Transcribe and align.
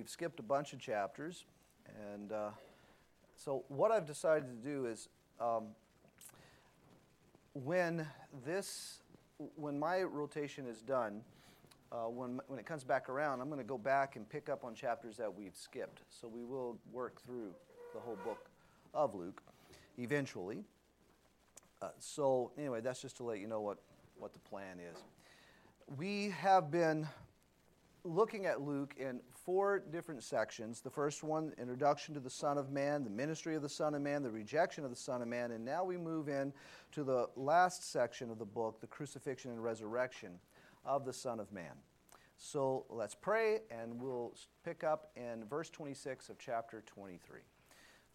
we've 0.00 0.08
skipped 0.08 0.40
a 0.40 0.42
bunch 0.42 0.72
of 0.72 0.78
chapters. 0.78 1.44
And 2.14 2.32
uh, 2.32 2.50
so, 3.36 3.64
what 3.68 3.90
I've 3.90 4.06
decided 4.06 4.48
to 4.48 4.66
do 4.66 4.86
is 4.86 5.10
um, 5.38 5.64
when 7.52 8.06
this, 8.46 9.02
when 9.56 9.78
my 9.78 10.02
rotation 10.02 10.66
is 10.66 10.80
done, 10.80 11.20
uh, 11.92 12.04
when, 12.04 12.40
when 12.46 12.58
it 12.58 12.64
comes 12.64 12.82
back 12.82 13.10
around, 13.10 13.42
I'm 13.42 13.48
going 13.48 13.60
to 13.60 13.66
go 13.66 13.76
back 13.76 14.16
and 14.16 14.26
pick 14.26 14.48
up 14.48 14.64
on 14.64 14.74
chapters 14.74 15.18
that 15.18 15.34
we've 15.34 15.54
skipped. 15.54 16.00
So 16.08 16.28
we 16.28 16.44
will 16.44 16.78
work 16.90 17.20
through 17.20 17.50
the 17.92 18.00
whole 18.00 18.16
book 18.24 18.48
of 18.94 19.14
Luke 19.14 19.42
eventually. 19.98 20.64
Uh, 21.82 21.88
so, 21.98 22.52
anyway, 22.56 22.80
that's 22.80 23.02
just 23.02 23.18
to 23.18 23.24
let 23.24 23.38
you 23.38 23.48
know 23.48 23.60
what, 23.60 23.76
what 24.18 24.32
the 24.32 24.38
plan 24.38 24.78
is. 24.78 24.96
We 25.98 26.30
have 26.30 26.70
been 26.70 27.06
looking 28.04 28.46
at 28.46 28.60
Luke 28.60 28.94
in 28.98 29.20
four 29.44 29.78
different 29.78 30.22
sections. 30.22 30.80
The 30.80 30.90
first 30.90 31.22
one, 31.22 31.52
introduction 31.58 32.14
to 32.14 32.20
the 32.20 32.30
Son 32.30 32.58
of 32.58 32.70
Man, 32.70 33.04
the 33.04 33.10
ministry 33.10 33.54
of 33.54 33.62
the 33.62 33.68
Son 33.68 33.94
of 33.94 34.02
Man, 34.02 34.22
the 34.22 34.30
rejection 34.30 34.84
of 34.84 34.90
the 34.90 34.96
Son 34.96 35.22
of 35.22 35.28
Man, 35.28 35.52
and 35.52 35.64
now 35.64 35.84
we 35.84 35.96
move 35.96 36.28
in 36.28 36.52
to 36.92 37.04
the 37.04 37.28
last 37.36 37.90
section 37.90 38.30
of 38.30 38.38
the 38.38 38.44
book, 38.44 38.80
the 38.80 38.86
crucifixion 38.86 39.50
and 39.50 39.62
resurrection 39.62 40.38
of 40.84 41.04
the 41.04 41.12
Son 41.12 41.40
of 41.40 41.52
Man. 41.52 41.72
So 42.38 42.86
let's 42.88 43.14
pray, 43.14 43.60
and 43.70 44.00
we'll 44.00 44.34
pick 44.64 44.82
up 44.82 45.10
in 45.14 45.44
verse 45.44 45.68
26 45.68 46.30
of 46.30 46.38
chapter 46.38 46.82
23. 46.86 47.40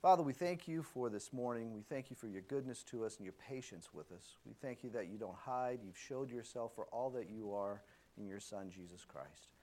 Father, 0.01 0.23
we 0.23 0.33
thank 0.33 0.67
you 0.67 0.83
for 0.83 1.09
this 1.09 1.31
morning. 1.31 1.73
We 1.73 1.81
thank 1.81 2.09
you 2.09 2.15
for 2.15 2.27
your 2.27 2.41
goodness 2.41 2.83
to 2.83 3.05
us 3.05 3.17
and 3.17 3.25
your 3.25 3.33
patience 3.33 3.89
with 3.93 4.11
us. 4.11 4.37
We 4.45 4.53
thank 4.61 4.83
you 4.83 4.89
that 4.91 5.07
you 5.07 5.17
don't 5.17 5.35
hide. 5.35 5.79
You've 5.83 5.97
showed 5.97 6.31
yourself 6.31 6.73
for 6.75 6.85
all 6.91 7.09
that 7.11 7.29
you 7.29 7.53
are 7.53 7.81
in 8.17 8.27
your 8.27 8.39
Son, 8.39 8.69
Jesus 8.69 9.05
Christ. 9.05 9.54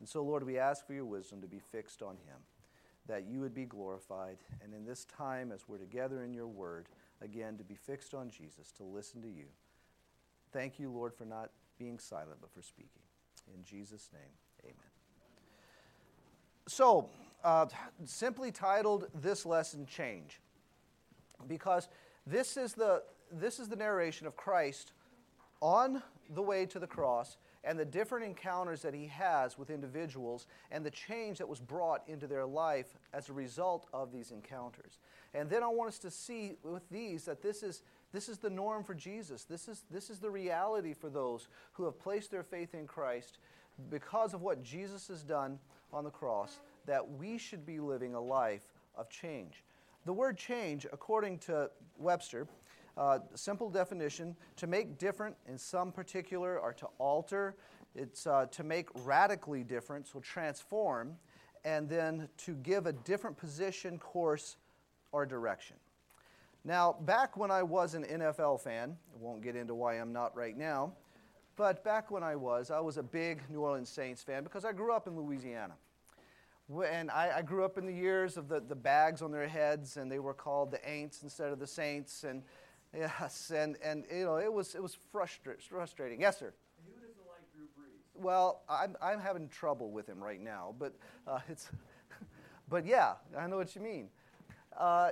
And 0.00 0.08
so, 0.08 0.22
Lord, 0.22 0.44
we 0.44 0.58
ask 0.58 0.86
for 0.86 0.92
your 0.94 1.04
wisdom 1.04 1.40
to 1.40 1.48
be 1.48 1.58
fixed 1.58 2.02
on 2.02 2.16
him, 2.16 2.38
that 3.06 3.26
you 3.26 3.40
would 3.40 3.54
be 3.54 3.64
glorified. 3.64 4.38
And 4.62 4.72
in 4.72 4.84
this 4.84 5.04
time, 5.04 5.50
as 5.52 5.68
we're 5.68 5.78
together 5.78 6.22
in 6.22 6.32
your 6.32 6.46
word, 6.46 6.88
again, 7.20 7.56
to 7.58 7.64
be 7.64 7.74
fixed 7.74 8.14
on 8.14 8.30
Jesus, 8.30 8.70
to 8.72 8.84
listen 8.84 9.22
to 9.22 9.28
you. 9.28 9.46
Thank 10.52 10.78
you, 10.78 10.90
Lord, 10.90 11.14
for 11.14 11.24
not 11.24 11.50
being 11.78 11.98
silent, 11.98 12.38
but 12.40 12.52
for 12.52 12.62
speaking. 12.62 13.02
In 13.54 13.64
Jesus' 13.64 14.10
name, 14.12 14.32
amen. 14.64 14.74
So, 16.66 17.08
uh, 17.44 17.66
simply 18.04 18.52
titled 18.52 19.08
this 19.14 19.46
lesson 19.46 19.86
Change, 19.86 20.40
because 21.46 21.88
this 22.26 22.56
is, 22.56 22.74
the, 22.74 23.02
this 23.32 23.58
is 23.58 23.68
the 23.68 23.76
narration 23.76 24.26
of 24.26 24.36
Christ 24.36 24.92
on 25.60 26.02
the 26.34 26.42
way 26.42 26.66
to 26.66 26.78
the 26.78 26.86
cross 26.86 27.36
and 27.68 27.78
the 27.78 27.84
different 27.84 28.24
encounters 28.24 28.80
that 28.80 28.94
he 28.94 29.06
has 29.08 29.58
with 29.58 29.68
individuals 29.68 30.46
and 30.70 30.82
the 30.82 30.90
change 30.90 31.36
that 31.36 31.46
was 31.46 31.60
brought 31.60 32.02
into 32.08 32.26
their 32.26 32.46
life 32.46 32.96
as 33.12 33.28
a 33.28 33.32
result 33.34 33.86
of 33.92 34.10
these 34.10 34.30
encounters. 34.30 34.98
And 35.34 35.50
then 35.50 35.62
I 35.62 35.66
want 35.66 35.88
us 35.88 35.98
to 35.98 36.10
see 36.10 36.54
with 36.62 36.88
these 36.88 37.26
that 37.26 37.42
this 37.42 37.62
is, 37.62 37.82
this 38.10 38.30
is 38.30 38.38
the 38.38 38.48
norm 38.48 38.84
for 38.84 38.94
Jesus. 38.94 39.44
This 39.44 39.68
is, 39.68 39.84
this 39.90 40.08
is 40.08 40.18
the 40.18 40.30
reality 40.30 40.94
for 40.94 41.10
those 41.10 41.48
who 41.72 41.84
have 41.84 41.98
placed 41.98 42.30
their 42.30 42.42
faith 42.42 42.72
in 42.72 42.86
Christ 42.86 43.36
because 43.90 44.32
of 44.32 44.40
what 44.40 44.62
Jesus 44.62 45.06
has 45.08 45.22
done 45.22 45.58
on 45.92 46.04
the 46.04 46.10
cross, 46.10 46.60
that 46.86 47.06
we 47.06 47.36
should 47.36 47.66
be 47.66 47.80
living 47.80 48.14
a 48.14 48.20
life 48.20 48.64
of 48.96 49.10
change. 49.10 49.62
The 50.06 50.12
word 50.14 50.38
change, 50.38 50.86
according 50.90 51.36
to 51.40 51.70
Webster, 51.98 52.48
uh, 52.98 53.20
simple 53.34 53.70
definition 53.70 54.36
to 54.56 54.66
make 54.66 54.98
different 54.98 55.36
in 55.46 55.56
some 55.56 55.92
particular 55.92 56.58
or 56.58 56.72
to 56.74 56.86
alter, 56.98 57.54
it's 57.94 58.26
uh, 58.26 58.46
to 58.46 58.64
make 58.64 58.88
radically 59.04 59.62
different, 59.62 60.06
so 60.06 60.20
transform, 60.20 61.16
and 61.64 61.88
then 61.88 62.28
to 62.38 62.54
give 62.56 62.86
a 62.86 62.92
different 62.92 63.36
position, 63.36 63.98
course, 63.98 64.56
or 65.12 65.24
direction. 65.24 65.76
Now, 66.64 66.96
back 67.00 67.36
when 67.36 67.50
I 67.50 67.62
was 67.62 67.94
an 67.94 68.04
NFL 68.04 68.60
fan, 68.60 68.96
I 69.14 69.16
won't 69.18 69.42
get 69.42 69.56
into 69.56 69.74
why 69.74 69.94
I'm 69.94 70.12
not 70.12 70.36
right 70.36 70.56
now, 70.56 70.92
but 71.56 71.82
back 71.84 72.10
when 72.10 72.22
I 72.22 72.36
was, 72.36 72.70
I 72.70 72.80
was 72.80 72.98
a 72.98 73.02
big 73.02 73.40
New 73.48 73.60
Orleans 73.60 73.88
Saints 73.88 74.22
fan 74.22 74.42
because 74.42 74.64
I 74.64 74.72
grew 74.72 74.92
up 74.92 75.06
in 75.06 75.16
Louisiana. 75.16 75.74
And 76.86 77.10
I, 77.10 77.38
I 77.38 77.42
grew 77.42 77.64
up 77.64 77.78
in 77.78 77.86
the 77.86 77.92
years 77.92 78.36
of 78.36 78.48
the, 78.48 78.60
the 78.60 78.74
bags 78.74 79.22
on 79.22 79.32
their 79.32 79.48
heads, 79.48 79.96
and 79.96 80.12
they 80.12 80.18
were 80.18 80.34
called 80.34 80.70
the 80.70 80.78
Aints 80.78 81.22
instead 81.22 81.50
of 81.50 81.58
the 81.58 81.66
Saints. 81.66 82.24
And 82.24 82.42
Yes, 82.96 83.52
and, 83.54 83.76
and 83.82 84.04
you 84.10 84.24
know, 84.24 84.36
it 84.36 84.52
was, 84.52 84.74
it 84.74 84.82
was 84.82 84.96
frustra- 85.12 85.60
frustrating. 85.60 86.20
Yes, 86.20 86.38
sir? 86.38 86.54
Who 86.86 86.92
doesn't 86.94 87.16
like 87.28 87.52
Drew 87.54 87.64
Brees? 87.64 88.22
Well, 88.22 88.62
I'm, 88.68 88.96
I'm 89.02 89.20
having 89.20 89.48
trouble 89.48 89.90
with 89.90 90.08
him 90.08 90.22
right 90.22 90.40
now, 90.40 90.74
but 90.78 90.94
uh, 91.26 91.40
it's, 91.48 91.68
but 92.68 92.86
yeah, 92.86 93.14
I 93.38 93.46
know 93.46 93.56
what 93.56 93.74
you 93.74 93.82
mean. 93.82 94.08
Uh, 94.76 95.10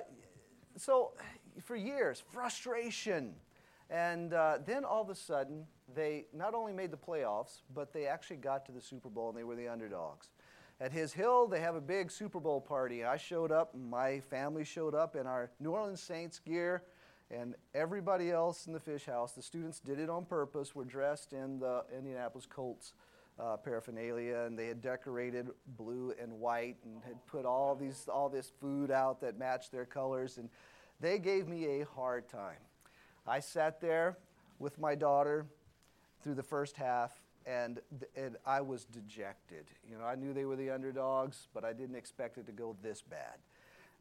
so 0.77 1.13
for 1.63 1.77
years, 1.77 2.23
frustration. 2.33 3.35
And 3.91 4.33
uh, 4.33 4.59
then 4.65 4.85
all 4.85 5.03
of 5.03 5.11
a 5.11 5.15
sudden, 5.15 5.65
they 5.95 6.27
not 6.33 6.55
only 6.55 6.73
made 6.73 6.91
the 6.91 6.97
playoffs, 6.97 7.63
but 7.75 7.93
they 7.93 8.07
actually 8.07 8.37
got 8.37 8.67
to 8.67 8.73
the 8.73 8.81
Super 8.81 9.09
Bowl 9.09 9.29
and 9.29 9.39
they 9.39 9.45
were 9.45 9.55
the 9.55 9.69
underdogs. 9.69 10.31
At 10.81 10.93
his 10.93 11.13
hill, 11.13 11.47
they 11.47 11.61
have 11.61 11.75
a 11.75 11.81
big 11.81 12.11
Super 12.11 12.41
Bowl 12.41 12.61
party. 12.61 13.05
I 13.05 13.17
showed 13.17 13.53
up, 13.53 13.75
my 13.75 14.21
family 14.21 14.65
showed 14.65 14.95
up 14.95 15.17
in 15.17 15.27
our 15.27 15.51
New 15.61 15.71
Orleans 15.71 16.03
Saints 16.03 16.39
gear 16.39 16.83
and 17.31 17.55
everybody 17.75 18.31
else 18.31 18.67
in 18.67 18.73
the 18.73 18.81
fish 18.81 19.07
house, 19.07 19.33
the 19.33 19.43
students 19.43 19.81
did 19.81 19.99
it 19.99 20.09
on 20.09 20.25
purpose, 20.25 20.75
were 20.75 20.85
dressed 20.85 21.33
in 21.33 21.59
the 21.59 21.85
Indianapolis 21.97 22.47
Colts 22.47 22.93
uh, 23.39 23.57
paraphernalia, 23.57 24.45
and 24.47 24.59
they 24.59 24.67
had 24.67 24.81
decorated 24.81 25.49
blue 25.77 26.15
and 26.21 26.33
white 26.33 26.77
and 26.85 27.03
had 27.05 27.25
put 27.27 27.45
all, 27.45 27.75
these, 27.75 28.09
all 28.13 28.29
this 28.29 28.53
food 28.61 28.91
out 28.91 29.21
that 29.21 29.39
matched 29.39 29.73
their 29.73 29.85
colors. 29.85 30.39
And 30.39 30.49
they 31.01 31.19
gave 31.19 31.49
me 31.49 31.81
a 31.81 31.85
hard 31.85 32.29
time. 32.29 32.59
I 33.27 33.41
sat 33.41 33.81
there 33.81 34.19
with 34.59 34.79
my 34.79 34.95
daughter 34.95 35.47
through 36.23 36.35
the 36.35 36.43
first 36.43 36.77
half, 36.77 37.13
and, 37.45 37.81
and 38.17 38.37
I 38.47 38.61
was 38.61 38.85
dejected. 38.85 39.67
You 39.89 39.99
know, 39.99 40.05
I 40.05 40.15
knew 40.15 40.33
they 40.33 40.45
were 40.45 40.57
the 40.57 40.71
underdogs, 40.71 41.49
but 41.53 41.65
I 41.65 41.73
didn't 41.73 41.97
expect 41.97 42.39
it 42.39 42.47
to 42.47 42.53
go 42.53 42.77
this 42.83 43.03
bad. 43.03 43.39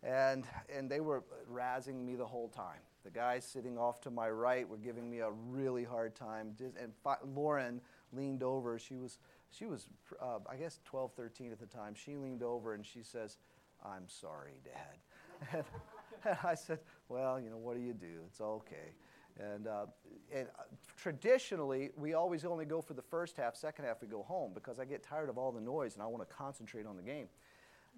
And, 0.03 0.45
and 0.73 0.89
they 0.89 1.01
were 1.01 1.23
razzing 1.51 2.05
me 2.05 2.15
the 2.15 2.25
whole 2.25 2.49
time. 2.49 2.79
The 3.05 3.11
guys 3.11 3.45
sitting 3.45 3.77
off 3.77 4.01
to 4.01 4.09
my 4.09 4.29
right 4.29 4.67
were 4.67 4.77
giving 4.77 5.09
me 5.09 5.19
a 5.19 5.29
really 5.29 5.83
hard 5.83 6.15
time. 6.15 6.55
And 6.59 6.91
Lauren 7.35 7.79
leaned 8.11 8.41
over. 8.41 8.79
She 8.79 8.95
was, 8.95 9.19
she 9.51 9.67
was 9.67 9.87
uh, 10.19 10.39
I 10.49 10.55
guess, 10.55 10.79
12, 10.85 11.13
13 11.13 11.51
at 11.51 11.59
the 11.59 11.67
time. 11.67 11.93
She 11.93 12.17
leaned 12.17 12.41
over 12.41 12.73
and 12.73 12.83
she 12.83 13.03
says, 13.03 13.37
I'm 13.85 14.09
sorry, 14.09 14.53
Dad. 14.63 15.47
and, 15.53 15.63
and 16.25 16.37
I 16.43 16.55
said, 16.55 16.79
Well, 17.07 17.39
you 17.39 17.51
know, 17.51 17.57
what 17.57 17.75
do 17.75 17.81
you 17.81 17.93
do? 17.93 18.23
It's 18.27 18.41
okay. 18.41 18.95
And, 19.39 19.67
uh, 19.67 19.85
and 20.33 20.47
uh, 20.57 20.63
traditionally, 20.97 21.91
we 21.97 22.13
always 22.13 22.43
only 22.43 22.65
go 22.65 22.81
for 22.81 22.93
the 22.93 23.01
first 23.01 23.37
half. 23.37 23.55
Second 23.55 23.85
half, 23.85 24.01
we 24.01 24.07
go 24.07 24.23
home 24.23 24.51
because 24.53 24.79
I 24.79 24.85
get 24.85 25.03
tired 25.03 25.29
of 25.29 25.37
all 25.37 25.51
the 25.51 25.61
noise 25.61 25.93
and 25.93 26.01
I 26.01 26.07
want 26.07 26.27
to 26.27 26.33
concentrate 26.33 26.87
on 26.87 26.95
the 26.95 27.03
game. 27.03 27.27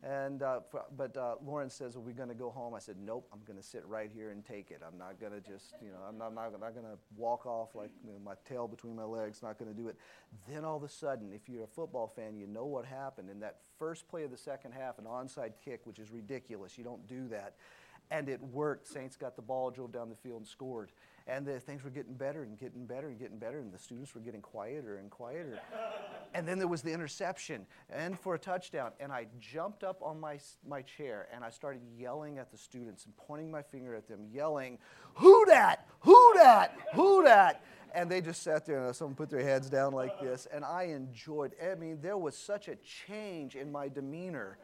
And, 0.03 0.43
uh, 0.43 0.59
for, 0.69 0.83
but 0.95 1.17
uh, 1.17 1.35
Lauren 1.43 1.69
says, 1.69 1.95
Are 1.95 1.99
we 1.99 2.13
going 2.13 2.29
to 2.29 2.35
go 2.35 2.51
home? 2.51 2.75
I 2.75 2.79
said, 2.79 2.97
Nope, 3.03 3.27
I'm 3.33 3.39
going 3.45 3.57
to 3.57 3.63
sit 3.63 3.83
right 3.87 4.11
here 4.13 4.29
and 4.29 4.45
take 4.45 4.69
it. 4.69 4.81
I'm 4.85 4.97
not 4.97 5.19
going 5.19 5.31
to 5.31 5.41
just, 5.41 5.73
you 5.81 5.89
know, 5.89 5.97
I'm 6.07 6.17
not, 6.17 6.35
not, 6.35 6.51
not 6.51 6.73
going 6.73 6.85
to 6.85 6.97
walk 7.15 7.47
off 7.47 7.73
like 7.73 7.89
you 8.05 8.11
know, 8.11 8.19
my 8.23 8.33
tail 8.47 8.67
between 8.67 8.95
my 8.95 9.03
legs, 9.03 9.41
not 9.41 9.57
going 9.57 9.73
to 9.73 9.77
do 9.77 9.87
it. 9.87 9.95
Then 10.47 10.63
all 10.65 10.77
of 10.77 10.83
a 10.83 10.89
sudden, 10.89 11.31
if 11.33 11.49
you're 11.49 11.63
a 11.63 11.67
football 11.67 12.07
fan, 12.15 12.37
you 12.37 12.45
know 12.45 12.65
what 12.65 12.85
happened. 12.85 13.29
In 13.29 13.39
that 13.39 13.57
first 13.79 14.07
play 14.07 14.23
of 14.23 14.29
the 14.29 14.37
second 14.37 14.73
half, 14.73 14.99
an 14.99 15.05
onside 15.05 15.53
kick, 15.63 15.81
which 15.85 15.97
is 15.97 16.11
ridiculous, 16.11 16.77
you 16.77 16.83
don't 16.83 17.07
do 17.07 17.27
that. 17.29 17.55
And 18.11 18.29
it 18.29 18.41
worked. 18.41 18.87
Saints 18.87 19.15
got 19.15 19.35
the 19.35 19.41
ball, 19.41 19.71
drove 19.71 19.91
down 19.91 20.09
the 20.09 20.15
field, 20.15 20.41
and 20.41 20.47
scored. 20.47 20.91
And 21.27 21.45
the 21.45 21.59
things 21.59 21.83
were 21.83 21.89
getting 21.89 22.13
better 22.13 22.43
and 22.43 22.57
getting 22.57 22.85
better 22.85 23.09
and 23.09 23.19
getting 23.19 23.37
better, 23.37 23.59
and 23.59 23.71
the 23.71 23.77
students 23.77 24.15
were 24.15 24.21
getting 24.21 24.41
quieter 24.41 24.97
and 24.97 25.11
quieter. 25.11 25.59
and 26.33 26.47
then 26.47 26.57
there 26.57 26.69
was 26.69 26.81
the 26.81 26.93
interception 26.93 27.65
and 27.89 28.17
for 28.17 28.35
a 28.35 28.39
touchdown. 28.39 28.91
And 29.01 29.11
I 29.11 29.27
jumped 29.39 29.83
up 29.83 30.01
on 30.01 30.19
my, 30.19 30.39
my 30.65 30.81
chair 30.81 31.27
and 31.33 31.43
I 31.43 31.49
started 31.49 31.81
yelling 31.97 32.37
at 32.37 32.49
the 32.49 32.57
students 32.57 33.05
and 33.05 33.17
pointing 33.17 33.51
my 33.51 33.61
finger 33.61 33.93
at 33.93 34.07
them, 34.07 34.25
yelling, 34.31 34.77
Who 35.15 35.45
dat? 35.45 35.85
Who 36.01 36.33
dat? 36.35 36.73
Who 36.93 37.23
dat? 37.23 37.61
And 37.93 38.09
they 38.09 38.21
just 38.21 38.41
sat 38.41 38.65
there 38.65 38.85
and 38.85 38.95
someone 38.95 39.15
put 39.15 39.29
their 39.29 39.43
heads 39.43 39.69
down 39.69 39.91
like 39.91 40.21
this. 40.21 40.47
And 40.51 40.63
I 40.63 40.83
enjoyed 40.83 41.53
I 41.61 41.75
mean, 41.75 41.99
there 42.01 42.17
was 42.17 42.37
such 42.37 42.69
a 42.69 42.77
change 42.77 43.55
in 43.55 43.69
my 43.69 43.89
demeanor 43.89 44.57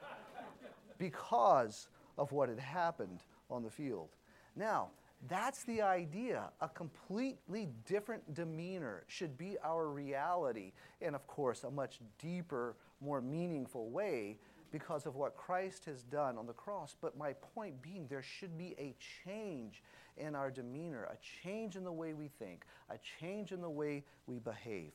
because 0.97 1.87
of 2.17 2.31
what 2.31 2.47
had 2.47 2.59
happened 2.59 3.19
on 3.49 3.63
the 3.63 3.69
field. 3.69 4.09
Now, 4.55 4.89
that's 5.27 5.63
the 5.63 5.81
idea. 5.81 6.49
A 6.61 6.67
completely 6.67 7.69
different 7.85 8.33
demeanor 8.33 9.03
should 9.07 9.37
be 9.37 9.57
our 9.63 9.87
reality, 9.87 10.73
and 11.01 11.15
of 11.15 11.25
course, 11.27 11.63
a 11.63 11.71
much 11.71 11.99
deeper, 12.19 12.75
more 12.99 13.21
meaningful 13.21 13.89
way 13.89 14.37
because 14.71 15.05
of 15.05 15.15
what 15.15 15.37
Christ 15.37 15.85
has 15.85 16.03
done 16.03 16.37
on 16.37 16.47
the 16.47 16.53
cross. 16.53 16.95
But 16.99 17.15
my 17.17 17.33
point 17.33 17.81
being, 17.81 18.07
there 18.09 18.23
should 18.23 18.57
be 18.57 18.75
a 18.77 18.95
change 19.23 19.83
in 20.17 20.35
our 20.35 20.51
demeanor, 20.51 21.05
a 21.05 21.17
change 21.43 21.75
in 21.75 21.83
the 21.83 21.91
way 21.91 22.13
we 22.13 22.27
think, 22.27 22.65
a 22.89 22.97
change 23.19 23.51
in 23.51 23.61
the 23.61 23.69
way 23.69 24.03
we 24.27 24.39
behave. 24.39 24.91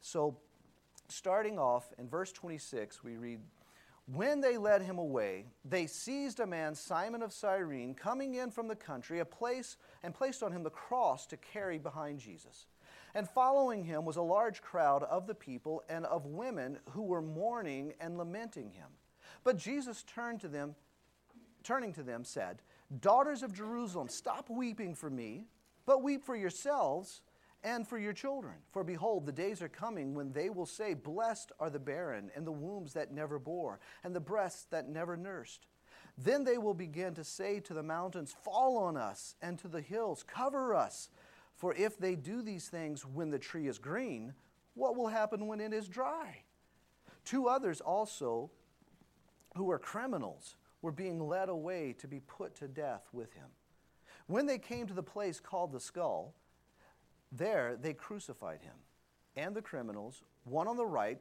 So, 0.00 0.36
starting 1.08 1.58
off 1.58 1.92
in 1.98 2.08
verse 2.08 2.32
26, 2.32 3.02
we 3.02 3.16
read, 3.16 3.40
When 4.12 4.40
they 4.40 4.56
led 4.56 4.80
him 4.80 4.98
away, 4.98 5.44
they 5.66 5.86
seized 5.86 6.40
a 6.40 6.46
man, 6.46 6.74
Simon 6.74 7.22
of 7.22 7.30
Cyrene, 7.30 7.94
coming 7.94 8.34
in 8.34 8.50
from 8.50 8.66
the 8.66 8.74
country, 8.74 9.18
a 9.18 9.24
place, 9.24 9.76
and 10.02 10.14
placed 10.14 10.42
on 10.42 10.50
him 10.50 10.62
the 10.62 10.70
cross 10.70 11.26
to 11.26 11.36
carry 11.36 11.76
behind 11.76 12.18
Jesus. 12.18 12.66
And 13.14 13.28
following 13.28 13.84
him 13.84 14.06
was 14.06 14.16
a 14.16 14.22
large 14.22 14.62
crowd 14.62 15.02
of 15.02 15.26
the 15.26 15.34
people 15.34 15.82
and 15.90 16.06
of 16.06 16.24
women 16.24 16.78
who 16.90 17.02
were 17.02 17.20
mourning 17.20 17.92
and 18.00 18.16
lamenting 18.16 18.70
him. 18.70 18.88
But 19.44 19.58
Jesus 19.58 20.04
turned 20.04 20.40
to 20.40 20.48
them, 20.48 20.74
turning 21.62 21.92
to 21.92 22.02
them, 22.02 22.24
said, 22.24 22.62
Daughters 23.00 23.42
of 23.42 23.52
Jerusalem, 23.52 24.08
stop 24.08 24.48
weeping 24.48 24.94
for 24.94 25.10
me, 25.10 25.44
but 25.84 26.02
weep 26.02 26.24
for 26.24 26.34
yourselves 26.34 27.20
and 27.64 27.86
for 27.86 27.98
your 27.98 28.12
children. 28.12 28.54
For 28.70 28.84
behold, 28.84 29.26
the 29.26 29.32
days 29.32 29.62
are 29.62 29.68
coming 29.68 30.14
when 30.14 30.32
they 30.32 30.50
will 30.50 30.66
say, 30.66 30.94
Blessed 30.94 31.52
are 31.58 31.70
the 31.70 31.78
barren, 31.78 32.30
and 32.34 32.46
the 32.46 32.52
wombs 32.52 32.92
that 32.94 33.12
never 33.12 33.38
bore, 33.38 33.80
and 34.04 34.14
the 34.14 34.20
breasts 34.20 34.66
that 34.70 34.88
never 34.88 35.16
nursed. 35.16 35.66
Then 36.16 36.44
they 36.44 36.58
will 36.58 36.74
begin 36.74 37.14
to 37.14 37.24
say 37.24 37.60
to 37.60 37.74
the 37.74 37.82
mountains, 37.82 38.34
Fall 38.44 38.76
on 38.78 38.96
us, 38.96 39.34
and 39.42 39.58
to 39.60 39.68
the 39.68 39.80
hills, 39.80 40.22
Cover 40.22 40.74
us. 40.74 41.10
For 41.56 41.74
if 41.74 41.98
they 41.98 42.14
do 42.14 42.42
these 42.42 42.68
things 42.68 43.04
when 43.04 43.30
the 43.30 43.38
tree 43.38 43.66
is 43.66 43.78
green, 43.78 44.32
what 44.74 44.96
will 44.96 45.08
happen 45.08 45.48
when 45.48 45.60
it 45.60 45.72
is 45.72 45.88
dry? 45.88 46.42
Two 47.24 47.48
others 47.48 47.80
also, 47.80 48.50
who 49.56 49.64
were 49.64 49.78
criminals, 49.78 50.56
were 50.82 50.92
being 50.92 51.26
led 51.26 51.48
away 51.48 51.94
to 51.98 52.06
be 52.06 52.20
put 52.20 52.54
to 52.56 52.68
death 52.68 53.08
with 53.12 53.32
him. 53.32 53.48
When 54.28 54.46
they 54.46 54.58
came 54.58 54.86
to 54.86 54.94
the 54.94 55.02
place 55.02 55.40
called 55.40 55.72
the 55.72 55.80
skull, 55.80 56.34
there 57.32 57.76
they 57.80 57.92
crucified 57.94 58.62
him 58.62 58.74
and 59.36 59.54
the 59.54 59.62
criminals, 59.62 60.24
one 60.44 60.66
on 60.66 60.76
the 60.76 60.86
right, 60.86 61.18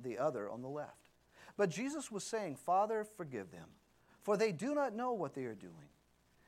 the 0.00 0.18
other 0.18 0.48
on 0.48 0.62
the 0.62 0.68
left. 0.68 1.10
But 1.56 1.70
Jesus 1.70 2.10
was 2.10 2.22
saying, 2.22 2.56
Father, 2.56 3.04
forgive 3.16 3.50
them, 3.50 3.66
for 4.22 4.36
they 4.36 4.52
do 4.52 4.74
not 4.74 4.94
know 4.94 5.12
what 5.12 5.34
they 5.34 5.44
are 5.44 5.54
doing. 5.54 5.74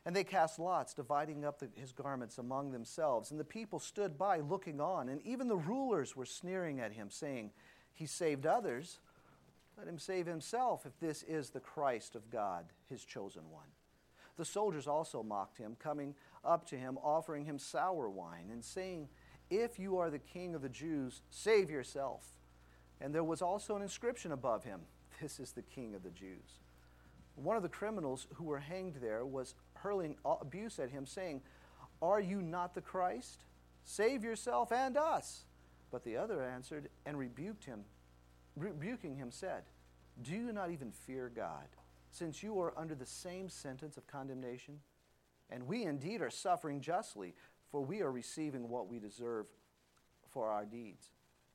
And 0.07 0.17
they 0.17 0.25
cast 0.25 0.59
lots, 0.59 0.95
dividing 0.95 1.45
up 1.45 1.59
the, 1.59 1.69
his 1.75 1.93
garments 1.93 2.39
among 2.39 2.71
themselves. 2.73 3.31
And 3.31 3.39
the 3.39 3.45
people 3.45 3.79
stood 3.79 4.17
by 4.17 4.39
looking 4.39 4.81
on, 4.81 5.09
and 5.09 5.21
even 5.27 5.49
the 5.49 5.57
rulers 5.57 6.17
were 6.17 6.25
sneering 6.25 6.81
at 6.81 6.93
him, 6.93 7.11
saying, 7.11 7.51
He 7.93 8.07
saved 8.07 8.47
others. 8.47 8.99
Let 9.77 9.89
him 9.89 9.99
save 9.99 10.27
himself 10.27 10.87
if 10.87 10.99
this 11.01 11.23
is 11.25 11.51
the 11.51 11.61
Christ 11.61 12.15
of 12.15 12.31
God, 12.31 12.67
his 12.89 13.05
chosen 13.05 13.43
one. 13.51 13.67
The 14.37 14.45
soldiers 14.45 14.87
also 14.87 15.23
mocked 15.23 15.59
him, 15.59 15.77
coming 15.79 16.15
up 16.45 16.67
to 16.69 16.77
him, 16.77 16.99
offering 17.03 17.45
him 17.45 17.59
sour 17.59 18.09
wine, 18.09 18.49
and 18.51 18.65
saying, 18.65 19.09
If 19.51 19.79
you 19.79 19.99
are 19.99 20.11
the 20.11 20.19
king 20.19 20.55
of 20.55 20.63
the 20.63 20.69
Jews, 20.69 21.23
save 21.31 21.71
yourself. 21.71 22.25
And 23.01 23.15
there 23.15 23.25
was 23.25 23.41
also 23.43 23.77
an 23.77 23.83
inscription 23.83 24.33
above 24.33 24.65
him 24.65 24.81
This 25.21 25.41
is 25.41 25.53
the 25.53 25.63
king 25.63 25.95
of 25.95 26.03
the 26.03 26.11
Jews. 26.11 26.61
One 27.37 27.57
of 27.57 27.63
the 27.63 27.69
criminals 27.69 28.27
who 28.35 28.45
were 28.45 28.59
hanged 28.59 28.97
there 28.97 29.25
was 29.25 29.55
hurling 29.75 30.17
abuse 30.25 30.79
at 30.79 30.91
him, 30.91 31.07
saying, 31.07 31.43
Are 32.03 32.21
you 32.21 32.43
not 32.43 32.75
the 32.75 32.81
Christ? 32.81 33.45
Save 33.85 34.25
yourself 34.25 34.73
and 34.73 34.97
us. 34.97 35.45
But 35.91 36.05
the 36.05 36.17
other 36.17 36.43
answered 36.43 36.89
and 37.07 37.19
rebuked 37.19 37.65
him, 37.65 37.85
rebuking 38.57 39.17
him, 39.17 39.31
said, 39.31 39.65
Do 40.23 40.33
you 40.33 40.53
not 40.53 40.71
even 40.71 40.93
fear 40.93 41.31
God, 41.35 41.67
since 42.11 42.43
you 42.43 42.61
are 42.61 42.75
under 42.77 42.95
the 42.95 43.07
same 43.07 43.49
sentence 43.49 43.97
of 43.97 44.07
condemnation? 44.07 44.81
And 45.51 45.67
we 45.67 45.85
indeed 45.85 46.23
are 46.23 46.31
suffering 46.31 46.81
justly, 46.81 47.35
for 47.71 47.81
we 47.81 48.03
are 48.03 48.11
receiving 48.11 48.69
what 48.69 48.89
we 48.89 48.99
deserve 48.99 49.47
for 50.33 50.49
our 50.49 50.65
deeds. 50.65 51.11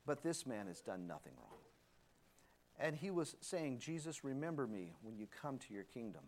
But 0.06 0.22
this 0.22 0.46
man 0.46 0.68
has 0.68 0.82
done 0.82 1.08
nothing 1.08 1.34
wrong. 1.38 1.60
And 2.78 2.96
he 2.96 3.10
was 3.10 3.36
saying, 3.40 3.80
Jesus, 3.80 4.24
remember 4.24 4.68
me 4.68 4.94
when 5.02 5.18
you 5.18 5.28
come 5.42 5.58
to 5.60 5.74
your 5.74 5.84
kingdom. 5.84 6.24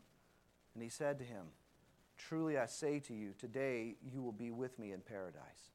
And 0.74 0.82
he 0.82 0.90
said 0.90 1.20
to 1.20 1.26
him, 1.26 1.48
Truly 2.18 2.58
I 2.58 2.66
say 2.66 3.00
to 3.02 3.14
you, 3.14 3.34
today 3.38 3.96
you 4.02 4.22
will 4.22 4.32
be 4.32 4.50
with 4.50 4.80
me 4.80 4.92
in 4.92 5.02
paradise. 5.02 5.72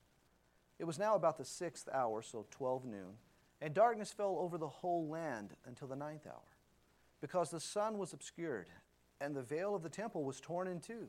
It 0.79 0.85
was 0.85 0.99
now 0.99 1.15
about 1.15 1.39
the 1.39 1.45
sixth 1.45 1.89
hour, 1.93 2.23
so 2.23 2.47
12 2.51 2.87
noon, 2.87 3.15
and 3.61 3.73
darkness 3.73 4.13
fell 4.13 4.37
over 4.41 4.59
the 4.59 4.67
whole 4.67 5.07
land 5.07 5.51
until 5.67 5.87
the 5.87 5.95
ninth 5.95 6.27
hour, 6.27 6.57
because 7.21 7.51
the 7.51 7.61
sun 7.61 7.99
was 7.99 8.13
obscured, 8.13 8.69
and 9.21 9.37
the 9.37 9.43
veil 9.43 9.77
of 9.77 9.85
the 9.85 9.89
temple 9.89 10.25
was 10.25 10.41
torn 10.41 10.67
in 10.67 10.81
two. 10.81 11.07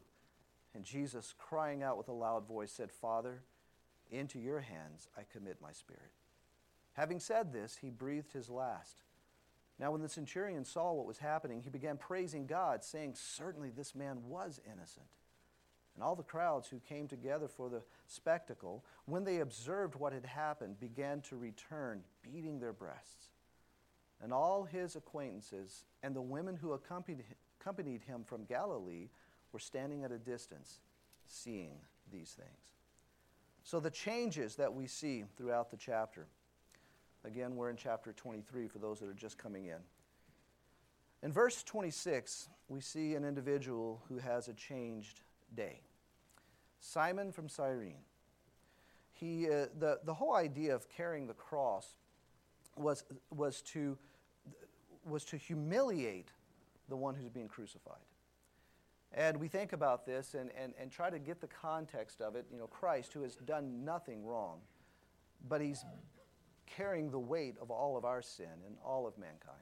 And 0.76 0.84
Jesus, 0.84 1.34
crying 1.38 1.84
out 1.84 1.98
with 1.98 2.08
a 2.08 2.14
loud 2.14 2.48
voice, 2.48 2.72
said, 2.72 2.92
Father, 2.92 3.42
into 4.12 4.40
your 4.40 4.60
hands 4.60 5.08
I 5.18 5.22
commit 5.32 5.58
my 5.62 5.72
spirit. 5.72 6.12
Having 6.94 7.20
said 7.20 7.52
this, 7.52 7.78
he 7.82 7.90
breathed 7.90 8.34
his 8.34 8.50
last. 8.50 9.02
Now, 9.80 9.92
when 9.92 10.02
the 10.02 10.10
centurion 10.10 10.66
saw 10.66 10.94
what 10.94 11.08
was 11.08 11.18
happening, 11.18 11.62
he 11.62 11.70
began 11.70 11.98
praising 11.98 12.46
God, 12.46 12.84
saying, 12.84 13.16
Certainly 13.16 13.72
this 13.72 13.96
man 13.96 14.20
was 14.28 14.62
innocent. 14.66 15.08
And 15.96 16.04
all 16.04 16.16
the 16.16 16.24
crowds 16.24 16.68
who 16.68 16.80
came 16.80 17.08
together 17.08 17.48
for 17.48 17.70
the 17.70 17.84
spectacle, 18.08 18.84
when 19.06 19.24
they 19.24 19.40
observed 19.40 19.96
what 19.96 20.14
had 20.14 20.26
happened, 20.26 20.80
began 20.80 21.22
to 21.22 21.36
return, 21.36 22.02
beating 22.24 22.60
their 22.60 22.74
breasts. 22.74 23.28
And 24.22 24.32
all 24.32 24.64
his 24.64 24.96
acquaintances 24.96 25.84
and 26.02 26.16
the 26.16 26.22
women 26.22 26.56
who 26.56 26.74
accompanied 26.74 28.02
him 28.02 28.24
from 28.24 28.46
Galilee 28.46 29.10
were 29.54 29.60
standing 29.60 30.04
at 30.04 30.12
a 30.12 30.18
distance 30.18 30.80
seeing 31.28 31.78
these 32.12 32.32
things. 32.32 32.74
So, 33.64 33.80
the 33.80 33.92
changes 33.92 34.56
that 34.56 34.74
we 34.74 34.88
see 34.88 35.24
throughout 35.38 35.72
the 35.72 35.78
chapter. 35.78 36.28
Again, 37.26 37.56
we're 37.56 37.70
in 37.70 37.78
chapter 37.78 38.12
23 38.12 38.68
for 38.68 38.80
those 38.80 39.00
that 39.00 39.08
are 39.08 39.14
just 39.14 39.38
coming 39.38 39.68
in. 39.68 39.78
In 41.22 41.32
verse 41.32 41.64
26, 41.64 42.50
we 42.68 42.82
see 42.82 43.16
an 43.16 43.24
individual 43.24 44.02
who 44.10 44.18
has 44.18 44.50
a 44.50 44.54
changed 44.54 45.22
day 45.56 45.80
Simon 46.82 47.32
from 47.32 47.48
Cyrene. 47.48 48.04
He, 49.14 49.48
uh, 49.48 49.68
the, 49.80 50.00
the 50.04 50.14
whole 50.14 50.36
idea 50.36 50.76
of 50.76 50.90
carrying 50.90 51.28
the 51.28 51.34
cross 51.34 51.96
was, 52.76 53.06
was, 53.32 53.62
to, 53.62 53.98
was 55.06 55.24
to 55.26 55.38
humiliate 55.38 56.30
the 56.90 56.98
one 56.98 57.16
who's 57.16 57.30
being 57.30 57.48
crucified. 57.48 58.02
And 59.14 59.38
we 59.38 59.48
think 59.48 59.74
about 59.74 60.06
this 60.06 60.34
and, 60.34 60.50
and, 60.60 60.74
and 60.80 60.92
try 60.92 61.10
to 61.10 61.20
get 61.20 61.40
the 61.40 61.48
context 61.48 62.20
of 62.20 62.36
it. 62.36 62.46
You 62.52 62.58
know, 62.58 62.68
Christ, 62.68 63.14
who 63.14 63.22
has 63.22 63.36
done 63.36 63.86
nothing 63.86 64.26
wrong, 64.26 64.60
but 65.48 65.62
he's 65.62 65.86
carrying 66.66 67.12
the 67.12 67.20
weight 67.20 67.56
of 67.62 67.70
all 67.70 67.96
of 67.96 68.06
our 68.06 68.22
sin 68.22 68.48
and 68.66 68.76
all 68.84 69.06
of 69.06 69.18
mankind. 69.18 69.58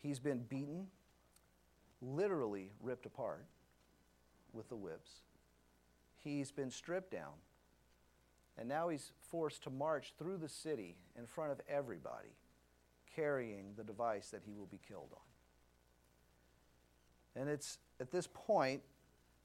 He's 0.00 0.18
been 0.18 0.40
beaten, 0.48 0.86
literally 2.02 2.72
ripped 2.80 3.06
apart 3.06 3.44
with 4.52 4.68
the 4.68 4.76
whips. 4.76 5.10
He's 6.22 6.50
been 6.50 6.70
stripped 6.70 7.12
down. 7.12 7.34
And 8.58 8.68
now 8.68 8.88
he's 8.88 9.12
forced 9.20 9.62
to 9.64 9.70
march 9.70 10.14
through 10.18 10.38
the 10.38 10.48
city 10.48 10.96
in 11.16 11.26
front 11.26 11.52
of 11.52 11.60
everybody, 11.68 12.34
carrying 13.14 13.74
the 13.76 13.84
device 13.84 14.30
that 14.30 14.42
he 14.44 14.54
will 14.54 14.66
be 14.66 14.80
killed 14.88 15.10
on. 15.12 15.27
And 17.36 17.48
it's 17.48 17.78
at 18.00 18.10
this 18.10 18.28
point 18.32 18.82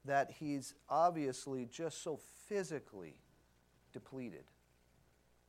that 0.05 0.31
he's 0.31 0.73
obviously 0.89 1.65
just 1.71 2.03
so 2.03 2.19
physically 2.47 3.15
depleted 3.93 4.43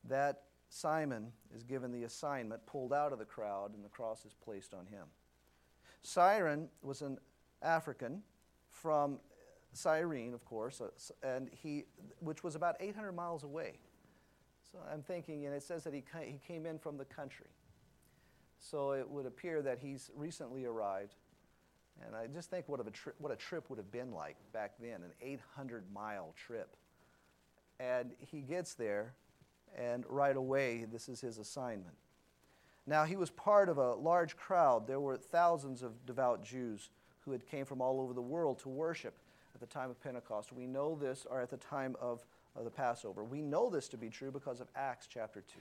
that 0.07 0.43
Simon 0.69 1.31
is 1.55 1.63
given 1.63 1.91
the 1.91 2.03
assignment, 2.03 2.65
pulled 2.65 2.93
out 2.93 3.11
of 3.11 3.19
the 3.19 3.25
crowd, 3.25 3.73
and 3.73 3.83
the 3.83 3.89
cross 3.89 4.25
is 4.25 4.33
placed 4.33 4.73
on 4.73 4.85
him. 4.85 5.05
Siren 6.03 6.69
was 6.81 7.01
an 7.01 7.17
African 7.61 8.21
from 8.69 9.19
Cyrene, 9.73 10.33
of 10.33 10.45
course, 10.45 10.81
uh, 10.81 10.87
and 11.23 11.49
he, 11.51 11.85
which 12.19 12.43
was 12.43 12.55
about 12.55 12.75
800 12.79 13.11
miles 13.11 13.43
away. 13.43 13.79
So 14.71 14.79
I'm 14.91 15.01
thinking, 15.01 15.45
and 15.45 15.55
it 15.55 15.63
says 15.63 15.83
that 15.83 15.93
he, 15.93 16.03
he 16.25 16.39
came 16.45 16.65
in 16.65 16.77
from 16.77 16.97
the 16.97 17.05
country. 17.05 17.47
So 18.59 18.91
it 18.91 19.09
would 19.09 19.25
appear 19.25 19.61
that 19.61 19.79
he's 19.79 20.11
recently 20.15 20.65
arrived 20.65 21.15
and 22.05 22.15
I 22.15 22.27
just 22.27 22.49
think 22.49 22.67
what, 22.67 22.85
a 22.85 22.89
tri- 22.91 23.13
what 23.19 23.31
a 23.31 23.35
trip 23.35 23.69
would 23.69 23.77
have 23.77 23.91
been 23.91 24.11
like 24.11 24.35
back 24.53 24.73
then 24.79 25.03
an 25.03 25.11
800 25.21 25.83
mile 25.93 26.33
trip. 26.35 26.75
And 27.79 28.11
he 28.19 28.41
gets 28.41 28.73
there, 28.73 29.13
and 29.77 30.05
right 30.07 30.35
away, 30.35 30.85
this 30.91 31.09
is 31.09 31.21
his 31.21 31.37
assignment. 31.37 31.95
Now, 32.87 33.03
he 33.03 33.15
was 33.15 33.31
part 33.31 33.67
of 33.67 33.77
a 33.77 33.95
large 33.95 34.37
crowd. 34.37 34.87
There 34.87 34.99
were 34.99 35.17
thousands 35.17 35.81
of 35.81 36.05
devout 36.05 36.43
Jews 36.43 36.89
who 37.21 37.31
had 37.31 37.45
came 37.45 37.65
from 37.65 37.81
all 37.81 37.99
over 37.99 38.13
the 38.13 38.21
world 38.21 38.59
to 38.59 38.69
worship 38.69 39.15
at 39.55 39.59
the 39.59 39.65
time 39.65 39.89
of 39.89 40.01
Pentecost. 40.01 40.53
We 40.53 40.67
know 40.67 40.95
this, 40.95 41.25
or 41.29 41.41
at 41.41 41.49
the 41.49 41.57
time 41.57 41.95
of, 41.99 42.23
of 42.55 42.63
the 42.63 42.69
Passover. 42.69 43.23
We 43.23 43.41
know 43.41 43.69
this 43.69 43.87
to 43.89 43.97
be 43.97 44.09
true 44.09 44.31
because 44.31 44.61
of 44.61 44.67
Acts 44.75 45.07
chapter 45.11 45.41
2. 45.41 45.59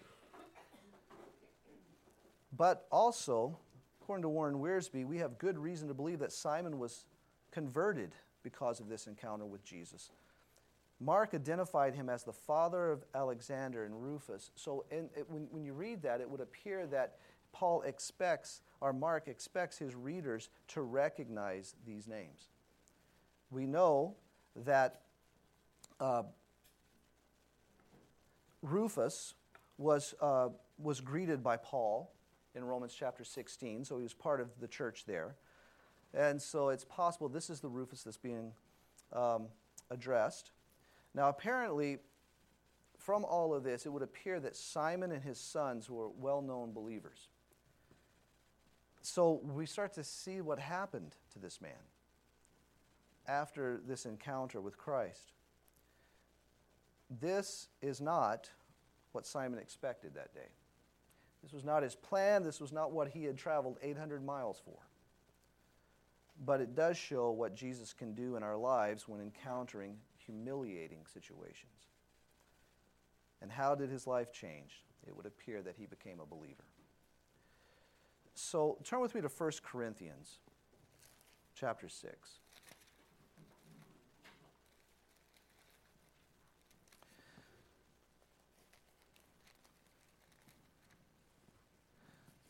But 2.57 2.87
also, 2.93 3.59
According 4.05 4.25
to 4.25 4.29
Warren 4.29 4.57
Wiersbe, 4.57 5.07
we 5.07 5.17
have 5.17 5.39
good 5.39 5.59
reason 5.59 5.89
to 5.89 5.95
believe 5.95 6.19
that 6.19 6.31
Simon 6.31 6.79
was 6.79 7.07
converted 7.51 8.11
because 8.43 8.79
of 8.79 8.87
this 8.87 9.07
encounter 9.07 9.47
with 9.47 9.65
Jesus. 9.65 10.11
Mark 11.01 11.33
identified 11.33 11.95
him 11.95 12.11
as 12.11 12.23
the 12.23 12.33
father 12.33 12.91
of 12.91 13.03
Alexander 13.15 13.87
and 13.87 14.03
Rufus. 14.03 14.51
So 14.57 14.85
in, 14.91 15.09
it, 15.17 15.25
when, 15.31 15.47
when 15.51 15.65
you 15.65 15.73
read 15.73 16.03
that, 16.03 16.21
it 16.21 16.29
would 16.29 16.43
appear 16.43 16.87
that 16.89 17.17
Paul 17.51 17.81
expects, 17.81 18.61
or 18.83 18.93
Mark 18.93 19.27
expects 19.27 19.79
his 19.79 19.95
readers 19.95 20.51
to 20.69 20.83
recognize 20.83 21.75
these 21.87 22.07
names. 22.07 22.49
We 23.51 23.65
know 23.65 24.17
that 24.55 25.01
uh, 25.99 26.25
Rufus 28.61 29.33
was, 29.79 30.15
uh, 30.21 30.51
was 30.77 31.01
greeted 31.01 31.43
by 31.43 31.57
Paul 31.57 32.11
in 32.55 32.65
Romans 32.65 32.95
chapter 32.97 33.25
16, 33.25 33.85
so 33.85 33.97
he 33.97 34.03
was 34.03 34.15
part 34.15 34.41
of 34.41 34.49
the 34.61 34.69
church 34.69 35.05
there. 35.07 35.35
And 36.13 36.41
so 36.41 36.69
it's 36.69 36.85
possible 36.85 37.29
this 37.29 37.51
is 37.51 37.61
the 37.61 37.69
Rufus 37.69 38.03
that's 38.03 38.17
being 38.17 38.53
um, 39.13 39.47
addressed. 39.91 40.53
Now, 41.15 41.29
apparently, 41.29 41.99
from 42.99 43.25
all 43.25 43.53
of 43.53 43.65
this, 43.65 43.87
it 43.87 43.91
would 43.91 44.03
appear 44.03 44.41
that 44.41 44.57
Simon 44.57 45.13
and 45.13 45.23
his 45.23 45.39
sons 45.39 45.91
were 45.91 46.09
well 46.09 46.41
known 46.41 46.73
believers. 46.73 47.29
So 49.03 49.41
we 49.43 49.67
start 49.67 49.93
to 49.95 50.05
see 50.05 50.41
what 50.41 50.59
happened 50.59 51.15
to 51.33 51.39
this 51.39 51.61
man 51.61 51.73
after 53.27 53.81
this 53.87 54.07
encounter 54.07 54.61
with 54.61 54.79
Christ. 54.79 55.33
This 57.21 57.69
is 57.83 58.01
not 58.01 58.51
what 59.13 59.27
Simon 59.27 59.59
expected 59.59 60.15
that 60.15 60.35
day. 60.35 60.49
This 61.45 61.53
was 61.53 61.63
not 61.63 61.83
his 61.83 61.95
plan. 61.95 62.43
This 62.43 62.59
was 62.59 62.73
not 62.73 62.93
what 62.93 63.09
he 63.09 63.25
had 63.25 63.37
traveled 63.37 63.77
800 63.83 64.25
miles 64.25 64.63
for. 64.65 64.79
But 66.43 66.63
it 66.63 66.75
does 66.75 66.97
show 66.97 67.31
what 67.31 67.55
Jesus 67.55 67.93
can 67.93 68.15
do 68.15 68.37
in 68.37 68.43
our 68.43 68.57
lives 68.57 69.07
when 69.07 69.21
encountering 69.21 69.99
humiliating 70.17 71.01
situations. 71.13 71.91
And 73.43 73.53
how 73.53 73.75
did 73.75 73.91
his 73.91 74.07
life 74.07 74.33
change? 74.33 74.83
It 75.07 75.15
would 75.15 75.27
appear 75.27 75.61
that 75.63 75.75
he 75.77 75.85
became 75.85 76.19
a 76.19 76.27
believer. 76.27 76.65
So 78.35 78.79
turn 78.83 79.01
with 79.01 79.15
me 79.15 79.21
to 79.21 79.29
1 79.29 79.51
Corinthians 79.63 80.39
chapter 81.55 81.91
6. 81.91 82.39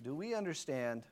Do 0.05 0.15
we 0.15 0.35
understand 0.35 1.05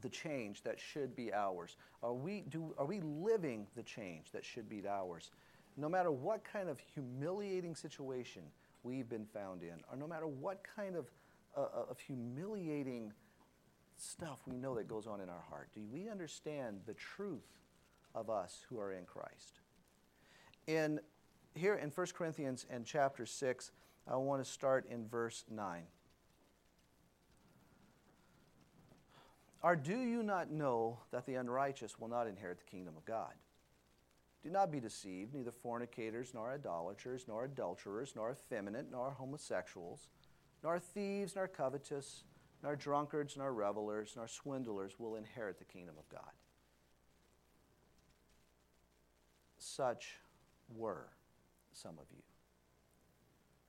the 0.00 0.08
change 0.08 0.62
that 0.62 0.80
should 0.80 1.14
be 1.14 1.32
ours? 1.34 1.76
Are 2.02 2.14
we, 2.14 2.44
do, 2.48 2.74
are 2.78 2.86
we 2.86 3.00
living 3.00 3.66
the 3.76 3.82
change 3.82 4.32
that 4.32 4.44
should 4.44 4.68
be 4.68 4.82
ours? 4.88 5.30
No 5.76 5.88
matter 5.88 6.10
what 6.10 6.42
kind 6.44 6.70
of 6.70 6.78
humiliating 6.94 7.74
situation 7.74 8.42
we've 8.82 9.08
been 9.08 9.26
found 9.26 9.62
in, 9.62 9.74
or 9.90 9.98
no 9.98 10.06
matter 10.06 10.26
what 10.26 10.62
kind 10.74 10.96
of, 10.96 11.10
uh, 11.56 11.60
uh 11.60 11.90
of 11.90 12.00
humiliating 12.00 13.12
stuff 13.98 14.40
we 14.46 14.56
know 14.56 14.74
that 14.74 14.88
goes 14.88 15.06
on 15.06 15.20
in 15.20 15.28
our 15.28 15.44
heart, 15.50 15.68
do 15.74 15.82
we 15.92 16.08
understand 16.08 16.80
the 16.86 16.94
truth 16.94 17.58
of 18.14 18.30
us 18.30 18.64
who 18.68 18.80
are 18.80 18.92
in 18.92 19.04
Christ? 19.04 19.60
In, 20.66 21.00
here 21.54 21.74
in 21.74 21.90
1 21.90 22.06
Corinthians 22.14 22.64
and 22.70 22.86
chapter 22.86 23.26
6, 23.26 23.72
I 24.08 24.16
want 24.16 24.42
to 24.42 24.50
start 24.50 24.86
in 24.90 25.06
verse 25.06 25.44
9. 25.50 25.82
Or 29.66 29.74
do 29.74 29.98
you 29.98 30.22
not 30.22 30.52
know 30.52 31.00
that 31.10 31.26
the 31.26 31.34
unrighteous 31.34 31.98
will 31.98 32.06
not 32.06 32.28
inherit 32.28 32.58
the 32.60 32.70
kingdom 32.70 32.96
of 32.96 33.04
God? 33.04 33.32
Do 34.44 34.48
not 34.48 34.70
be 34.70 34.78
deceived, 34.78 35.34
neither 35.34 35.50
fornicators, 35.50 36.32
nor 36.32 36.52
idolaters, 36.52 37.24
nor 37.26 37.46
adulterers, 37.46 38.12
nor 38.14 38.30
effeminate, 38.30 38.92
nor 38.92 39.10
homosexuals, 39.10 40.06
nor 40.62 40.78
thieves, 40.78 41.34
nor 41.34 41.48
covetous, 41.48 42.22
nor 42.62 42.76
drunkards, 42.76 43.36
nor 43.36 43.52
revelers, 43.52 44.12
nor 44.14 44.28
swindlers 44.28 45.00
will 45.00 45.16
inherit 45.16 45.58
the 45.58 45.64
kingdom 45.64 45.96
of 45.98 46.08
God. 46.08 46.30
Such 49.58 50.20
were 50.76 51.08
some 51.72 51.98
of 51.98 52.06
you. 52.12 52.22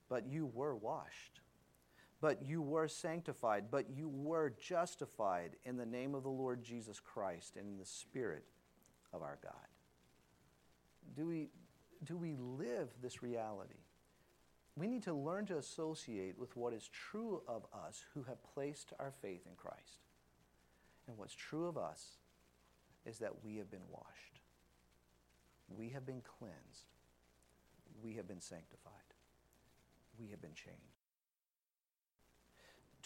But 0.09 0.27
you 0.27 0.45
were 0.45 0.75
washed 0.75 1.41
but 2.19 2.41
you 2.43 2.61
were 2.61 2.87
sanctified, 2.87 3.65
but 3.69 3.89
you 3.89 4.09
were 4.09 4.53
justified 4.59 5.51
in 5.65 5.77
the 5.77 5.85
name 5.85 6.15
of 6.15 6.23
the 6.23 6.29
Lord 6.29 6.63
Jesus 6.63 6.99
Christ 6.99 7.55
and 7.55 7.67
in 7.67 7.77
the 7.77 7.85
Spirit 7.85 8.43
of 9.13 9.21
our 9.21 9.37
God. 9.43 9.53
Do 11.15 11.27
we, 11.27 11.49
do 12.03 12.17
we 12.17 12.35
live 12.35 12.89
this 13.01 13.21
reality? 13.21 13.83
We 14.75 14.87
need 14.87 15.03
to 15.03 15.13
learn 15.13 15.45
to 15.47 15.57
associate 15.57 16.37
with 16.37 16.55
what 16.55 16.73
is 16.73 16.89
true 16.89 17.41
of 17.47 17.65
us 17.73 18.03
who 18.13 18.23
have 18.23 18.37
placed 18.53 18.93
our 18.99 19.11
faith 19.21 19.41
in 19.47 19.55
Christ. 19.55 20.05
And 21.07 21.17
what's 21.17 21.33
true 21.33 21.67
of 21.67 21.77
us 21.77 22.17
is 23.05 23.19
that 23.19 23.43
we 23.43 23.57
have 23.57 23.71
been 23.71 23.87
washed, 23.89 24.39
we 25.69 25.89
have 25.89 26.05
been 26.05 26.21
cleansed, 26.21 26.91
we 28.03 28.13
have 28.15 28.27
been 28.27 28.41
sanctified, 28.41 28.91
we 30.19 30.27
have 30.29 30.41
been 30.41 30.53
changed. 30.53 30.96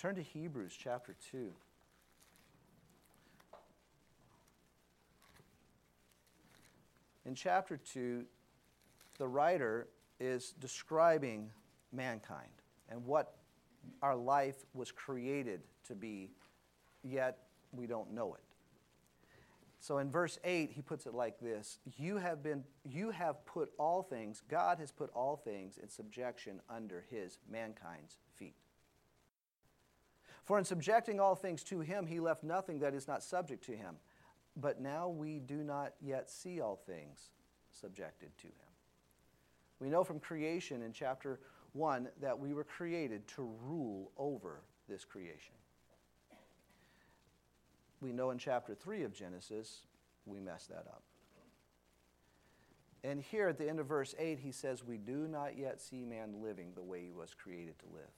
Turn 0.01 0.15
to 0.15 0.23
Hebrews 0.23 0.73
chapter 0.75 1.15
2. 1.29 1.51
In 7.27 7.35
chapter 7.35 7.77
2, 7.77 8.25
the 9.19 9.27
writer 9.27 9.89
is 10.19 10.55
describing 10.59 11.51
mankind 11.93 12.49
and 12.89 13.05
what 13.05 13.35
our 14.01 14.15
life 14.15 14.65
was 14.73 14.91
created 14.91 15.61
to 15.85 15.93
be, 15.93 16.31
yet 17.03 17.37
we 17.71 17.85
don't 17.85 18.11
know 18.11 18.33
it. 18.33 18.41
So 19.81 19.99
in 19.99 20.09
verse 20.09 20.39
8, 20.43 20.71
he 20.71 20.81
puts 20.81 21.05
it 21.05 21.13
like 21.13 21.39
this 21.39 21.77
You 21.99 22.17
have, 22.17 22.41
been, 22.41 22.63
you 22.83 23.11
have 23.11 23.45
put 23.45 23.69
all 23.77 24.01
things, 24.01 24.41
God 24.49 24.79
has 24.79 24.91
put 24.91 25.11
all 25.13 25.35
things 25.35 25.77
in 25.77 25.89
subjection 25.89 26.59
under 26.71 27.05
his, 27.11 27.37
mankind's 27.47 28.17
feet. 28.33 28.55
For 30.43 30.57
in 30.57 30.65
subjecting 30.65 31.19
all 31.19 31.35
things 31.35 31.63
to 31.65 31.79
him, 31.81 32.07
he 32.07 32.19
left 32.19 32.43
nothing 32.43 32.79
that 32.79 32.93
is 32.93 33.07
not 33.07 33.23
subject 33.23 33.63
to 33.65 33.73
him. 33.73 33.95
But 34.55 34.81
now 34.81 35.07
we 35.07 35.39
do 35.39 35.63
not 35.63 35.93
yet 36.01 36.29
see 36.29 36.59
all 36.59 36.75
things 36.75 37.29
subjected 37.69 38.35
to 38.39 38.47
him. 38.47 38.71
We 39.79 39.89
know 39.89 40.03
from 40.03 40.19
creation 40.19 40.81
in 40.81 40.93
chapter 40.93 41.39
1 41.73 42.09
that 42.21 42.37
we 42.37 42.53
were 42.53 42.63
created 42.63 43.27
to 43.29 43.49
rule 43.63 44.11
over 44.17 44.61
this 44.89 45.05
creation. 45.05 45.55
We 48.01 48.11
know 48.11 48.31
in 48.31 48.37
chapter 48.37 48.75
3 48.75 49.03
of 49.03 49.13
Genesis, 49.13 49.81
we 50.25 50.39
messed 50.39 50.69
that 50.69 50.85
up. 50.87 51.03
And 53.03 53.21
here 53.21 53.47
at 53.47 53.57
the 53.57 53.67
end 53.67 53.79
of 53.79 53.87
verse 53.87 54.13
8, 54.19 54.39
he 54.39 54.51
says, 54.51 54.83
We 54.83 54.97
do 54.97 55.27
not 55.27 55.57
yet 55.57 55.81
see 55.81 56.03
man 56.03 56.43
living 56.43 56.73
the 56.75 56.83
way 56.83 57.03
he 57.03 57.11
was 57.11 57.33
created 57.33 57.79
to 57.79 57.85
live. 57.93 58.11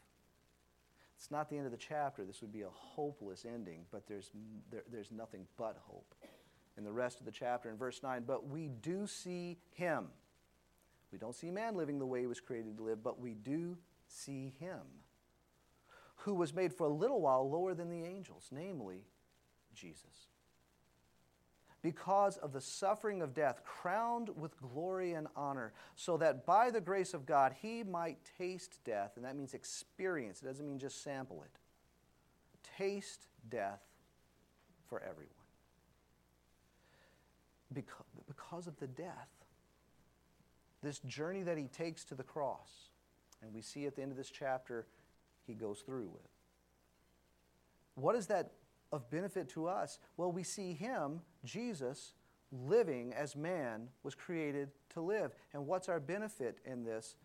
It's 1.24 1.32
not 1.32 1.50
the 1.50 1.56
end 1.56 1.66
of 1.66 1.72
the 1.72 1.78
chapter. 1.78 2.26
This 2.26 2.42
would 2.42 2.52
be 2.52 2.64
a 2.64 2.70
hopeless 2.70 3.46
ending, 3.46 3.86
but 3.94 4.06
there's, 4.08 4.30
there, 4.70 4.84
there's 4.92 5.10
nothing 5.10 5.48
but 5.56 5.78
hope. 5.88 6.14
In 6.78 6.84
the 6.84 6.92
rest 6.92 7.22
of 7.22 7.26
the 7.26 7.32
chapter, 7.32 7.70
in 7.70 7.78
verse 7.78 8.04
9, 8.04 8.26
but 8.28 8.50
we 8.50 8.68
do 8.82 9.08
see 9.08 9.58
him. 9.72 10.08
We 11.14 11.18
don't 11.18 11.34
see 11.34 11.50
man 11.50 11.78
living 11.78 11.98
the 11.98 12.06
way 12.06 12.20
he 12.20 12.28
was 12.28 12.42
created 12.42 12.76
to 12.76 12.84
live, 12.84 13.02
but 13.02 13.22
we 13.22 13.36
do 13.36 13.78
see 14.06 14.52
him, 14.60 14.82
who 16.18 16.34
was 16.34 16.54
made 16.54 16.74
for 16.74 16.88
a 16.88 16.94
little 16.94 17.22
while 17.22 17.50
lower 17.50 17.74
than 17.74 17.90
the 17.90 18.04
angels, 18.04 18.50
namely 18.52 19.06
Jesus 19.74 20.33
because 21.84 22.38
of 22.38 22.54
the 22.54 22.62
suffering 22.62 23.22
of 23.22 23.34
death, 23.34 23.62
crowned 23.66 24.30
with 24.36 24.60
glory 24.60 25.14
and 25.14 25.28
honor, 25.36 25.74
so 25.96 26.18
that 26.18 26.46
by 26.46 26.72
the 26.72 26.82
grace 26.82 27.14
of 27.14 27.26
God 27.26 27.54
he 27.62 27.84
might 27.84 28.18
taste 28.38 28.80
death, 28.86 29.12
and 29.18 29.26
that 29.26 29.36
means 29.36 29.54
experience, 29.54 30.42
it 30.42 30.46
doesn't 30.46 30.66
mean 30.66 30.80
just 30.80 31.04
sample 31.04 31.44
it. 31.44 31.52
Taste 32.78 33.28
death 33.50 33.82
for 34.88 35.04
everyone. 35.04 35.30
Because, 37.74 38.06
because 38.28 38.66
of 38.66 38.80
the 38.80 38.88
death, 38.88 39.30
this 40.82 41.00
journey 41.00 41.44
that 41.44 41.58
he 41.58 41.66
takes 41.66 42.06
to 42.06 42.16
the 42.16 42.24
cross, 42.24 42.92
and 43.42 43.54
we 43.54 43.62
see 43.62 43.86
at 43.86 43.96
the 43.98 44.02
end 44.02 44.12
of 44.12 44.18
this 44.18 44.30
chapter, 44.30 44.88
he 45.46 45.54
goes 45.54 45.82
through 45.82 46.08
with. 46.08 46.30
What 47.96 48.14
does 48.14 48.28
that 48.28 48.52
of 48.94 49.10
benefit 49.10 49.50
to 49.50 49.68
us? 49.68 50.00
Well, 50.16 50.32
we 50.32 50.44
see 50.44 50.74
him, 50.74 51.22
Jesus, 51.44 52.14
living 52.52 53.12
as 53.14 53.36
man 53.36 53.90
was 54.04 54.16
created 54.16 54.70
to 54.94 55.02
live. 55.02 55.32
And 55.54 55.66
what's 55.66 55.90
our 55.90 56.00
benefit 56.00 56.60
in 56.64 56.84
this? 56.84 57.16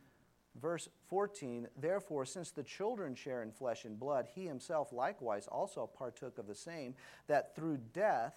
Verse 0.61 0.89
14, 1.09 1.69
therefore, 1.79 2.25
since 2.25 2.51
the 2.51 2.63
children 2.63 3.15
share 3.15 3.43
in 3.43 3.53
flesh 3.53 3.85
and 3.85 4.01
blood, 4.01 4.27
he 4.35 4.47
himself 4.47 4.93
likewise 4.93 5.47
also 5.47 5.87
partook 5.87 6.39
of 6.39 6.49
the 6.49 6.55
same, 6.55 6.95
that 7.29 7.55
through 7.55 7.79
death 7.93 8.35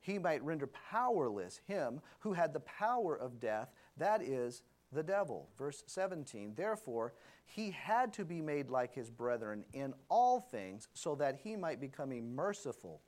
he 0.00 0.18
might 0.18 0.42
render 0.42 0.66
powerless 0.66 1.60
him 1.68 2.00
who 2.20 2.32
had 2.32 2.52
the 2.52 2.60
power 2.60 3.14
of 3.14 3.38
death, 3.38 3.72
that 3.98 4.22
is, 4.22 4.62
the 4.94 5.02
devil. 5.02 5.48
Verse 5.58 5.82
17, 5.86 6.54
therefore, 6.56 7.12
he 7.44 7.70
had 7.70 8.12
to 8.14 8.24
be 8.24 8.40
made 8.40 8.70
like 8.70 8.94
his 8.94 9.10
brethren 9.10 9.64
in 9.72 9.92
all 10.08 10.40
things, 10.40 10.88
so 10.94 11.14
that 11.16 11.40
he 11.42 11.56
might 11.56 11.80
become 11.80 12.12
a 12.12 12.20
merciful 12.20 13.02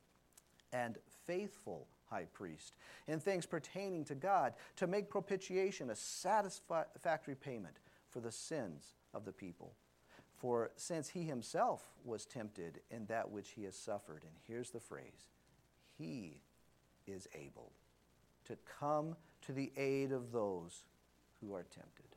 and 0.72 0.98
faithful 1.26 1.88
high 2.10 2.26
priest 2.32 2.74
in 3.08 3.18
things 3.18 3.46
pertaining 3.46 4.04
to 4.04 4.14
God, 4.14 4.54
to 4.76 4.86
make 4.86 5.10
propitiation 5.10 5.90
a 5.90 5.96
satisfactory 5.96 7.34
payment 7.34 7.76
for 8.08 8.20
the 8.20 8.30
sins 8.30 8.94
of 9.14 9.24
the 9.24 9.32
people. 9.32 9.74
For 10.34 10.70
since 10.76 11.08
he 11.08 11.22
himself 11.22 11.90
was 12.04 12.26
tempted 12.26 12.80
in 12.90 13.06
that 13.06 13.30
which 13.30 13.50
he 13.50 13.64
has 13.64 13.76
suffered, 13.76 14.22
and 14.22 14.34
here's 14.46 14.70
the 14.70 14.80
phrase, 14.80 15.30
he 15.98 16.42
is 17.06 17.26
able 17.34 17.72
to 18.44 18.56
come 18.78 19.16
to 19.42 19.52
the 19.52 19.72
aid 19.76 20.12
of 20.12 20.30
those 20.32 20.84
who 21.46 21.54
are 21.54 21.64
tempted. 21.64 22.16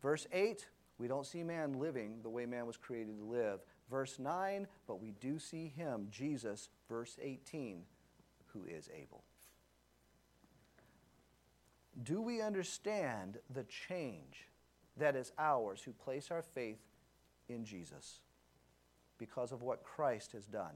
Verse 0.00 0.26
8, 0.32 0.66
we 0.98 1.08
don't 1.08 1.26
see 1.26 1.42
man 1.42 1.78
living 1.78 2.18
the 2.22 2.30
way 2.30 2.46
man 2.46 2.66
was 2.66 2.76
created 2.76 3.18
to 3.18 3.24
live. 3.24 3.60
Verse 3.90 4.18
9, 4.18 4.66
but 4.86 5.00
we 5.00 5.12
do 5.20 5.38
see 5.38 5.68
him, 5.68 6.08
Jesus, 6.10 6.68
verse 6.88 7.16
18, 7.20 7.82
who 8.46 8.64
is 8.64 8.88
able. 8.94 9.22
Do 12.02 12.22
we 12.22 12.40
understand 12.40 13.38
the 13.50 13.64
change 13.64 14.48
that 14.96 15.14
is 15.14 15.32
ours 15.38 15.82
who 15.82 15.92
place 15.92 16.30
our 16.30 16.42
faith 16.42 16.80
in 17.48 17.64
Jesus 17.64 18.20
because 19.18 19.52
of 19.52 19.62
what 19.62 19.84
Christ 19.84 20.32
has 20.32 20.46
done 20.46 20.74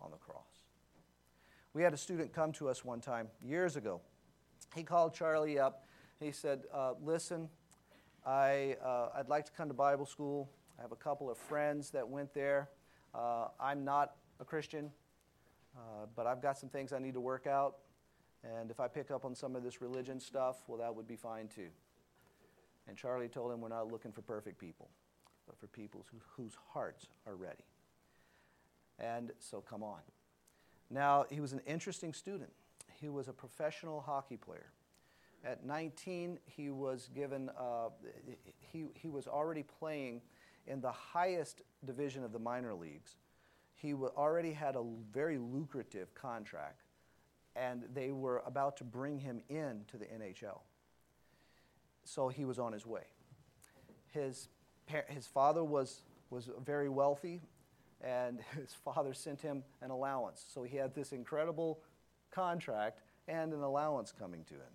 on 0.00 0.10
the 0.10 0.16
cross? 0.18 0.64
We 1.72 1.82
had 1.82 1.94
a 1.94 1.98
student 1.98 2.32
come 2.32 2.52
to 2.52 2.68
us 2.68 2.84
one 2.84 3.00
time 3.00 3.28
years 3.42 3.76
ago. 3.76 4.00
He 4.74 4.82
called 4.82 5.14
Charlie 5.14 5.58
up. 5.58 5.84
He 6.20 6.32
said, 6.32 6.64
uh, 6.72 6.92
Listen, 7.02 7.48
I, 8.26 8.76
uh, 8.84 9.08
I'd 9.16 9.28
like 9.28 9.46
to 9.46 9.52
come 9.52 9.68
to 9.68 9.74
Bible 9.74 10.06
school. 10.06 10.50
I 10.78 10.82
have 10.82 10.92
a 10.92 10.96
couple 10.96 11.30
of 11.30 11.38
friends 11.38 11.90
that 11.90 12.06
went 12.06 12.34
there. 12.34 12.68
Uh, 13.14 13.48
I'm 13.58 13.84
not 13.84 14.16
a 14.38 14.44
Christian. 14.44 14.90
Uh, 15.76 16.06
but 16.16 16.26
I've 16.26 16.42
got 16.42 16.58
some 16.58 16.68
things 16.68 16.92
I 16.92 16.98
need 16.98 17.14
to 17.14 17.20
work 17.20 17.46
out. 17.46 17.76
And 18.42 18.70
if 18.70 18.80
I 18.80 18.88
pick 18.88 19.10
up 19.10 19.24
on 19.24 19.34
some 19.34 19.54
of 19.54 19.62
this 19.62 19.80
religion 19.80 20.18
stuff, 20.18 20.56
well, 20.66 20.78
that 20.78 20.94
would 20.94 21.06
be 21.06 21.16
fine 21.16 21.48
too. 21.48 21.68
And 22.88 22.96
Charlie 22.96 23.28
told 23.28 23.52
him 23.52 23.60
we're 23.60 23.68
not 23.68 23.90
looking 23.90 24.12
for 24.12 24.22
perfect 24.22 24.58
people, 24.58 24.88
but 25.46 25.58
for 25.58 25.66
people 25.68 26.06
who, 26.10 26.18
whose 26.42 26.56
hearts 26.72 27.06
are 27.26 27.36
ready. 27.36 27.64
And 28.98 29.32
so 29.38 29.60
come 29.60 29.82
on. 29.82 30.00
Now, 30.90 31.26
he 31.30 31.40
was 31.40 31.52
an 31.52 31.60
interesting 31.66 32.12
student. 32.12 32.50
He 33.00 33.08
was 33.08 33.28
a 33.28 33.32
professional 33.32 34.00
hockey 34.00 34.36
player. 34.36 34.72
At 35.44 35.64
19, 35.64 36.38
he 36.44 36.70
was 36.70 37.08
given, 37.14 37.50
uh, 37.58 37.88
he, 38.58 38.84
he 38.94 39.08
was 39.08 39.26
already 39.26 39.62
playing 39.62 40.20
in 40.66 40.80
the 40.80 40.92
highest 40.92 41.62
division 41.84 42.24
of 42.24 42.32
the 42.32 42.38
minor 42.38 42.74
leagues 42.74 43.16
he 43.80 43.94
already 43.94 44.52
had 44.52 44.76
a 44.76 44.84
very 45.10 45.38
lucrative 45.38 46.14
contract, 46.14 46.82
and 47.56 47.84
they 47.94 48.12
were 48.12 48.42
about 48.44 48.76
to 48.78 48.84
bring 48.84 49.18
him 49.18 49.40
in 49.48 49.82
to 49.88 49.96
the 49.96 50.04
NHL. 50.04 50.60
So 52.04 52.28
he 52.28 52.44
was 52.44 52.58
on 52.58 52.72
his 52.72 52.84
way. 52.84 53.04
His, 54.12 54.48
his 55.08 55.26
father 55.26 55.64
was, 55.64 56.02
was 56.28 56.50
very 56.64 56.90
wealthy, 56.90 57.40
and 58.02 58.40
his 58.54 58.74
father 58.74 59.14
sent 59.14 59.40
him 59.40 59.64
an 59.80 59.90
allowance. 59.90 60.44
So 60.52 60.62
he 60.62 60.76
had 60.76 60.94
this 60.94 61.12
incredible 61.12 61.80
contract 62.30 63.00
and 63.28 63.54
an 63.54 63.62
allowance 63.62 64.12
coming 64.12 64.44
to 64.44 64.54
him. 64.54 64.72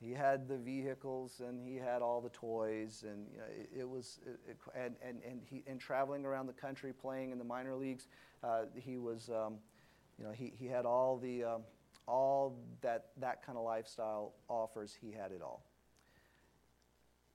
He 0.00 0.12
had 0.12 0.46
the 0.46 0.58
vehicles 0.58 1.40
and 1.46 1.60
he 1.66 1.76
had 1.76 2.02
all 2.02 2.20
the 2.20 2.28
toys, 2.30 3.04
and 3.06 3.26
you 3.32 3.38
know, 3.38 3.44
it, 3.46 3.80
it, 3.80 3.88
was, 3.88 4.20
it, 4.26 4.56
and, 4.74 4.94
and, 5.02 5.20
and, 5.26 5.40
he, 5.48 5.62
and 5.66 5.80
traveling 5.80 6.26
around 6.26 6.46
the 6.46 6.52
country 6.52 6.92
playing 6.92 7.30
in 7.30 7.38
the 7.38 7.44
minor 7.44 7.74
leagues, 7.74 8.08
uh, 8.44 8.64
he 8.74 8.98
was, 8.98 9.30
um, 9.30 9.54
you 10.18 10.24
know, 10.24 10.32
he, 10.32 10.52
he 10.58 10.66
had 10.66 10.84
all 10.84 11.16
the, 11.16 11.44
um, 11.44 11.62
all 12.06 12.58
that 12.82 13.06
that 13.18 13.44
kind 13.44 13.58
of 13.58 13.64
lifestyle 13.64 14.34
offers, 14.48 14.96
he 15.00 15.12
had 15.12 15.32
it 15.32 15.42
all. 15.42 15.64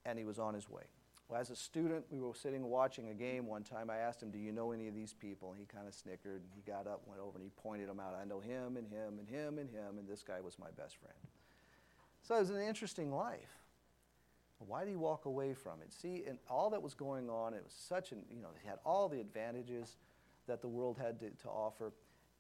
And 0.06 0.18
he 0.18 0.26
was 0.26 0.40
on 0.40 0.54
his 0.54 0.70
way. 0.70 0.84
Well, 1.30 1.40
as 1.40 1.50
a 1.50 1.56
student, 1.56 2.06
we 2.10 2.20
were 2.20 2.34
sitting 2.34 2.64
watching 2.66 3.10
a 3.10 3.14
game 3.14 3.48
one 3.48 3.64
time. 3.64 3.90
I 3.90 3.98
asked 3.98 4.22
him, 4.22 4.32
Do 4.32 4.38
you 4.38 4.52
know 4.52 4.72
any 4.72 4.88
of 4.88 4.96
these 4.96 5.14
people? 5.14 5.52
And 5.52 5.60
he 5.60 5.66
kind 5.66 5.88
of 5.88 5.94
snickered. 5.94 6.42
And 6.42 6.52
he 6.54 6.62
got 6.70 6.88
up, 6.88 7.04
went 7.06 7.22
over, 7.22 7.38
and 7.38 7.44
he 7.44 7.52
pointed 7.62 7.88
them 7.88 8.00
out. 8.00 8.18
I 8.20 8.26
know 8.26 8.40
him 8.40 8.76
and 8.78 8.88
him 8.88 9.20
and 9.20 9.30
him 9.30 9.58
and 9.58 9.70
him, 9.70 9.98
and 9.98 10.08
this 10.08 10.24
guy 10.24 10.42
was 10.42 10.58
my 10.60 10.72
best 10.76 10.98
friend. 10.98 11.16
So 12.22 12.36
it 12.36 12.40
was 12.40 12.50
an 12.50 12.62
interesting 12.62 13.12
life. 13.12 13.62
Why 14.60 14.84
did 14.84 14.92
he 14.92 14.96
walk 14.96 15.26
away 15.26 15.54
from 15.54 15.82
it? 15.82 15.92
See, 15.92 16.24
and 16.28 16.38
all 16.50 16.70
that 16.70 16.82
was 16.82 16.94
going 16.94 17.30
on, 17.30 17.54
it 17.54 17.64
was 17.64 17.74
such 17.74 18.12
an, 18.12 18.20
you 18.30 18.42
know, 18.42 18.50
he 18.62 18.68
had 18.68 18.78
all 18.86 19.10
the 19.10 19.20
advantages 19.20 19.98
that 20.48 20.62
the 20.62 20.68
world 20.68 21.00
had 21.02 21.20
to, 21.20 21.30
to 21.30 21.50
offer. 21.50 21.94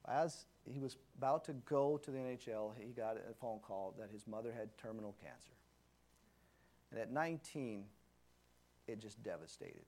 As 0.07 0.45
he 0.71 0.79
was 0.79 0.97
about 1.17 1.45
to 1.45 1.53
go 1.65 1.97
to 1.97 2.11
the 2.11 2.17
NHL, 2.17 2.73
he 2.77 2.91
got 2.91 3.17
a 3.17 3.33
phone 3.33 3.59
call 3.59 3.95
that 3.99 4.09
his 4.11 4.27
mother 4.27 4.51
had 4.51 4.69
terminal 4.77 5.15
cancer. 5.21 5.53
And 6.91 6.99
at 6.99 7.11
19, 7.11 7.85
it 8.87 8.99
just 8.99 9.21
devastated. 9.23 9.85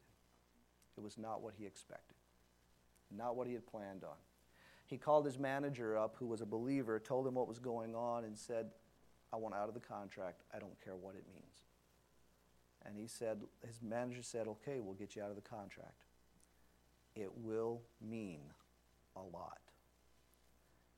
It 0.97 1.03
was 1.03 1.17
not 1.17 1.41
what 1.41 1.53
he 1.57 1.65
expected, 1.65 2.17
not 3.15 3.35
what 3.35 3.47
he 3.47 3.53
had 3.53 3.65
planned 3.67 4.03
on. 4.03 4.15
He 4.85 4.97
called 4.97 5.25
his 5.25 5.39
manager 5.39 5.97
up, 5.97 6.15
who 6.17 6.27
was 6.27 6.41
a 6.41 6.45
believer, 6.45 6.99
told 6.99 7.27
him 7.27 7.35
what 7.35 7.47
was 7.47 7.59
going 7.59 7.95
on, 7.95 8.25
and 8.25 8.37
said, 8.37 8.67
I 9.33 9.35
want 9.35 9.55
out 9.55 9.67
of 9.67 9.73
the 9.73 9.79
contract. 9.79 10.43
I 10.53 10.59
don't 10.59 10.79
care 10.83 10.95
what 10.95 11.15
it 11.15 11.23
means. 11.33 11.63
And 12.85 12.95
he 12.95 13.07
said, 13.07 13.39
his 13.65 13.81
manager 13.81 14.21
said, 14.21 14.47
okay, 14.47 14.79
we'll 14.79 14.93
get 14.93 15.15
you 15.15 15.23
out 15.23 15.29
of 15.29 15.35
the 15.35 15.41
contract. 15.41 16.03
It 17.15 17.31
will 17.37 17.81
mean 18.01 18.41
a 19.15 19.21
lot. 19.21 19.59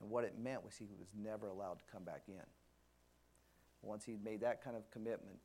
And 0.02 0.10
what 0.10 0.24
it 0.26 0.34
meant 0.38 0.66
was 0.66 0.76
he 0.76 0.88
was 1.00 1.08
never 1.16 1.48
allowed 1.48 1.80
to 1.80 1.86
come 1.92 2.04
back 2.04 2.24
in. 2.28 2.44
Once 3.82 4.04
he'd 4.04 4.24
made 4.24 4.42
that 4.42 4.64
kind 4.64 4.76
of 4.76 4.90
commitment 4.92 5.38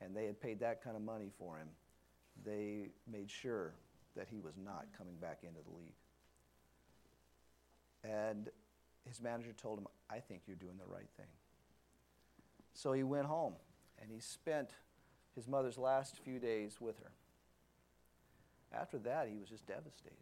and 0.00 0.14
they 0.14 0.26
had 0.26 0.40
paid 0.40 0.60
that 0.60 0.84
kind 0.84 0.94
of 0.94 1.02
money 1.02 1.30
for 1.38 1.56
him, 1.56 1.68
they 2.44 2.90
made 3.10 3.30
sure 3.30 3.74
that 4.14 4.28
he 4.30 4.38
was 4.38 4.54
not 4.62 4.86
coming 4.96 5.14
back 5.20 5.38
into 5.42 5.58
the 5.68 5.76
league. 5.76 5.94
And 8.04 8.48
his 9.06 9.20
manager 9.20 9.52
told 9.52 9.78
him, 9.78 9.86
I 10.08 10.18
think 10.18 10.42
you're 10.46 10.56
doing 10.56 10.76
the 10.78 10.92
right 10.92 11.08
thing. 11.16 11.26
So 12.78 12.92
he 12.92 13.02
went 13.02 13.26
home 13.26 13.54
and 14.00 14.08
he 14.08 14.20
spent 14.20 14.70
his 15.34 15.48
mother's 15.48 15.76
last 15.76 16.16
few 16.24 16.38
days 16.38 16.80
with 16.80 16.96
her. 17.00 17.10
After 18.72 18.98
that, 18.98 19.26
he 19.28 19.36
was 19.36 19.48
just 19.48 19.66
devastated. 19.66 20.14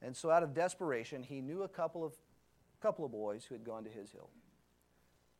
And 0.00 0.16
so, 0.16 0.30
out 0.30 0.44
of 0.44 0.54
desperation, 0.54 1.24
he 1.24 1.40
knew 1.40 1.64
a 1.64 1.68
couple 1.68 2.04
of, 2.04 2.12
couple 2.80 3.04
of 3.04 3.10
boys 3.10 3.44
who 3.44 3.56
had 3.56 3.64
gone 3.64 3.82
to 3.82 3.90
his 3.90 4.12
hill. 4.12 4.30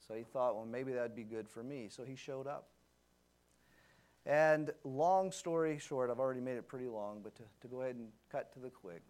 So 0.08 0.14
he 0.14 0.24
thought, 0.24 0.56
well, 0.56 0.66
maybe 0.66 0.92
that'd 0.92 1.14
be 1.14 1.22
good 1.22 1.48
for 1.48 1.62
me. 1.62 1.86
So 1.88 2.02
he 2.02 2.16
showed 2.16 2.48
up. 2.48 2.66
And 4.26 4.72
long 4.82 5.30
story 5.30 5.78
short, 5.78 6.10
I've 6.10 6.18
already 6.18 6.40
made 6.40 6.56
it 6.56 6.66
pretty 6.66 6.88
long, 6.88 7.20
but 7.22 7.36
to, 7.36 7.44
to 7.60 7.68
go 7.68 7.82
ahead 7.82 7.94
and 7.94 8.08
cut 8.32 8.52
to 8.54 8.58
the 8.58 8.70
quick. 8.70 9.02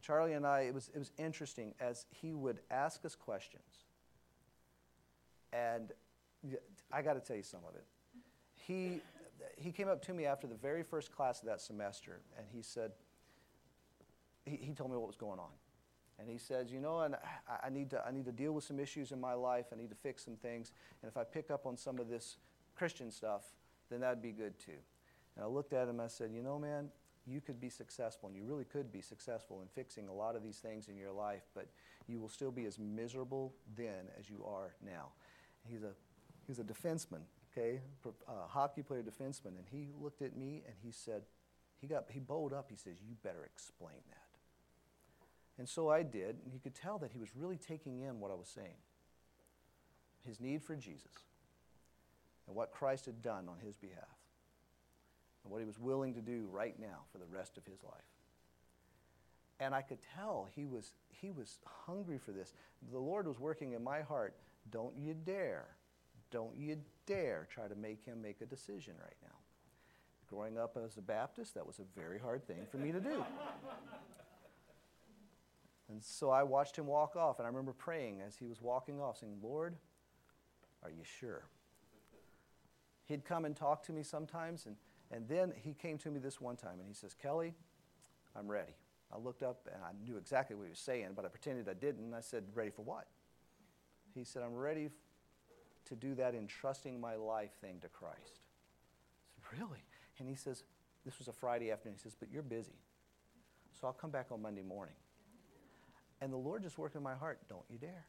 Charlie 0.00 0.32
and 0.32 0.46
I, 0.46 0.60
it 0.60 0.72
was, 0.72 0.90
it 0.94 0.98
was 0.98 1.12
interesting 1.18 1.74
as 1.78 2.06
he 2.08 2.32
would 2.32 2.60
ask 2.70 3.04
us 3.04 3.14
questions 3.14 3.84
and 5.52 5.92
I 6.92 7.02
got 7.02 7.14
to 7.14 7.20
tell 7.20 7.36
you 7.36 7.42
some 7.42 7.60
of 7.68 7.74
it. 7.74 7.84
He, 8.54 9.00
he 9.56 9.72
came 9.72 9.88
up 9.88 10.02
to 10.06 10.14
me 10.14 10.26
after 10.26 10.46
the 10.46 10.54
very 10.54 10.82
first 10.82 11.12
class 11.12 11.40
of 11.40 11.48
that 11.48 11.60
semester, 11.60 12.20
and 12.36 12.46
he 12.52 12.62
said, 12.62 12.92
he, 14.44 14.56
he 14.56 14.72
told 14.72 14.90
me 14.90 14.96
what 14.96 15.06
was 15.06 15.16
going 15.16 15.38
on. 15.38 15.50
And 16.18 16.28
he 16.28 16.38
says, 16.38 16.70
you 16.70 16.80
know, 16.80 17.00
and 17.00 17.14
I, 17.14 17.66
I, 17.66 17.70
need 17.70 17.90
to, 17.90 18.04
I 18.06 18.10
need 18.10 18.26
to 18.26 18.32
deal 18.32 18.52
with 18.52 18.64
some 18.64 18.78
issues 18.78 19.12
in 19.12 19.20
my 19.20 19.32
life. 19.32 19.66
I 19.72 19.76
need 19.76 19.88
to 19.88 19.96
fix 19.96 20.24
some 20.24 20.36
things. 20.36 20.72
And 21.02 21.10
if 21.10 21.16
I 21.16 21.24
pick 21.24 21.50
up 21.50 21.64
on 21.64 21.78
some 21.78 21.98
of 21.98 22.08
this 22.08 22.36
Christian 22.76 23.10
stuff, 23.10 23.44
then 23.90 24.00
that'd 24.00 24.20
be 24.20 24.32
good 24.32 24.58
too. 24.58 24.78
And 25.36 25.44
I 25.44 25.48
looked 25.48 25.72
at 25.72 25.88
him 25.88 25.98
I 25.98 26.08
said, 26.08 26.30
you 26.34 26.42
know, 26.42 26.58
man, 26.58 26.88
you 27.26 27.40
could 27.40 27.60
be 27.60 27.70
successful, 27.70 28.28
and 28.28 28.36
you 28.36 28.44
really 28.44 28.64
could 28.64 28.92
be 28.92 29.00
successful 29.00 29.60
in 29.62 29.68
fixing 29.68 30.08
a 30.08 30.12
lot 30.12 30.36
of 30.36 30.42
these 30.42 30.58
things 30.58 30.88
in 30.88 30.96
your 30.96 31.12
life, 31.12 31.42
but 31.54 31.68
you 32.06 32.18
will 32.18 32.28
still 32.28 32.50
be 32.50 32.64
as 32.64 32.78
miserable 32.78 33.54
then 33.76 34.08
as 34.18 34.28
you 34.28 34.44
are 34.46 34.74
now 34.84 35.08
he's 35.68 35.82
a, 35.82 35.92
he's 36.46 36.58
a 36.58 36.64
defenseman, 36.64 37.22
okay, 37.52 37.80
a 38.04 38.30
uh, 38.30 38.46
hockey 38.48 38.82
player 38.82 39.02
defenseman. 39.02 39.58
And 39.58 39.66
he 39.70 39.88
looked 40.00 40.22
at 40.22 40.36
me 40.36 40.62
and 40.66 40.74
he 40.82 40.90
said, 40.90 41.22
he, 41.80 41.86
got, 41.86 42.04
he 42.10 42.20
bowed 42.20 42.52
up. 42.52 42.66
He 42.70 42.76
says, 42.76 42.96
You 43.06 43.16
better 43.22 43.44
explain 43.44 44.00
that. 44.08 44.16
And 45.58 45.68
so 45.68 45.88
I 45.90 46.02
did, 46.02 46.36
and 46.44 46.52
you 46.52 46.60
could 46.60 46.74
tell 46.74 46.98
that 46.98 47.12
he 47.12 47.18
was 47.18 47.28
really 47.36 47.56
taking 47.56 48.00
in 48.00 48.20
what 48.20 48.30
I 48.30 48.34
was 48.34 48.48
saying 48.48 48.78
his 50.26 50.38
need 50.38 50.62
for 50.62 50.76
Jesus 50.76 51.24
and 52.46 52.54
what 52.54 52.72
Christ 52.72 53.06
had 53.06 53.22
done 53.22 53.48
on 53.48 53.56
his 53.64 53.74
behalf 53.76 54.18
and 55.42 55.50
what 55.50 55.60
he 55.60 55.64
was 55.64 55.78
willing 55.78 56.14
to 56.14 56.20
do 56.20 56.46
right 56.52 56.78
now 56.78 57.04
for 57.10 57.18
the 57.18 57.24
rest 57.24 57.56
of 57.56 57.64
his 57.64 57.82
life. 57.82 57.94
And 59.58 59.74
I 59.74 59.80
could 59.80 59.98
tell 60.14 60.48
he 60.54 60.66
was, 60.66 60.92
he 61.08 61.30
was 61.30 61.58
hungry 61.64 62.18
for 62.18 62.32
this. 62.32 62.52
The 62.92 62.98
Lord 62.98 63.26
was 63.26 63.38
working 63.38 63.72
in 63.72 63.82
my 63.82 64.02
heart 64.02 64.34
don't 64.70 64.96
you 64.96 65.14
dare, 65.14 65.66
don't 66.30 66.56
you 66.56 66.78
dare 67.06 67.48
try 67.50 67.68
to 67.68 67.74
make 67.74 68.04
him 68.04 68.22
make 68.22 68.40
a 68.40 68.46
decision 68.46 68.94
right 69.00 69.16
now. 69.22 69.36
Growing 70.28 70.58
up 70.58 70.76
as 70.82 70.96
a 70.96 71.02
Baptist, 71.02 71.54
that 71.54 71.66
was 71.66 71.80
a 71.80 72.00
very 72.00 72.18
hard 72.18 72.46
thing 72.46 72.66
for 72.70 72.76
me 72.76 72.92
to 72.92 73.00
do. 73.00 73.24
And 75.90 76.02
so 76.02 76.30
I 76.30 76.44
watched 76.44 76.76
him 76.76 76.86
walk 76.86 77.16
off, 77.16 77.38
and 77.38 77.46
I 77.46 77.48
remember 77.48 77.72
praying 77.72 78.20
as 78.20 78.36
he 78.36 78.46
was 78.46 78.62
walking 78.62 79.00
off, 79.00 79.18
saying, 79.18 79.38
Lord, 79.42 79.74
are 80.84 80.90
you 80.90 81.02
sure? 81.02 81.46
He'd 83.06 83.24
come 83.24 83.44
and 83.44 83.56
talk 83.56 83.82
to 83.84 83.92
me 83.92 84.04
sometimes, 84.04 84.66
and, 84.66 84.76
and 85.10 85.28
then 85.28 85.52
he 85.56 85.74
came 85.74 85.98
to 85.98 86.10
me 86.10 86.20
this 86.20 86.40
one 86.40 86.54
time, 86.54 86.78
and 86.78 86.86
he 86.86 86.94
says, 86.94 87.12
Kelly, 87.12 87.54
I'm 88.36 88.46
ready. 88.46 88.72
I 89.12 89.18
looked 89.18 89.42
up, 89.42 89.66
and 89.74 89.82
I 89.82 89.90
knew 90.04 90.16
exactly 90.16 90.54
what 90.54 90.62
he 90.64 90.70
was 90.70 90.78
saying, 90.78 91.08
but 91.16 91.24
I 91.24 91.28
pretended 91.28 91.68
I 91.68 91.74
didn't, 91.74 92.04
and 92.04 92.14
I 92.14 92.20
said, 92.20 92.44
Ready 92.54 92.70
for 92.70 92.82
what? 92.82 93.08
He 94.14 94.24
said, 94.24 94.42
I'm 94.42 94.54
ready 94.54 94.90
to 95.86 95.94
do 95.94 96.14
that 96.16 96.34
entrusting 96.34 97.00
my 97.00 97.16
life 97.16 97.52
thing 97.60 97.78
to 97.82 97.88
Christ. 97.88 98.40
I 99.38 99.50
said, 99.50 99.58
Really? 99.58 99.82
And 100.18 100.28
he 100.28 100.34
says, 100.34 100.64
This 101.04 101.18
was 101.18 101.28
a 101.28 101.32
Friday 101.32 101.70
afternoon. 101.70 101.96
He 101.96 102.02
says, 102.02 102.16
But 102.18 102.30
you're 102.30 102.42
busy. 102.42 102.78
So 103.80 103.86
I'll 103.86 103.92
come 103.92 104.10
back 104.10 104.26
on 104.30 104.42
Monday 104.42 104.62
morning. 104.62 104.94
And 106.20 106.32
the 106.32 106.36
Lord 106.36 106.62
just 106.62 106.76
worked 106.76 106.96
in 106.96 107.02
my 107.02 107.14
heart, 107.14 107.40
don't 107.48 107.64
you 107.70 107.78
dare. 107.78 108.06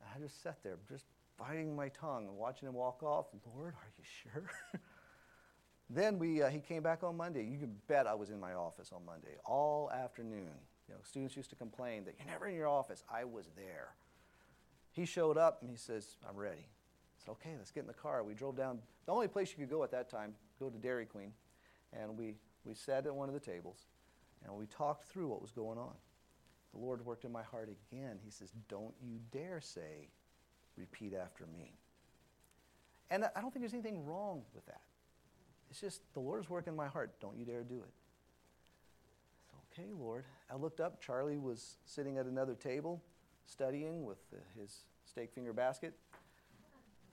And 0.00 0.10
I 0.14 0.18
just 0.18 0.42
sat 0.42 0.62
there, 0.62 0.78
just 0.88 1.04
biting 1.38 1.76
my 1.76 1.88
tongue 1.88 2.26
and 2.26 2.36
watching 2.36 2.68
him 2.68 2.74
walk 2.74 3.02
off. 3.02 3.26
Lord, 3.54 3.74
are 3.74 3.92
you 3.98 4.04
sure? 4.04 4.50
then 5.90 6.18
we, 6.18 6.42
uh, 6.42 6.48
he 6.48 6.60
came 6.60 6.82
back 6.82 7.02
on 7.02 7.16
Monday. 7.16 7.44
You 7.44 7.58
can 7.58 7.76
bet 7.86 8.06
I 8.06 8.14
was 8.14 8.30
in 8.30 8.40
my 8.40 8.54
office 8.54 8.92
on 8.92 9.04
Monday 9.04 9.36
all 9.44 9.90
afternoon. 9.90 10.52
You 10.88 10.94
know, 10.94 11.00
students 11.02 11.36
used 11.36 11.50
to 11.50 11.56
complain 11.56 12.04
that 12.04 12.14
you're 12.18 12.28
never 12.28 12.46
in 12.46 12.54
your 12.54 12.68
office. 12.68 13.04
I 13.12 13.24
was 13.24 13.50
there. 13.56 13.94
He 14.96 15.04
showed 15.04 15.36
up 15.36 15.60
and 15.60 15.70
he 15.70 15.76
says, 15.76 16.16
I'm 16.28 16.36
ready. 16.36 16.66
I 16.66 17.24
said, 17.24 17.30
okay, 17.32 17.54
let's 17.58 17.70
get 17.70 17.80
in 17.80 17.86
the 17.86 17.94
car. 17.94 18.24
We 18.24 18.34
drove 18.34 18.56
down. 18.56 18.78
The 19.04 19.12
only 19.12 19.28
place 19.28 19.50
you 19.50 19.58
could 19.58 19.70
go 19.70 19.84
at 19.84 19.90
that 19.92 20.08
time, 20.08 20.34
go 20.58 20.70
to 20.70 20.78
Dairy 20.78 21.06
Queen. 21.06 21.32
And 21.92 22.16
we, 22.16 22.34
we 22.64 22.74
sat 22.74 23.06
at 23.06 23.14
one 23.14 23.28
of 23.28 23.34
the 23.34 23.40
tables 23.40 23.86
and 24.44 24.54
we 24.56 24.66
talked 24.66 25.04
through 25.04 25.28
what 25.28 25.42
was 25.42 25.52
going 25.52 25.78
on 25.78 25.92
the 26.76 26.84
Lord 26.84 27.04
worked 27.04 27.24
in 27.24 27.32
my 27.32 27.42
heart 27.42 27.70
again. 27.90 28.18
He 28.24 28.30
says, 28.30 28.52
Don't 28.68 28.94
you 29.02 29.18
dare 29.32 29.60
say, 29.60 30.08
repeat 30.76 31.14
after 31.14 31.46
me. 31.46 31.72
And 33.10 33.24
I 33.24 33.40
don't 33.40 33.52
think 33.52 33.62
there's 33.62 33.72
anything 33.72 34.04
wrong 34.04 34.42
with 34.54 34.66
that. 34.66 34.80
It's 35.70 35.80
just 35.80 36.00
the 36.12 36.20
Lord 36.20 36.42
is 36.42 36.50
working 36.50 36.72
in 36.72 36.76
my 36.76 36.88
heart. 36.88 37.12
Don't 37.20 37.36
you 37.36 37.44
dare 37.44 37.62
do 37.62 37.76
it. 37.76 37.92
Said, 39.46 39.84
okay, 39.84 39.92
Lord. 39.92 40.24
I 40.50 40.56
looked 40.56 40.80
up. 40.80 41.00
Charlie 41.00 41.38
was 41.38 41.76
sitting 41.84 42.18
at 42.18 42.26
another 42.26 42.54
table 42.54 43.02
studying 43.46 44.04
with 44.04 44.18
his 44.58 44.80
steak 45.04 45.32
finger 45.32 45.52
basket. 45.52 45.94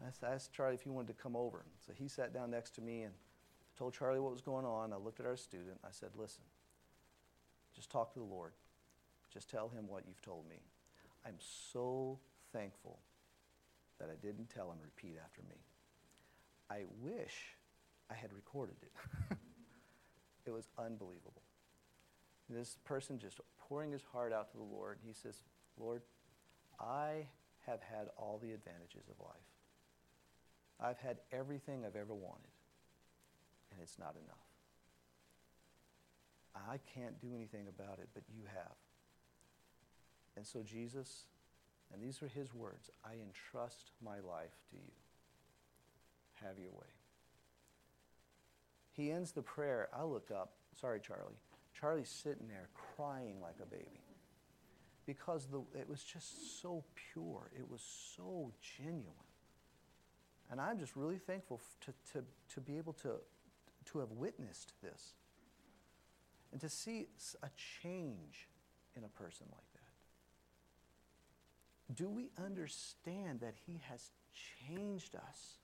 I 0.02 0.34
asked 0.34 0.52
Charlie 0.52 0.76
if 0.76 0.82
he 0.82 0.89
wanted 0.89 1.15
to 1.15 1.22
come 1.22 1.36
over. 1.36 1.63
So 1.86 1.93
he 1.93 2.08
sat 2.08 2.34
down 2.34 2.52
next 2.52 2.72
to 2.76 2.82
me 2.82 3.04
and 3.04 3.13
told 3.78 3.93
Charlie 3.93 4.19
what 4.19 4.32
was 4.32 4.41
going 4.41 4.65
on. 4.65 4.91
I 4.91 4.98
looked 4.98 5.19
at 5.19 5.26
our 5.26 5.38
student. 5.38 5.78
I 5.84 5.91
said, 5.91 6.10
Listen, 6.17 6.43
just 7.76 7.89
talk 7.89 8.13
to 8.13 8.19
the 8.19 8.26
Lord. 8.26 8.52
Just 9.34 9.50
tell 9.50 9.69
him 9.69 9.88
what 9.88 10.04
you've 10.08 10.22
told 10.22 10.48
me. 10.50 10.58
I'm 11.26 11.38
so 11.72 12.19
thankful 12.52 13.00
that 14.00 14.10
I 14.10 14.15
didn't 14.22 14.50
tell 14.50 14.72
him 14.72 14.78
repeat 14.84 15.15
after 15.24 15.41
me. 15.43 15.56
I 16.69 16.84
wish 17.02 17.56
I 18.12 18.13
had 18.15 18.34
recorded 18.34 18.76
it. 18.82 18.91
it 20.46 20.52
was 20.52 20.67
unbelievable. 20.78 21.41
This 22.50 22.78
person 22.84 23.17
just 23.17 23.39
pouring 23.58 23.91
his 23.91 24.04
heart 24.12 24.34
out 24.34 24.52
to 24.52 24.58
the 24.58 24.63
Lord. 24.63 25.00
He 25.06 25.13
says, 25.13 25.43
Lord, 25.80 26.02
I 26.80 27.28
have 27.66 27.82
had 27.82 28.08
all 28.18 28.40
the 28.42 28.52
advantages 28.52 29.08
of 29.10 29.20
life. 29.20 29.36
I've 30.80 30.98
had 30.98 31.18
everything 31.32 31.86
I've 31.86 31.96
ever 31.96 32.14
wanted, 32.14 32.52
and 33.72 33.80
it's 33.82 33.98
not 33.98 34.16
enough. 34.24 34.38
I 36.56 36.80
can't 36.94 37.20
do 37.20 37.30
anything 37.36 37.68
about 37.68 38.00
it, 38.00 38.10
but 38.14 38.24
you 38.30 38.44
have. 38.46 38.76
And 40.36 40.46
so, 40.46 40.62
Jesus, 40.62 41.26
and 41.94 42.02
these 42.02 42.22
are 42.22 42.28
his 42.28 42.54
words 42.54 42.90
I 43.06 43.14
entrust 43.14 43.92
my 44.04 44.16
life 44.16 44.58
to 44.72 44.76
you. 44.76 44.92
Have 46.44 46.60
your 46.60 46.72
way. 46.72 46.92
He 48.92 49.12
ends 49.12 49.32
the 49.32 49.42
prayer. 49.42 49.90
I 49.98 50.04
look 50.04 50.30
up. 50.32 50.54
Sorry, 50.80 51.00
Charlie. 51.00 51.40
Charlie's 51.80 52.10
sitting 52.10 52.48
there 52.48 52.70
crying 52.96 53.42
like 53.42 53.56
a 53.62 53.66
baby 53.66 54.03
because 55.06 55.48
the, 55.48 55.62
it 55.78 55.89
was 55.89 56.04
just 56.04 56.62
so 56.62 56.84
pure. 57.12 57.52
It 57.58 57.70
was 57.70 57.82
so 58.16 58.52
genuine. 58.78 59.08
And 60.52 60.62
I'm 60.62 60.78
just 60.78 60.96
really 60.96 61.18
thankful 61.18 61.62
to, 61.82 61.94
to, 62.13 62.24
to 62.54 62.62
be 62.62 62.78
able 62.78 62.94
to, 62.94 63.16
to 63.92 64.00
have 64.00 64.12
witnessed 64.12 64.74
this 64.82 65.13
and 66.52 66.62
to 66.62 66.70
see 66.70 67.08
a 67.42 67.50
change 67.82 68.48
in 68.96 69.04
a 69.04 69.08
person 69.08 69.48
like 69.52 69.66
that. 69.74 69.80
do 71.96 72.10
we 72.10 72.30
understand 72.44 73.39
that 73.39 73.56
He 73.66 73.82
has 73.89 74.12
changed 74.68 75.16
us? 75.16 75.58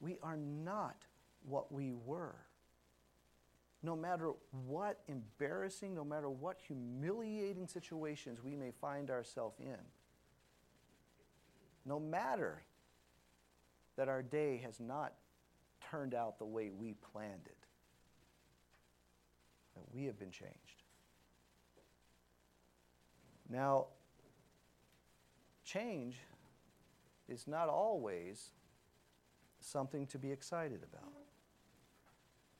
We 0.00 0.18
are 0.22 0.36
not 0.36 0.96
what 1.46 1.70
we 1.70 1.92
were. 1.92 2.36
No 3.82 3.96
matter 3.96 4.32
what 4.66 5.00
embarrassing, 5.08 5.94
no 5.94 6.04
matter 6.04 6.30
what 6.30 6.56
humiliating 6.66 7.66
situations 7.66 8.42
we 8.42 8.54
may 8.54 8.70
find 8.80 9.10
ourselves 9.10 9.58
in, 9.58 9.78
no 11.84 11.98
matter 11.98 12.62
that 13.96 14.08
our 14.08 14.22
day 14.22 14.60
has 14.64 14.78
not 14.78 15.14
turned 15.90 16.14
out 16.14 16.38
the 16.38 16.44
way 16.44 16.70
we 16.70 16.94
planned 17.12 17.46
it, 17.46 17.66
that 19.74 19.82
we 19.92 20.04
have 20.04 20.18
been 20.18 20.30
changed. 20.30 20.82
Now, 23.48 23.86
change 25.64 26.16
is 27.28 27.46
not 27.46 27.68
always 27.68 28.50
something 29.60 30.06
to 30.06 30.18
be 30.18 30.30
excited 30.30 30.82
about. 30.82 31.12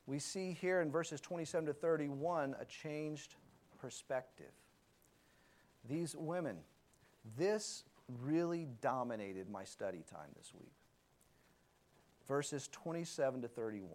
We 0.05 0.19
see 0.19 0.51
here 0.59 0.81
in 0.81 0.91
verses 0.91 1.21
27 1.21 1.67
to 1.67 1.73
31 1.73 2.55
a 2.59 2.65
changed 2.65 3.35
perspective. 3.79 4.51
These 5.87 6.15
women, 6.15 6.57
this 7.37 7.83
really 8.21 8.67
dominated 8.81 9.49
my 9.49 9.63
study 9.63 10.03
time 10.09 10.29
this 10.37 10.53
week. 10.53 10.73
Verses 12.27 12.67
27 12.71 13.41
to 13.41 13.47
31. 13.47 13.89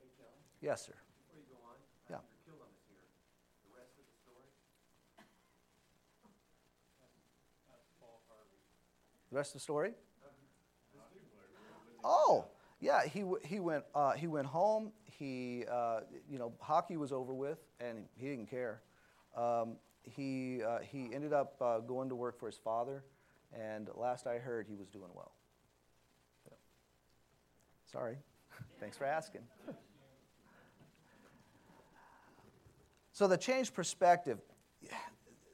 Hey, 0.00 0.06
Kelly, 0.16 0.30
yes, 0.60 0.86
sir. 0.86 0.94
before 0.94 1.38
you 1.38 1.46
go 1.50 1.58
on, 1.68 1.76
Yeah. 2.10 2.16
Pastor 2.16 2.34
Killam 2.46 2.70
is 2.74 2.82
here. 2.88 3.06
The 3.70 3.78
rest 3.78 3.94
of 3.98 4.04
the 4.06 4.14
story? 4.22 4.46
The 9.30 9.36
rest 9.36 9.50
of 9.50 9.54
the 9.54 9.60
story? 9.60 9.94
Oh, 12.04 12.46
yeah. 12.82 13.06
He, 13.06 13.24
he, 13.44 13.60
went, 13.60 13.84
uh, 13.94 14.12
he 14.12 14.26
went 14.26 14.48
home. 14.48 14.90
He, 15.04 15.64
uh, 15.70 16.00
you 16.28 16.38
know, 16.38 16.52
hockey 16.60 16.96
was 16.96 17.12
over 17.12 17.32
with, 17.32 17.58
and 17.80 18.04
he 18.16 18.26
didn't 18.26 18.50
care. 18.50 18.82
Um, 19.36 19.76
he, 20.02 20.62
uh, 20.62 20.80
he 20.80 21.08
ended 21.14 21.32
up 21.32 21.54
uh, 21.60 21.78
going 21.78 22.08
to 22.08 22.16
work 22.16 22.38
for 22.38 22.46
his 22.46 22.58
father, 22.58 23.04
and 23.56 23.88
last 23.94 24.26
I 24.26 24.38
heard, 24.38 24.66
he 24.68 24.74
was 24.74 24.88
doing 24.88 25.10
well. 25.14 25.32
So, 26.44 26.50
sorry. 27.90 28.18
Thanks 28.80 28.96
for 28.96 29.04
asking. 29.04 29.42
so 33.12 33.28
the 33.28 33.36
changed 33.36 33.74
perspective. 33.74 34.38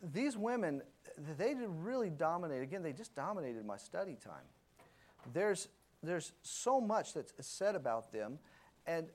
These 0.02 0.38
women, 0.38 0.80
they 1.36 1.52
did 1.52 1.68
really 1.68 2.08
dominate. 2.08 2.62
Again, 2.62 2.82
they 2.82 2.94
just 2.94 3.14
dominated 3.14 3.66
my 3.66 3.76
study 3.76 4.16
time. 4.24 4.46
There's, 5.34 5.68
there's 6.02 6.32
so 6.42 6.80
much 6.80 7.14
that's 7.14 7.32
said 7.40 7.74
about 7.74 8.12
them, 8.12 8.38
and 8.86 9.08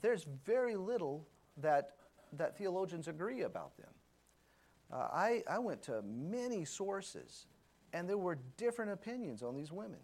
there's 0.00 0.26
very 0.44 0.76
little 0.76 1.26
that, 1.58 1.92
that 2.32 2.58
theologians 2.58 3.08
agree 3.08 3.42
about 3.42 3.76
them. 3.76 3.90
Uh, 4.92 5.08
I, 5.12 5.42
I 5.48 5.58
went 5.58 5.82
to 5.84 6.02
many 6.02 6.64
sources, 6.64 7.46
and 7.92 8.08
there 8.08 8.18
were 8.18 8.38
different 8.56 8.92
opinions 8.92 9.42
on 9.42 9.56
these 9.56 9.72
women. 9.72 10.00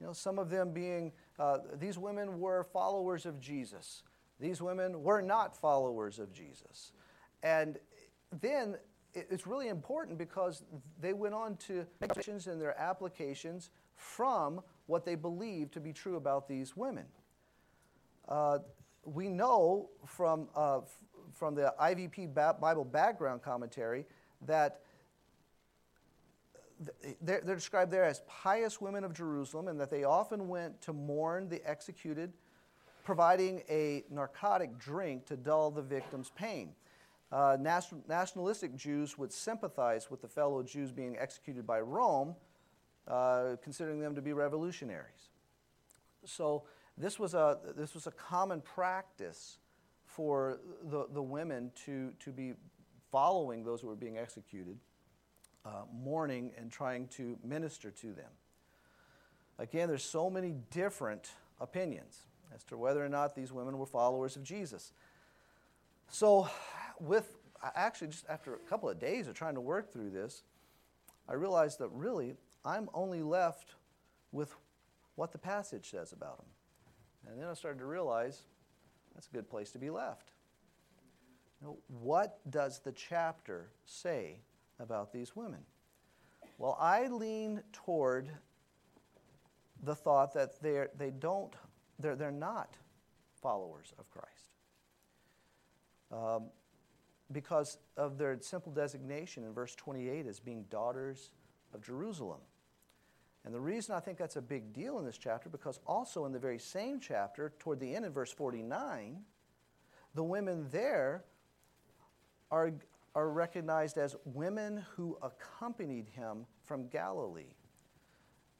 You 0.00 0.06
know, 0.06 0.12
some 0.12 0.38
of 0.38 0.50
them 0.50 0.72
being 0.72 1.12
uh, 1.38 1.58
these 1.78 1.98
women 1.98 2.40
were 2.40 2.64
followers 2.64 3.26
of 3.26 3.40
Jesus. 3.40 4.02
These 4.40 4.60
women 4.60 5.02
were 5.02 5.22
not 5.22 5.56
followers 5.56 6.18
of 6.18 6.32
Jesus. 6.32 6.92
And 7.44 7.78
then 8.40 8.76
it's 9.14 9.46
really 9.46 9.68
important 9.68 10.18
because 10.18 10.64
they 11.00 11.12
went 11.12 11.34
on 11.34 11.56
to 11.68 11.86
decisions 12.00 12.46
in 12.46 12.58
their 12.58 12.78
applications 12.80 13.70
from 13.94 14.60
what 14.86 15.04
they 15.04 15.14
believed 15.14 15.72
to 15.72 15.80
be 15.80 15.92
true 15.92 16.16
about 16.16 16.48
these 16.48 16.76
women. 16.76 17.06
Uh, 18.28 18.58
we 19.04 19.28
know 19.28 19.88
from, 20.06 20.48
uh, 20.56 20.78
f- 20.78 21.04
from 21.32 21.54
the 21.54 21.74
IVP 21.80 22.32
ba- 22.32 22.56
Bible 22.60 22.84
background 22.84 23.42
commentary 23.42 24.06
that 24.46 24.80
they're, 27.20 27.40
they're 27.44 27.54
described 27.54 27.90
there 27.90 28.04
as 28.04 28.22
pious 28.26 28.80
women 28.80 29.04
of 29.04 29.12
Jerusalem, 29.12 29.68
and 29.68 29.80
that 29.80 29.90
they 29.90 30.04
often 30.04 30.48
went 30.48 30.80
to 30.82 30.92
mourn 30.92 31.48
the 31.48 31.62
executed, 31.68 32.32
providing 33.04 33.62
a 33.68 34.04
narcotic 34.10 34.78
drink 34.78 35.26
to 35.26 35.36
dull 35.36 35.70
the 35.70 35.82
victim's 35.82 36.30
pain. 36.30 36.70
Uh, 37.30 37.56
nationalistic 38.08 38.76
Jews 38.76 39.16
would 39.16 39.32
sympathize 39.32 40.10
with 40.10 40.20
the 40.20 40.28
fellow 40.28 40.62
Jews 40.62 40.92
being 40.92 41.16
executed 41.18 41.66
by 41.66 41.80
Rome, 41.80 42.34
uh, 43.08 43.56
considering 43.62 44.00
them 44.00 44.14
to 44.14 44.22
be 44.22 44.32
revolutionaries. 44.32 45.30
So 46.24 46.64
this 46.96 47.18
was 47.18 47.34
a, 47.34 47.58
this 47.76 47.94
was 47.94 48.06
a 48.06 48.12
common 48.12 48.60
practice 48.60 49.58
for 50.06 50.60
the, 50.84 51.06
the 51.12 51.22
women 51.22 51.72
to, 51.86 52.12
to 52.20 52.30
be 52.30 52.52
following 53.10 53.64
those 53.64 53.80
who 53.80 53.88
were 53.88 53.96
being 53.96 54.18
executed 54.18 54.78
uh, 55.64 55.82
mourning 55.92 56.50
and 56.58 56.70
trying 56.70 57.06
to 57.08 57.38
minister 57.44 57.90
to 57.90 58.12
them. 58.12 58.30
Again, 59.58 59.88
there's 59.88 60.04
so 60.04 60.28
many 60.28 60.54
different 60.70 61.30
opinions 61.60 62.26
as 62.54 62.64
to 62.64 62.76
whether 62.76 63.04
or 63.04 63.08
not 63.08 63.34
these 63.34 63.52
women 63.52 63.78
were 63.78 63.86
followers 63.86 64.36
of 64.36 64.42
Jesus. 64.42 64.92
So, 66.08 66.48
with 67.00 67.36
actually 67.74 68.08
just 68.08 68.24
after 68.28 68.54
a 68.54 68.58
couple 68.58 68.88
of 68.88 68.98
days 68.98 69.28
of 69.28 69.34
trying 69.34 69.54
to 69.54 69.60
work 69.60 69.92
through 69.92 70.10
this, 70.10 70.42
I 71.28 71.34
realized 71.34 71.78
that 71.78 71.88
really 71.92 72.34
I'm 72.64 72.88
only 72.94 73.22
left 73.22 73.74
with 74.30 74.54
what 75.16 75.32
the 75.32 75.38
passage 75.38 75.90
says 75.90 76.12
about 76.12 76.38
them. 76.38 76.46
And 77.28 77.40
then 77.40 77.48
I 77.48 77.54
started 77.54 77.78
to 77.78 77.86
realize 77.86 78.42
that's 79.14 79.28
a 79.28 79.32
good 79.32 79.48
place 79.48 79.70
to 79.72 79.78
be 79.78 79.90
left. 79.90 80.30
What 81.86 82.38
does 82.50 82.80
the 82.80 82.92
chapter 82.92 83.70
say 83.84 84.40
about 84.80 85.12
these 85.12 85.36
women? 85.36 85.60
Well, 86.58 86.76
I 86.80 87.06
lean 87.08 87.62
toward 87.72 88.30
the 89.82 89.94
thought 89.94 90.34
that 90.34 90.60
they're, 90.60 90.90
they 90.96 91.10
don't, 91.10 91.54
they're, 91.98 92.16
they're 92.16 92.30
not 92.30 92.76
followers 93.40 93.92
of 93.98 94.10
Christ. 94.10 94.28
Um, 96.12 96.50
because 97.32 97.78
of 97.96 98.18
their 98.18 98.38
simple 98.40 98.72
designation 98.72 99.44
in 99.44 99.52
verse 99.52 99.74
28 99.74 100.26
as 100.26 100.38
being 100.40 100.64
daughters 100.64 101.30
of 101.72 101.82
Jerusalem. 101.82 102.40
And 103.44 103.52
the 103.52 103.60
reason 103.60 103.94
I 103.94 104.00
think 104.00 104.18
that's 104.18 104.36
a 104.36 104.42
big 104.42 104.72
deal 104.72 104.98
in 104.98 105.04
this 105.04 105.18
chapter, 105.18 105.48
because 105.48 105.80
also 105.86 106.26
in 106.26 106.32
the 106.32 106.38
very 106.38 106.58
same 106.58 107.00
chapter, 107.00 107.52
toward 107.58 107.80
the 107.80 107.94
end 107.94 108.04
in 108.04 108.12
verse 108.12 108.32
49, 108.32 109.20
the 110.14 110.22
women 110.22 110.68
there 110.70 111.24
are, 112.50 112.72
are 113.14 113.30
recognized 113.30 113.98
as 113.98 114.14
women 114.24 114.84
who 114.94 115.18
accompanied 115.22 116.06
him 116.08 116.46
from 116.64 116.86
Galilee. 116.88 117.54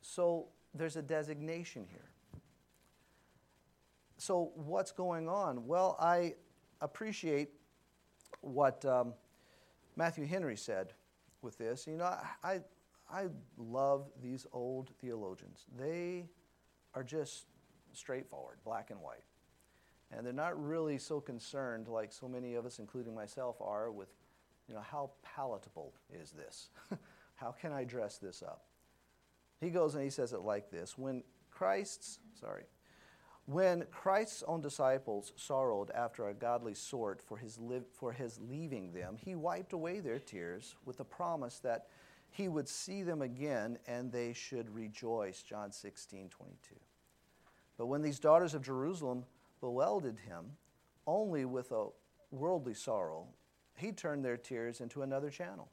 So 0.01 0.49
there's 0.75 0.97
a 0.97 1.03
designation 1.03 1.87
here. 1.88 2.09
So, 4.16 4.53
what's 4.55 4.92
going 4.92 5.29
on? 5.29 5.66
Well, 5.66 5.97
I 5.99 6.35
appreciate 6.81 7.51
what 8.40 8.85
um, 8.85 9.14
Matthew 9.97 10.27
Henry 10.27 10.57
said 10.57 10.92
with 11.42 11.59
this. 11.59 11.88
You 11.88 11.97
know, 11.97 12.05
I, 12.05 12.25
I 12.45 12.61
love 13.57 14.11
these 14.22 14.46
old 14.53 14.90
theologians. 15.01 15.66
They 15.79 16.29
are 16.94 17.05
just 17.05 17.46
straightforward, 17.92 18.59
black 18.64 18.90
and 18.90 19.01
white. 19.01 19.25
And 20.11 20.27
they're 20.27 20.33
not 20.33 20.62
really 20.62 20.98
so 20.98 21.20
concerned, 21.20 21.88
like 21.88 22.12
so 22.12 22.29
many 22.29 22.55
of 22.55 22.66
us, 22.66 22.79
including 22.79 23.14
myself, 23.14 23.57
are 23.61 23.90
with 23.90 24.09
you 24.68 24.75
know, 24.75 24.81
how 24.81 25.11
palatable 25.22 25.92
is 26.11 26.31
this? 26.31 26.70
how 27.35 27.53
can 27.53 27.72
I 27.72 27.85
dress 27.85 28.18
this 28.18 28.42
up? 28.42 28.64
He 29.61 29.70
goes 29.70 29.94
and 29.94 30.03
he 30.03 30.11
says 30.11 30.33
it 30.33 30.40
like 30.40 30.70
this 30.70 30.96
When 30.96 31.22
Christ's, 31.51 32.18
sorry, 32.38 32.64
when 33.46 33.85
Christ's 33.90 34.44
own 34.46 34.61
disciples 34.61 35.33
sorrowed 35.37 35.90
after 35.90 36.29
a 36.29 36.35
godly 36.35 36.75
sort 36.75 37.20
for 37.20 37.37
his, 37.37 37.59
li- 37.59 37.83
for 37.92 38.12
his 38.12 38.38
leaving 38.40 38.92
them, 38.92 39.16
he 39.16 39.35
wiped 39.35 39.72
away 39.72 40.01
their 40.01 40.18
tears 40.18 40.77
with 40.85 40.98
the 40.98 41.05
promise 41.05 41.59
that 41.61 41.88
he 42.33 42.49
would 42.49 42.68
see 42.68 43.03
them 43.03 43.21
again 43.21 43.79
and 43.87 44.11
they 44.11 44.33
should 44.33 44.75
rejoice. 44.75 45.42
John 45.42 45.71
16, 45.71 46.31
22. 46.31 46.75
But 47.77 47.87
when 47.87 48.01
these 48.01 48.18
daughters 48.18 48.55
of 48.55 48.62
Jerusalem 48.62 49.25
bewildered 49.61 50.18
him 50.27 50.47
only 51.07 51.45
with 51.45 51.73
a 51.73 51.88
worldly 52.31 52.75
sorrow, 52.75 53.27
he 53.77 53.92
turned 53.92 54.25
their 54.25 54.38
tears 54.38 54.81
into 54.81 55.03
another 55.03 55.29
channel. 55.29 55.68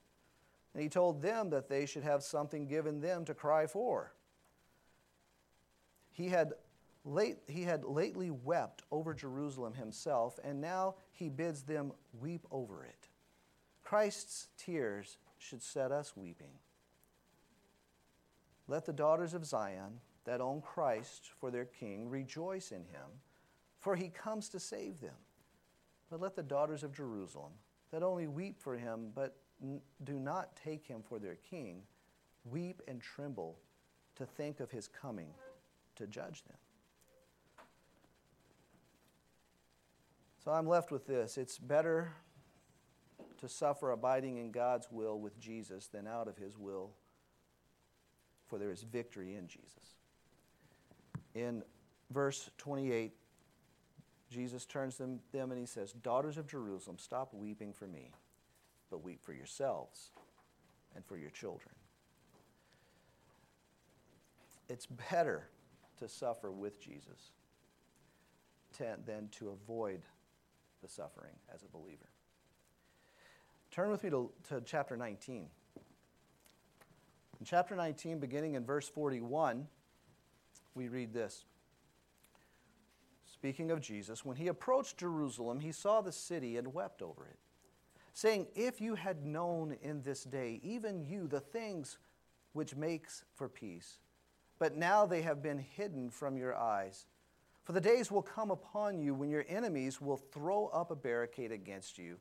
And 0.73 0.83
he 0.83 0.89
told 0.89 1.21
them 1.21 1.49
that 1.51 1.69
they 1.69 1.85
should 1.85 2.03
have 2.03 2.23
something 2.23 2.67
given 2.67 2.99
them 2.99 3.25
to 3.25 3.33
cry 3.33 3.65
for. 3.65 4.13
He 6.11 6.27
had, 6.27 6.53
late, 7.05 7.37
he 7.47 7.63
had 7.63 7.85
lately 7.85 8.31
wept 8.31 8.83
over 8.91 9.13
Jerusalem 9.13 9.73
himself, 9.73 10.37
and 10.43 10.59
now 10.59 10.95
he 11.13 11.29
bids 11.29 11.63
them 11.63 11.93
weep 12.19 12.45
over 12.51 12.83
it. 12.83 13.07
Christ's 13.81 14.49
tears 14.57 15.17
should 15.39 15.63
set 15.63 15.91
us 15.91 16.15
weeping. 16.15 16.51
Let 18.67 18.85
the 18.85 18.93
daughters 18.93 19.33
of 19.33 19.45
Zion, 19.45 19.99
that 20.25 20.41
own 20.41 20.61
Christ 20.61 21.31
for 21.39 21.49
their 21.49 21.65
king, 21.65 22.07
rejoice 22.07 22.71
in 22.71 22.81
him, 22.81 23.09
for 23.79 23.95
he 23.95 24.09
comes 24.09 24.49
to 24.49 24.59
save 24.59 24.99
them. 25.01 25.15
But 26.11 26.21
let 26.21 26.35
the 26.35 26.43
daughters 26.43 26.83
of 26.83 26.93
Jerusalem, 26.93 27.53
that 27.91 28.03
only 28.03 28.27
weep 28.27 28.59
for 28.59 28.77
him, 28.77 29.11
but 29.15 29.37
do 30.03 30.19
not 30.19 30.55
take 30.55 30.85
him 30.85 31.01
for 31.01 31.17
their 31.17 31.35
king, 31.35 31.81
weep 32.45 32.81
and 32.87 33.01
tremble 33.01 33.57
to 34.15 34.25
think 34.25 34.59
of 34.59 34.69
his 34.69 34.87
coming 34.87 35.29
to 35.95 36.05
judge 36.05 36.43
them. 36.43 36.57
So 40.43 40.51
I'm 40.51 40.67
left 40.67 40.91
with 40.91 41.07
this. 41.07 41.37
It's 41.37 41.57
better 41.57 42.13
to 43.39 43.49
suffer 43.49 43.91
abiding 43.91 44.37
in 44.37 44.51
God's 44.51 44.87
will 44.91 45.19
with 45.19 45.39
Jesus 45.39 45.87
than 45.87 46.07
out 46.07 46.27
of 46.27 46.37
his 46.37 46.57
will, 46.57 46.91
for 48.47 48.59
there 48.59 48.71
is 48.71 48.83
victory 48.83 49.35
in 49.35 49.47
Jesus. 49.47 49.95
In 51.33 51.63
verse 52.11 52.49
28, 52.57 53.13
Jesus 54.29 54.65
turns 54.65 54.97
them, 54.97 55.19
them 55.31 55.51
and 55.51 55.59
he 55.59 55.65
says, 55.65 55.93
Daughters 55.93 56.37
of 56.37 56.47
Jerusalem, 56.47 56.97
stop 56.99 57.33
weeping 57.33 57.73
for 57.73 57.87
me, 57.87 58.11
but 58.89 59.03
weep 59.03 59.23
for 59.23 59.33
yourselves 59.33 60.11
and 60.95 61.05
for 61.05 61.17
your 61.17 61.29
children. 61.29 61.73
It's 64.67 64.85
better 64.85 65.47
to 65.99 66.07
suffer 66.07 66.51
with 66.51 66.79
Jesus 66.79 67.31
than 68.77 69.27
to 69.31 69.49
avoid 69.49 70.01
the 70.81 70.87
suffering 70.87 71.33
as 71.53 71.63
a 71.63 71.67
believer. 71.67 72.09
Turn 73.71 73.91
with 73.91 74.03
me 74.03 74.09
to, 74.09 74.31
to 74.49 74.61
chapter 74.61 74.97
19. 74.97 75.47
In 77.39 77.45
chapter 77.45 77.75
19, 77.75 78.19
beginning 78.19 78.55
in 78.55 78.65
verse 78.65 78.89
41, 78.89 79.67
we 80.75 80.87
read 80.87 81.13
this. 81.13 81.45
Speaking 83.31 83.71
of 83.71 83.79
Jesus, 83.79 84.25
when 84.25 84.35
he 84.35 84.47
approached 84.47 84.97
Jerusalem, 84.97 85.59
he 85.59 85.71
saw 85.71 86.01
the 86.01 86.11
city 86.11 86.57
and 86.57 86.73
wept 86.73 87.01
over 87.01 87.25
it, 87.25 87.37
saying, 88.13 88.47
If 88.55 88.81
you 88.81 88.95
had 88.95 89.23
known 89.23 89.77
in 89.81 90.01
this 90.01 90.23
day, 90.23 90.59
even 90.63 91.05
you, 91.05 91.27
the 91.27 91.39
things 91.39 91.99
which 92.53 92.75
makes 92.75 93.23
for 93.35 93.47
peace, 93.47 93.99
but 94.57 94.75
now 94.75 95.05
they 95.05 95.21
have 95.21 95.41
been 95.41 95.59
hidden 95.59 96.09
from 96.09 96.35
your 96.35 96.55
eyes. 96.55 97.05
For 97.63 97.71
the 97.71 97.79
days 97.79 98.11
will 98.11 98.23
come 98.23 98.51
upon 98.51 98.99
you 98.99 99.13
when 99.13 99.29
your 99.29 99.45
enemies 99.47 100.01
will 100.01 100.17
throw 100.17 100.67
up 100.67 100.91
a 100.91 100.95
barricade 100.95 101.51
against 101.51 101.97
you 101.97 102.17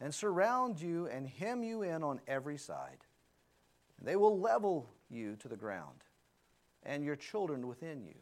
and 0.00 0.14
surround 0.14 0.80
you 0.80 1.06
and 1.06 1.26
hem 1.26 1.62
you 1.62 1.82
in 1.82 2.02
on 2.02 2.20
every 2.26 2.56
side. 2.56 2.98
They 4.00 4.16
will 4.16 4.38
level 4.38 4.88
you 5.10 5.36
to 5.36 5.48
the 5.48 5.56
ground 5.56 6.04
and 6.84 7.04
your 7.04 7.16
children 7.16 7.66
within 7.66 8.04
you. 8.04 8.14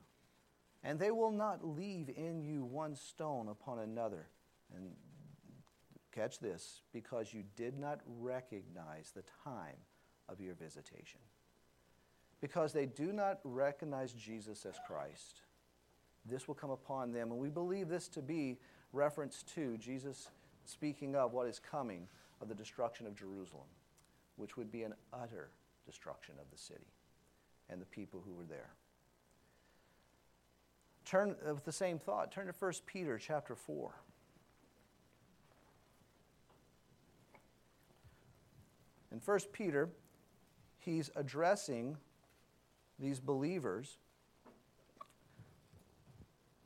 And 0.83 0.99
they 0.99 1.11
will 1.11 1.33
not 1.33 1.67
leave 1.67 2.09
in 2.09 2.41
you 2.41 2.65
one 2.65 2.95
stone 2.95 3.49
upon 3.49 3.81
another. 3.81 4.29
And 4.75 4.93
catch 6.13 6.39
this 6.39 6.81
because 6.93 7.35
you 7.35 7.43
did 7.57 7.79
not 7.79 8.01
recognize 8.07 9.13
the 9.15 9.25
time 9.45 9.77
of 10.29 10.41
your 10.41 10.55
visitation. 10.55 11.21
Because 12.41 12.73
they 12.73 12.87
do 12.87 13.13
not 13.13 13.41
recognize 13.45 14.13
Jesus 14.13 14.65
as 14.65 14.77
Christ. 14.87 15.43
This 16.25 16.49
will 16.49 16.55
come 16.55 16.71
upon 16.71 17.13
them. 17.13 17.31
And 17.33 17.41
we 17.41 17.51
believe 17.51 17.89
this 17.89 18.09
to 18.09 18.23
be 18.23 18.59
reference 18.93 19.43
to 19.55 19.77
Jesus 19.79 20.29
speaking 20.69 21.17
of 21.17 21.33
what 21.33 21.47
is 21.47 21.59
coming 21.59 22.09
of 22.41 22.49
the 22.49 22.55
destruction 22.55 23.07
of 23.07 23.15
Jerusalem, 23.15 23.67
which 24.37 24.57
would 24.57 24.71
be 24.71 24.83
an 24.83 24.95
utter 25.13 25.51
destruction 25.87 26.35
of 26.41 26.51
the 26.51 26.59
city 26.59 26.93
and 27.69 27.81
the 27.81 27.87
people 27.87 28.23
who 28.25 28.35
were 28.35 28.45
there. 28.45 28.71
Turn 31.05 31.37
uh, 31.49 31.55
with 31.55 31.65
the 31.65 31.73
same 31.73 31.99
thought, 31.99 32.33
turn 32.33 32.47
to 32.47 32.55
1 32.59 32.73
Peter 32.85 33.19
chapter 33.19 33.55
4. 33.55 33.95
In 39.13 39.21
1 39.25 39.39
Peter, 39.53 39.89
he's 40.79 41.11
addressing 41.17 41.97
these 42.99 43.21
believers, 43.21 43.99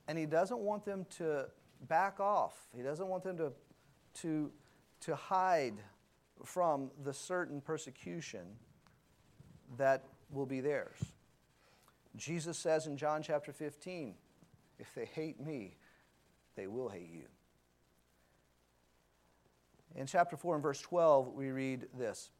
and 0.09 0.19
he 0.19 0.27
doesn't 0.27 0.59
want 0.59 0.85
them 0.85 1.07
to 1.19 1.47
back 1.87 2.19
off. 2.19 2.55
He 2.75 2.83
doesn't 2.83 3.07
want 3.07 3.23
them 3.25 3.37
to, 3.39 3.53
to, 4.15 4.51
to 5.01 5.15
hide 5.15 5.75
from 6.45 6.91
the 7.05 7.13
certain 7.13 7.61
persecution 7.61 8.47
that 9.77 10.05
will 10.31 10.47
be 10.47 10.61
theirs. 10.61 10.99
Jesus 12.17 12.59
says 12.59 12.87
in 12.87 12.97
John 12.97 13.23
chapter 13.23 13.53
15, 13.53 14.15
if 14.79 14.95
they 14.95 15.05
hate 15.05 15.41
me, 15.41 15.77
they 16.57 16.67
will 16.67 16.89
hate 16.89 17.11
you. 17.13 17.25
In 19.95 20.07
chapter 20.07 20.37
4 20.37 20.55
and 20.55 20.63
verse 20.63 20.81
12, 20.81 21.35
we 21.35 21.51
read 21.51 21.87
this 21.97 22.31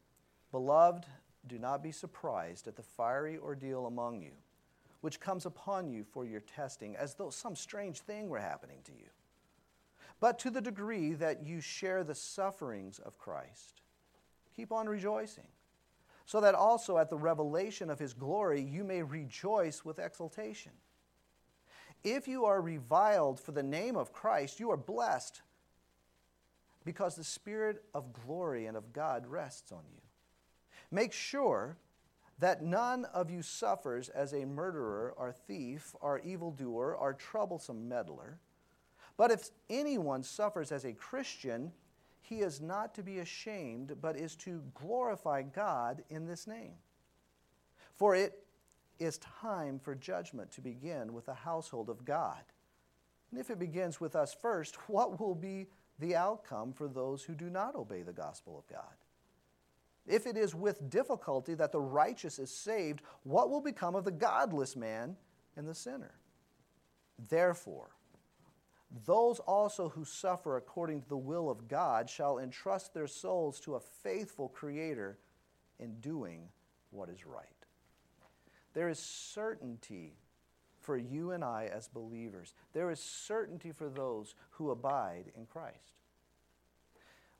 Beloved, 0.51 1.05
do 1.47 1.57
not 1.57 1.81
be 1.81 1.91
surprised 1.91 2.67
at 2.67 2.75
the 2.75 2.83
fiery 2.83 3.37
ordeal 3.37 3.87
among 3.87 4.21
you, 4.21 4.31
which 5.01 5.19
comes 5.19 5.45
upon 5.45 5.89
you 5.89 6.03
for 6.03 6.25
your 6.25 6.41
testing, 6.41 6.95
as 6.95 7.15
though 7.15 7.29
some 7.29 7.55
strange 7.55 7.99
thing 7.99 8.29
were 8.29 8.39
happening 8.39 8.79
to 8.85 8.91
you. 8.91 9.09
But 10.21 10.39
to 10.39 10.51
the 10.51 10.61
degree 10.61 11.13
that 11.15 11.45
you 11.45 11.59
share 11.59 12.05
the 12.05 12.15
sufferings 12.15 12.99
of 12.99 13.17
Christ, 13.17 13.81
keep 14.55 14.71
on 14.71 14.87
rejoicing, 14.87 15.47
so 16.25 16.39
that 16.39 16.55
also 16.55 16.97
at 16.99 17.09
the 17.09 17.17
revelation 17.17 17.89
of 17.89 17.99
his 17.99 18.13
glory 18.13 18.61
you 18.61 18.85
may 18.85 19.01
rejoice 19.01 19.83
with 19.83 19.99
exultation. 19.99 20.71
If 22.03 22.27
you 22.27 22.45
are 22.45 22.61
reviled 22.61 23.39
for 23.39 23.51
the 23.51 23.63
name 23.63 23.97
of 23.97 24.13
Christ, 24.13 24.59
you 24.59 24.71
are 24.71 24.77
blessed 24.77 25.41
because 26.85 27.15
the 27.15 27.23
Spirit 27.23 27.83
of 27.93 28.13
glory 28.13 28.67
and 28.67 28.77
of 28.77 28.93
God 28.93 29.25
rests 29.27 29.71
on 29.71 29.83
you. 29.91 30.01
Make 30.91 31.13
sure 31.13 31.77
that 32.39 32.63
none 32.63 33.05
of 33.05 33.29
you 33.31 33.41
suffers 33.41 34.09
as 34.09 34.33
a 34.33 34.45
murderer 34.45 35.13
or 35.17 35.31
thief 35.31 35.95
or 35.99 36.19
evildoer 36.19 36.95
or 36.95 37.13
troublesome 37.13 37.87
meddler. 37.87 38.39
But 39.17 39.31
if 39.31 39.49
anyone 39.69 40.23
suffers 40.23 40.71
as 40.71 40.85
a 40.85 40.93
Christian, 40.93 41.71
he 42.21 42.39
is 42.39 42.61
not 42.61 42.95
to 42.95 43.03
be 43.03 43.19
ashamed, 43.19 43.95
but 44.01 44.15
is 44.15 44.35
to 44.37 44.63
glorify 44.73 45.41
God 45.41 46.03
in 46.09 46.25
this 46.25 46.47
name. 46.47 46.75
For 47.95 48.15
it 48.15 48.43
is 48.99 49.17
time 49.17 49.79
for 49.79 49.95
judgment 49.95 50.51
to 50.51 50.61
begin 50.61 51.13
with 51.13 51.25
the 51.25 51.33
household 51.33 51.89
of 51.89 52.05
God. 52.05 52.41
And 53.31 53.39
if 53.39 53.49
it 53.49 53.59
begins 53.59 53.99
with 53.99 54.15
us 54.15 54.35
first, 54.39 54.75
what 54.89 55.19
will 55.19 55.35
be 55.35 55.67
the 55.99 56.15
outcome 56.15 56.73
for 56.73 56.87
those 56.87 57.23
who 57.23 57.33
do 57.33 57.49
not 57.49 57.75
obey 57.75 58.01
the 58.01 58.13
gospel 58.13 58.57
of 58.57 58.67
God? 58.67 58.95
If 60.07 60.25
it 60.25 60.35
is 60.35 60.55
with 60.55 60.89
difficulty 60.89 61.53
that 61.55 61.71
the 61.71 61.81
righteous 61.81 62.39
is 62.39 62.51
saved, 62.51 63.01
what 63.23 63.49
will 63.49 63.61
become 63.61 63.95
of 63.95 64.03
the 64.03 64.11
godless 64.11 64.75
man 64.75 65.15
and 65.55 65.67
the 65.67 65.75
sinner? 65.75 66.15
Therefore, 67.29 67.89
those 69.05 69.39
also 69.39 69.89
who 69.89 70.03
suffer 70.03 70.57
according 70.57 71.01
to 71.01 71.09
the 71.09 71.17
will 71.17 71.49
of 71.49 71.67
God 71.67 72.09
shall 72.09 72.39
entrust 72.39 72.93
their 72.93 73.07
souls 73.07 73.59
to 73.61 73.75
a 73.75 73.79
faithful 73.79 74.49
Creator 74.49 75.17
in 75.79 75.99
doing 76.01 76.49
what 76.89 77.09
is 77.09 77.25
right. 77.25 77.45
There 78.73 78.89
is 78.89 78.99
certainty 78.99 80.13
for 80.79 80.97
you 80.97 81.31
and 81.31 81.43
I 81.43 81.69
as 81.73 81.87
believers. 81.87 82.53
There 82.73 82.91
is 82.91 82.99
certainty 82.99 83.71
for 83.71 83.89
those 83.89 84.35
who 84.51 84.71
abide 84.71 85.31
in 85.37 85.45
Christ. 85.45 85.93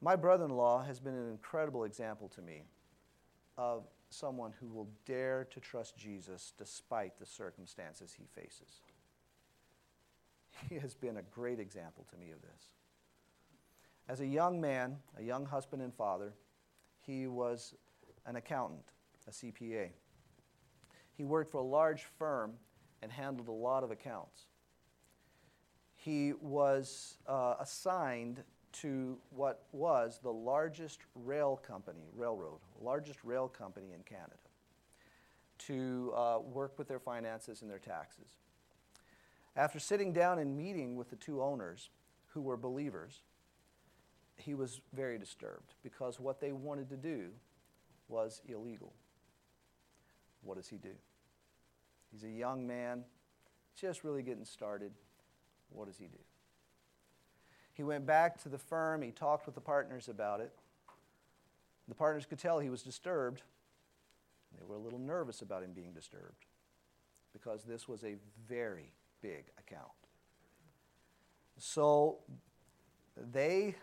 My 0.01 0.15
brother 0.15 0.45
in 0.45 0.51
law 0.51 0.83
has 0.83 0.99
been 0.99 1.15
an 1.15 1.29
incredible 1.29 1.83
example 1.83 2.29
to 2.29 2.41
me 2.41 2.63
of 3.57 3.83
someone 4.09 4.53
who 4.59 4.67
will 4.67 4.89
dare 5.05 5.47
to 5.51 5.59
trust 5.59 5.97
Jesus 5.97 6.53
despite 6.57 7.19
the 7.19 7.25
circumstances 7.25 8.15
he 8.17 8.25
faces. 8.25 8.81
He 10.69 10.75
has 10.79 10.93
been 10.93 11.17
a 11.17 11.21
great 11.21 11.59
example 11.59 12.05
to 12.11 12.17
me 12.17 12.31
of 12.31 12.41
this. 12.41 12.69
As 14.07 14.21
a 14.21 14.27
young 14.27 14.59
man, 14.59 14.97
a 15.17 15.23
young 15.23 15.45
husband 15.45 15.81
and 15.81 15.93
father, 15.93 16.33
he 16.99 17.27
was 17.27 17.75
an 18.25 18.35
accountant, 18.35 18.83
a 19.27 19.31
CPA. 19.31 19.89
He 21.13 21.23
worked 21.23 21.51
for 21.51 21.59
a 21.59 21.63
large 21.63 22.03
firm 22.17 22.53
and 23.01 23.11
handled 23.11 23.47
a 23.47 23.53
lot 23.53 23.83
of 23.83 23.91
accounts. 23.91 24.47
He 25.95 26.33
was 26.41 27.17
uh, 27.27 27.55
assigned 27.59 28.43
to 28.73 29.17
what 29.29 29.65
was 29.71 30.19
the 30.23 30.31
largest 30.31 31.01
rail 31.15 31.57
company, 31.57 32.07
railroad, 32.15 32.59
largest 32.81 33.23
rail 33.23 33.47
company 33.47 33.93
in 33.93 34.01
Canada, 34.03 34.35
to 35.59 36.13
uh, 36.15 36.39
work 36.39 36.77
with 36.77 36.87
their 36.87 36.99
finances 36.99 37.61
and 37.61 37.69
their 37.69 37.79
taxes. 37.79 38.37
After 39.55 39.79
sitting 39.79 40.13
down 40.13 40.39
and 40.39 40.57
meeting 40.57 40.95
with 40.95 41.09
the 41.09 41.15
two 41.15 41.41
owners, 41.41 41.89
who 42.33 42.41
were 42.41 42.57
believers, 42.57 43.21
he 44.37 44.53
was 44.53 44.81
very 44.93 45.17
disturbed 45.17 45.73
because 45.83 46.19
what 46.19 46.39
they 46.39 46.51
wanted 46.51 46.89
to 46.89 46.97
do 46.97 47.29
was 48.07 48.41
illegal. 48.47 48.93
What 50.41 50.57
does 50.57 50.67
he 50.67 50.77
do? 50.77 50.93
He's 52.11 52.23
a 52.23 52.29
young 52.29 52.65
man, 52.65 53.03
just 53.75 54.03
really 54.03 54.23
getting 54.23 54.45
started. 54.45 54.91
What 55.69 55.87
does 55.87 55.97
he 55.97 56.05
do? 56.05 56.19
He 57.73 57.83
went 57.83 58.05
back 58.05 58.41
to 58.43 58.49
the 58.49 58.57
firm, 58.57 59.01
he 59.01 59.11
talked 59.11 59.45
with 59.45 59.55
the 59.55 59.61
partners 59.61 60.07
about 60.09 60.41
it. 60.41 60.51
The 61.87 61.95
partners 61.95 62.25
could 62.25 62.39
tell 62.39 62.59
he 62.59 62.69
was 62.69 62.81
disturbed. 62.83 63.43
They 64.57 64.65
were 64.65 64.75
a 64.75 64.79
little 64.79 64.99
nervous 64.99 65.41
about 65.41 65.63
him 65.63 65.71
being 65.73 65.93
disturbed 65.93 66.45
because 67.31 67.63
this 67.63 67.87
was 67.87 68.03
a 68.03 68.15
very 68.47 68.91
big 69.21 69.45
account. 69.57 69.91
So 71.57 72.19
they 73.15 73.75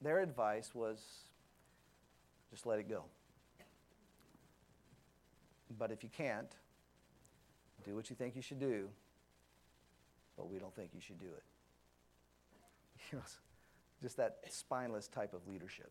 their 0.00 0.20
advice 0.20 0.74
was 0.74 1.00
just 2.50 2.66
let 2.66 2.78
it 2.78 2.88
go. 2.88 3.04
But 5.78 5.90
if 5.90 6.02
you 6.02 6.10
can't, 6.10 6.54
do 7.84 7.94
what 7.94 8.10
you 8.10 8.16
think 8.16 8.36
you 8.36 8.42
should 8.42 8.60
do, 8.60 8.88
but 10.36 10.48
we 10.48 10.58
don't 10.58 10.74
think 10.74 10.90
you 10.94 11.00
should 11.00 11.18
do 11.18 11.26
it. 11.26 11.42
You 13.12 13.18
know, 13.18 13.24
just 14.00 14.16
that 14.16 14.38
spineless 14.48 15.08
type 15.08 15.34
of 15.34 15.46
leadership. 15.46 15.90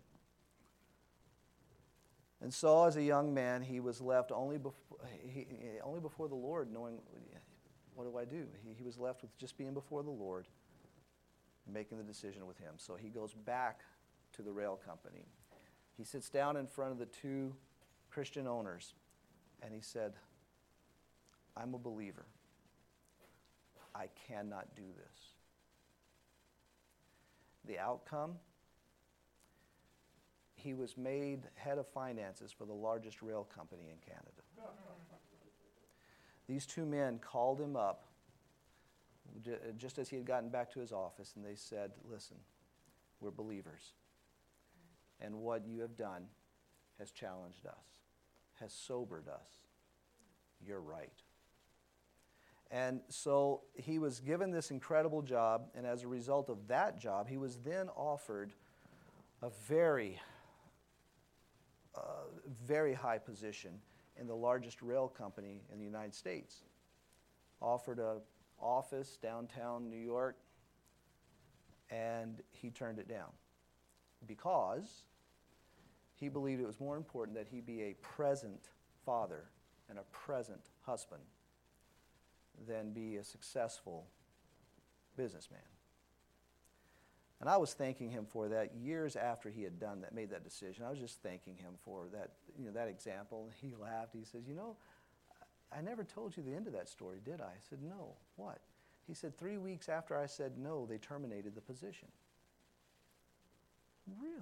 And 2.42 2.52
so, 2.52 2.86
as 2.86 2.98
a 2.98 3.04
young 3.04 3.34
man, 3.34 3.62
he 3.62 3.80
was 3.80 4.02
left 4.02 4.32
only, 4.32 4.58
before, 4.58 4.98
he, 5.28 5.46
only 5.84 6.00
before 6.00 6.28
the 6.28 6.36
Lord, 6.36 6.72
knowing, 6.74 6.98
what 7.96 8.10
do 8.12 8.18
I 8.18 8.26
do? 8.26 8.46
He, 8.64 8.74
he 8.74 8.84
was 8.84 8.98
left 8.98 9.22
with 9.22 9.38
just 9.38 9.58
being 9.58 9.74
before 9.74 10.04
the 10.04 10.12
Lord, 10.12 10.48
making 11.72 11.98
the 11.98 12.04
decision 12.04 12.48
with 12.48 12.58
Him. 12.58 12.74
So 12.78 12.96
he 12.96 13.10
goes 13.10 13.34
back 13.34 13.82
to 14.34 14.42
the 14.42 14.52
rail 14.52 14.80
company. 14.86 15.26
He 15.98 16.04
sits 16.04 16.30
down 16.30 16.58
in 16.58 16.68
front 16.68 16.92
of 16.92 16.98
the 16.98 17.06
two 17.06 17.54
Christian 18.10 18.48
owners, 18.48 18.94
and 19.62 19.74
he 19.74 19.82
said, 19.82 20.14
I'm 21.56 21.74
a 21.74 21.80
believer. 21.80 22.26
I 23.96 24.08
cannot 24.28 24.76
do 24.76 24.84
this. 24.98 25.20
The 27.66 27.80
outcome 27.80 28.34
he 30.64 30.74
was 30.74 30.98
made 30.98 31.44
head 31.56 31.78
of 31.78 31.86
finances 31.88 32.52
for 32.52 32.64
the 32.66 32.74
largest 32.74 33.22
rail 33.22 33.46
company 33.54 33.92
in 33.92 33.98
Canada. 34.00 34.42
These 36.48 36.66
two 36.66 36.86
men 36.86 37.20
called 37.20 37.60
him 37.60 37.76
up 37.76 38.06
just 39.78 39.98
as 39.98 40.10
he 40.10 40.16
had 40.16 40.26
gotten 40.26 40.50
back 40.50 40.72
to 40.74 40.80
his 40.80 40.92
office, 40.92 41.34
and 41.36 41.46
they 41.46 41.56
said, 41.56 41.92
Listen, 42.10 42.38
we're 43.20 43.32
believers. 43.32 43.94
And 45.22 45.36
what 45.36 45.66
you 45.66 45.82
have 45.82 45.96
done 45.96 46.26
has 47.00 47.12
challenged 47.12 47.66
us, 47.66 47.86
has 48.60 48.74
sobered 48.74 49.28
us. 49.28 49.48
You're 50.66 50.82
right. 50.82 51.14
And 52.70 53.02
so 53.08 53.62
he 53.76 54.00
was 54.00 54.20
given 54.20 54.52
this 54.52 54.72
incredible 54.72 55.22
job, 55.22 55.68
and 55.76 55.86
as 55.86 56.04
a 56.04 56.08
result 56.08 56.50
of 56.50 56.68
that 56.68 57.00
job, 57.00 57.28
he 57.28 57.38
was 57.38 57.58
then 57.58 57.88
offered 57.90 58.52
a 59.42 59.50
very, 59.68 60.20
uh, 61.96 62.02
very 62.66 62.94
high 62.94 63.20
position 63.20 63.80
in 64.20 64.28
the 64.28 64.36
largest 64.36 64.82
rail 64.82 65.08
company 65.08 65.62
in 65.72 65.80
the 65.80 65.86
United 65.86 66.14
States. 66.14 66.64
Offered 67.62 68.00
a 68.00 68.18
office 68.60 69.18
downtown 69.22 69.90
New 69.90 69.98
York, 69.98 70.38
and 71.90 72.42
he 72.52 72.70
turned 72.70 73.00
it 73.00 73.08
down 73.08 73.32
because 74.28 75.04
he 76.16 76.30
believed 76.30 76.62
it 76.62 76.68
was 76.68 76.80
more 76.80 76.96
important 76.96 77.38
that 77.38 77.48
he 77.50 77.62
be 77.62 77.82
a 77.84 77.94
present 77.96 78.70
father 79.06 79.46
and 79.90 80.00
a 80.00 80.04
present 80.04 80.70
husband 80.86 81.24
than 82.68 82.92
be 82.92 83.18
a 83.18 83.24
successful 83.24 84.08
businessman. 85.18 85.60
And 87.44 87.50
I 87.50 87.58
was 87.58 87.74
thanking 87.74 88.10
him 88.10 88.26
for 88.26 88.48
that 88.48 88.74
years 88.74 89.18
after 89.18 89.50
he 89.50 89.64
had 89.64 89.78
done 89.78 90.00
that, 90.00 90.16
made 90.16 90.30
that 90.30 90.46
decision. 90.46 90.86
I 90.86 90.90
was 90.90 90.98
just 90.98 91.22
thanking 91.22 91.58
him 91.58 91.74
for 91.84 92.08
that, 92.14 92.30
you 92.58 92.64
know, 92.64 92.72
that 92.72 92.88
example. 92.88 93.50
He 93.62 93.74
laughed. 93.76 94.14
He 94.14 94.24
says, 94.24 94.48
"You 94.48 94.54
know, 94.54 94.78
I 95.70 95.82
never 95.82 96.06
told 96.06 96.38
you 96.38 96.44
the 96.44 96.56
end 96.56 96.68
of 96.68 96.74
that 96.74 96.88
story, 96.88 97.20
did 97.26 97.42
I?" 97.42 97.48
I 97.48 97.60
said, 97.60 97.84
"No. 97.84 98.16
What?" 98.38 98.60
He 99.06 99.14
said, 99.14 99.38
three 99.38 99.58
weeks 99.58 99.90
after 99.90 100.18
I 100.18 100.26
said 100.26 100.58
no, 100.58 100.86
they 100.86 100.98
terminated 100.98 101.54
the 101.54 101.60
position. 101.60 102.08
Really? 104.22 104.38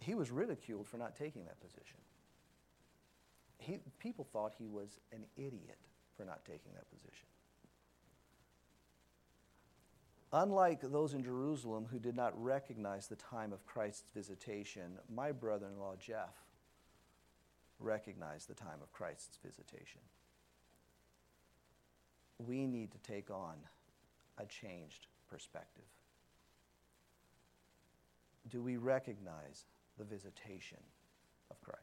He 0.00 0.14
was 0.14 0.30
ridiculed 0.30 0.88
for 0.88 0.96
not 0.96 1.14
taking 1.14 1.44
that 1.44 1.60
position. 1.60 1.98
He, 3.58 3.80
people 3.98 4.24
thought 4.24 4.54
he 4.58 4.68
was 4.68 5.00
an 5.12 5.26
idiot 5.36 5.76
for 6.16 6.24
not 6.24 6.46
taking 6.46 6.72
that 6.72 6.90
position. 6.90 7.26
Unlike 10.32 10.82
those 10.82 11.14
in 11.14 11.22
Jerusalem 11.22 11.86
who 11.90 11.98
did 11.98 12.14
not 12.14 12.32
recognize 12.42 13.06
the 13.06 13.16
time 13.16 13.52
of 13.52 13.64
Christ's 13.64 14.10
visitation, 14.14 14.98
my 15.12 15.32
brother 15.32 15.66
in 15.66 15.78
law 15.78 15.94
Jeff 15.98 16.34
recognized 17.80 18.48
the 18.48 18.54
time 18.54 18.80
of 18.82 18.92
Christ's 18.92 19.38
visitation. 19.42 20.02
We 22.38 22.66
need 22.66 22.92
to 22.92 22.98
take 22.98 23.30
on 23.30 23.54
a 24.36 24.44
changed 24.44 25.06
perspective. 25.30 25.84
Do 28.50 28.62
we 28.62 28.76
recognize 28.76 29.64
the 29.96 30.04
visitation 30.04 30.78
of 31.50 31.60
Christ? 31.62 31.80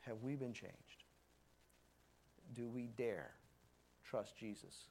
Have 0.00 0.22
we 0.22 0.36
been 0.36 0.52
changed? 0.52 1.04
Do 2.54 2.68
we 2.68 2.88
dare 2.96 3.30
trust 4.04 4.36
Jesus 4.36 4.86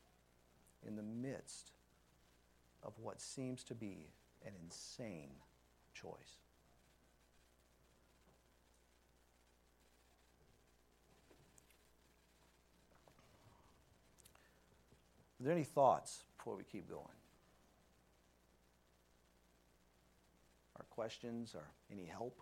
in 0.85 0.95
the 0.95 1.03
midst 1.03 1.71
of 2.83 2.93
what 3.01 3.21
seems 3.21 3.63
to 3.65 3.75
be 3.75 4.09
an 4.45 4.53
insane 4.63 5.31
choice? 5.93 6.37
Are 15.39 15.43
there 15.43 15.53
any 15.53 15.63
thoughts 15.63 16.23
before 16.37 16.55
we 16.55 16.63
keep 16.63 16.89
going? 16.89 17.03
Or 20.75 20.85
questions 20.89 21.53
or 21.53 21.63
any 21.91 22.05
help? 22.05 22.41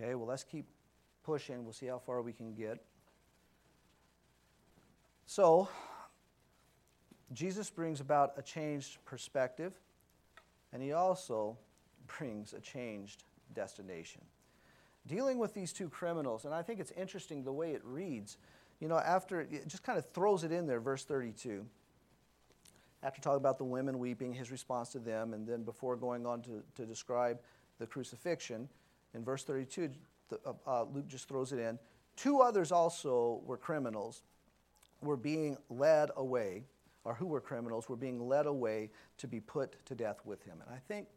Okay, 0.00 0.14
well, 0.14 0.26
let's 0.26 0.44
keep 0.44 0.66
pushing. 1.22 1.64
We'll 1.64 1.74
see 1.74 1.86
how 1.86 1.98
far 1.98 2.22
we 2.22 2.32
can 2.32 2.54
get. 2.54 2.82
So, 5.30 5.68
Jesus 7.32 7.70
brings 7.70 8.00
about 8.00 8.32
a 8.36 8.42
changed 8.42 8.98
perspective, 9.04 9.72
and 10.72 10.82
he 10.82 10.90
also 10.90 11.56
brings 12.18 12.52
a 12.52 12.58
changed 12.58 13.22
destination. 13.54 14.22
Dealing 15.06 15.38
with 15.38 15.54
these 15.54 15.72
two 15.72 15.88
criminals, 15.88 16.46
and 16.46 16.52
I 16.52 16.62
think 16.62 16.80
it's 16.80 16.90
interesting 16.96 17.44
the 17.44 17.52
way 17.52 17.74
it 17.74 17.82
reads. 17.84 18.38
You 18.80 18.88
know, 18.88 18.98
after 18.98 19.42
it 19.42 19.68
just 19.68 19.84
kind 19.84 20.00
of 20.00 20.10
throws 20.10 20.42
it 20.42 20.50
in 20.50 20.66
there, 20.66 20.80
verse 20.80 21.04
32. 21.04 21.64
After 23.04 23.20
talking 23.20 23.36
about 23.36 23.58
the 23.58 23.64
women 23.64 24.00
weeping, 24.00 24.32
his 24.32 24.50
response 24.50 24.88
to 24.88 24.98
them, 24.98 25.32
and 25.32 25.46
then 25.46 25.62
before 25.62 25.94
going 25.94 26.26
on 26.26 26.42
to, 26.42 26.60
to 26.74 26.84
describe 26.84 27.38
the 27.78 27.86
crucifixion, 27.86 28.68
in 29.14 29.22
verse 29.22 29.44
32, 29.44 29.90
the, 30.28 30.40
uh, 30.44 30.52
uh, 30.66 30.84
Luke 30.92 31.06
just 31.06 31.28
throws 31.28 31.52
it 31.52 31.60
in. 31.60 31.78
Two 32.16 32.40
others 32.40 32.72
also 32.72 33.40
were 33.46 33.56
criminals, 33.56 34.24
were 35.02 35.16
being 35.16 35.56
led 35.68 36.10
away, 36.16 36.64
or 37.04 37.14
who 37.14 37.26
were 37.26 37.40
criminals, 37.40 37.88
were 37.88 37.96
being 37.96 38.28
led 38.28 38.46
away 38.46 38.90
to 39.18 39.26
be 39.26 39.40
put 39.40 39.84
to 39.86 39.94
death 39.94 40.20
with 40.24 40.42
him. 40.44 40.58
And 40.64 40.74
I 40.74 40.78
think 40.88 41.08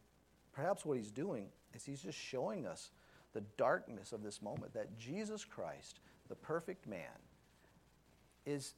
perhaps 0.54 0.86
what 0.86 0.98
he's 0.98 1.12
doing 1.12 1.48
is 1.74 1.84
he's 1.84 2.02
just 2.02 2.18
showing 2.18 2.66
us 2.66 2.92
the 3.34 3.42
darkness 3.58 4.14
of 4.14 4.24
this 4.24 4.42
moment 4.42 4.74
that 4.74 4.98
Jesus 4.98 5.44
Christ, 5.44 6.00
the 6.30 6.36
perfect 6.36 6.88
man, 6.88 7.00
is, 8.46 8.76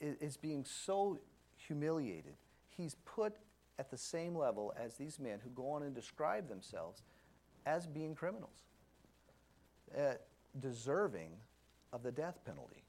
is 0.00 0.36
being 0.36 0.64
so 0.64 1.18
humiliated. 1.56 2.34
He's 2.68 2.94
put 3.04 3.34
at 3.78 3.90
the 3.90 3.98
same 3.98 4.36
level 4.36 4.72
as 4.78 4.94
these 4.94 5.18
men 5.18 5.40
who 5.42 5.50
go 5.50 5.70
on 5.70 5.82
and 5.82 5.94
describe 5.94 6.48
themselves 6.48 7.02
as 7.66 7.86
being 7.86 8.14
criminals, 8.14 8.62
uh, 9.96 10.14
deserving 10.60 11.32
of 11.92 12.02
the 12.02 12.12
death 12.12 12.38
penalty. 12.44 12.84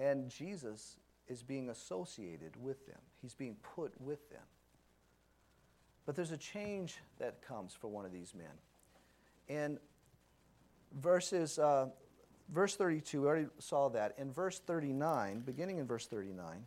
And 0.00 0.30
Jesus 0.30 0.96
is 1.28 1.42
being 1.42 1.68
associated 1.68 2.56
with 2.60 2.86
them, 2.86 2.98
he's 3.20 3.34
being 3.34 3.56
put 3.76 3.92
with 4.00 4.28
them. 4.30 4.40
But 6.06 6.16
there's 6.16 6.32
a 6.32 6.36
change 6.36 6.96
that 7.18 7.46
comes 7.46 7.74
for 7.74 7.88
one 7.88 8.04
of 8.04 8.12
these 8.12 8.34
men. 8.34 8.46
And 9.48 9.78
verses, 11.00 11.58
uh, 11.58 11.88
verse 12.48 12.74
32, 12.76 13.20
we 13.20 13.26
already 13.28 13.46
saw 13.58 13.90
that. 13.90 14.14
In 14.18 14.32
verse 14.32 14.58
39, 14.58 15.40
beginning 15.40 15.78
in 15.78 15.86
verse 15.86 16.06
39, 16.06 16.64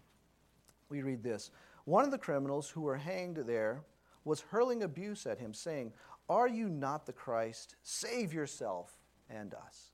we 0.90 1.02
read 1.02 1.24
this 1.24 1.50
One 1.86 2.06
of 2.06 2.12
the 2.12 2.18
criminals 2.18 2.70
who 2.70 2.82
were 2.82 2.98
hanged 2.98 3.38
there 3.38 3.82
was 4.24 4.42
hurling 4.42 4.84
abuse 4.84 5.26
at 5.26 5.40
him, 5.40 5.54
saying, 5.54 5.92
Are 6.30 6.48
you 6.48 6.70
not 6.70 7.06
the 7.06 7.14
Christ? 7.14 7.76
Save 7.82 8.32
yourself 8.32 8.94
and 9.30 9.54
us. 9.56 9.93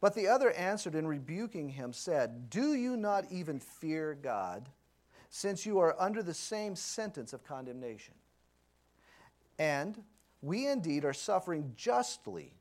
But 0.00 0.14
the 0.14 0.28
other 0.28 0.52
answered 0.52 0.94
and 0.94 1.08
rebuking 1.08 1.70
him 1.70 1.92
said, 1.92 2.50
Do 2.50 2.74
you 2.74 2.96
not 2.96 3.24
even 3.30 3.58
fear 3.58 4.16
God, 4.20 4.68
since 5.28 5.66
you 5.66 5.80
are 5.80 5.96
under 5.98 6.22
the 6.22 6.34
same 6.34 6.76
sentence 6.76 7.32
of 7.32 7.44
condemnation? 7.44 8.14
And 9.58 10.00
we 10.40 10.68
indeed 10.68 11.04
are 11.04 11.12
suffering 11.12 11.72
justly, 11.76 12.52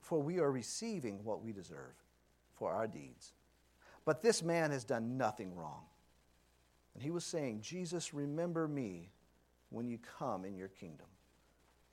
for 0.00 0.20
we 0.20 0.38
are 0.38 0.52
receiving 0.52 1.24
what 1.24 1.42
we 1.42 1.52
deserve 1.52 1.94
for 2.54 2.72
our 2.72 2.86
deeds. 2.86 3.32
But 4.04 4.22
this 4.22 4.42
man 4.42 4.70
has 4.70 4.84
done 4.84 5.18
nothing 5.18 5.56
wrong. 5.56 5.82
And 6.94 7.02
he 7.02 7.10
was 7.10 7.24
saying, 7.24 7.62
Jesus, 7.62 8.14
remember 8.14 8.68
me 8.68 9.10
when 9.70 9.88
you 9.88 9.98
come 10.18 10.44
in 10.44 10.56
your 10.56 10.68
kingdom. 10.68 11.06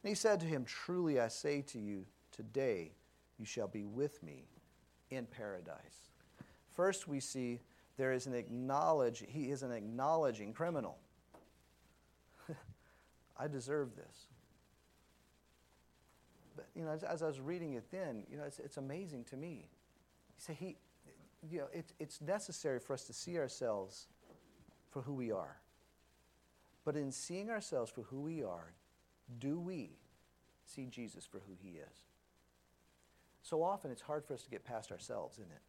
And 0.03 0.09
he 0.09 0.15
said 0.15 0.39
to 0.41 0.45
him, 0.45 0.65
Truly 0.65 1.19
I 1.19 1.29
say 1.29 1.63
to 1.63 1.79
you, 1.79 2.05
today 2.31 2.91
you 3.39 3.45
shall 3.45 3.67
be 3.67 3.83
with 3.83 4.21
me 4.21 4.45
in 5.15 5.25
paradise. 5.25 6.11
First, 6.75 7.07
we 7.07 7.19
see 7.19 7.59
there 7.97 8.13
is 8.13 8.25
an 8.25 8.33
acknowledge, 8.33 9.23
he 9.27 9.51
is 9.51 9.63
an 9.63 9.71
acknowledging 9.71 10.53
criminal. 10.53 10.97
I 13.37 13.47
deserve 13.47 13.95
this. 13.95 14.27
But, 16.55 16.67
you 16.75 16.83
know, 16.83 16.91
as, 16.91 17.03
as, 17.03 17.23
I 17.23 17.27
was 17.27 17.39
reading 17.39 17.73
it 17.73 17.89
then, 17.91 18.23
you 18.29 18.37
know, 18.37 18.43
it's, 18.43 18.59
it's 18.59 18.77
amazing 18.77 19.23
to 19.25 19.37
me. 19.37 19.69
You 20.37 20.37
say, 20.37 20.53
he, 20.53 20.77
you 21.49 21.59
know, 21.59 21.67
it, 21.73 21.93
it's 21.99 22.21
necessary 22.21 22.79
for 22.79 22.93
us 22.93 23.05
to 23.05 23.13
see 23.13 23.37
ourselves 23.37 24.07
for 24.89 25.01
who 25.01 25.13
we 25.13 25.31
are. 25.31 25.57
But 26.85 26.95
in 26.95 27.11
seeing 27.11 27.49
ourselves 27.49 27.91
for 27.91 28.01
who 28.03 28.21
we 28.21 28.43
are, 28.43 28.73
do 29.39 29.59
we 29.59 29.91
see 30.65 30.85
Jesus 30.85 31.25
for 31.25 31.39
who 31.39 31.53
he 31.61 31.77
is? 31.77 32.03
So 33.43 33.61
often 33.61 33.91
it's 33.91 34.01
hard 34.01 34.25
for 34.25 34.33
us 34.33 34.41
to 34.43 34.49
get 34.49 34.63
past 34.63 34.91
ourselves, 34.91 35.37
isn't 35.37 35.51
it? 35.51 35.61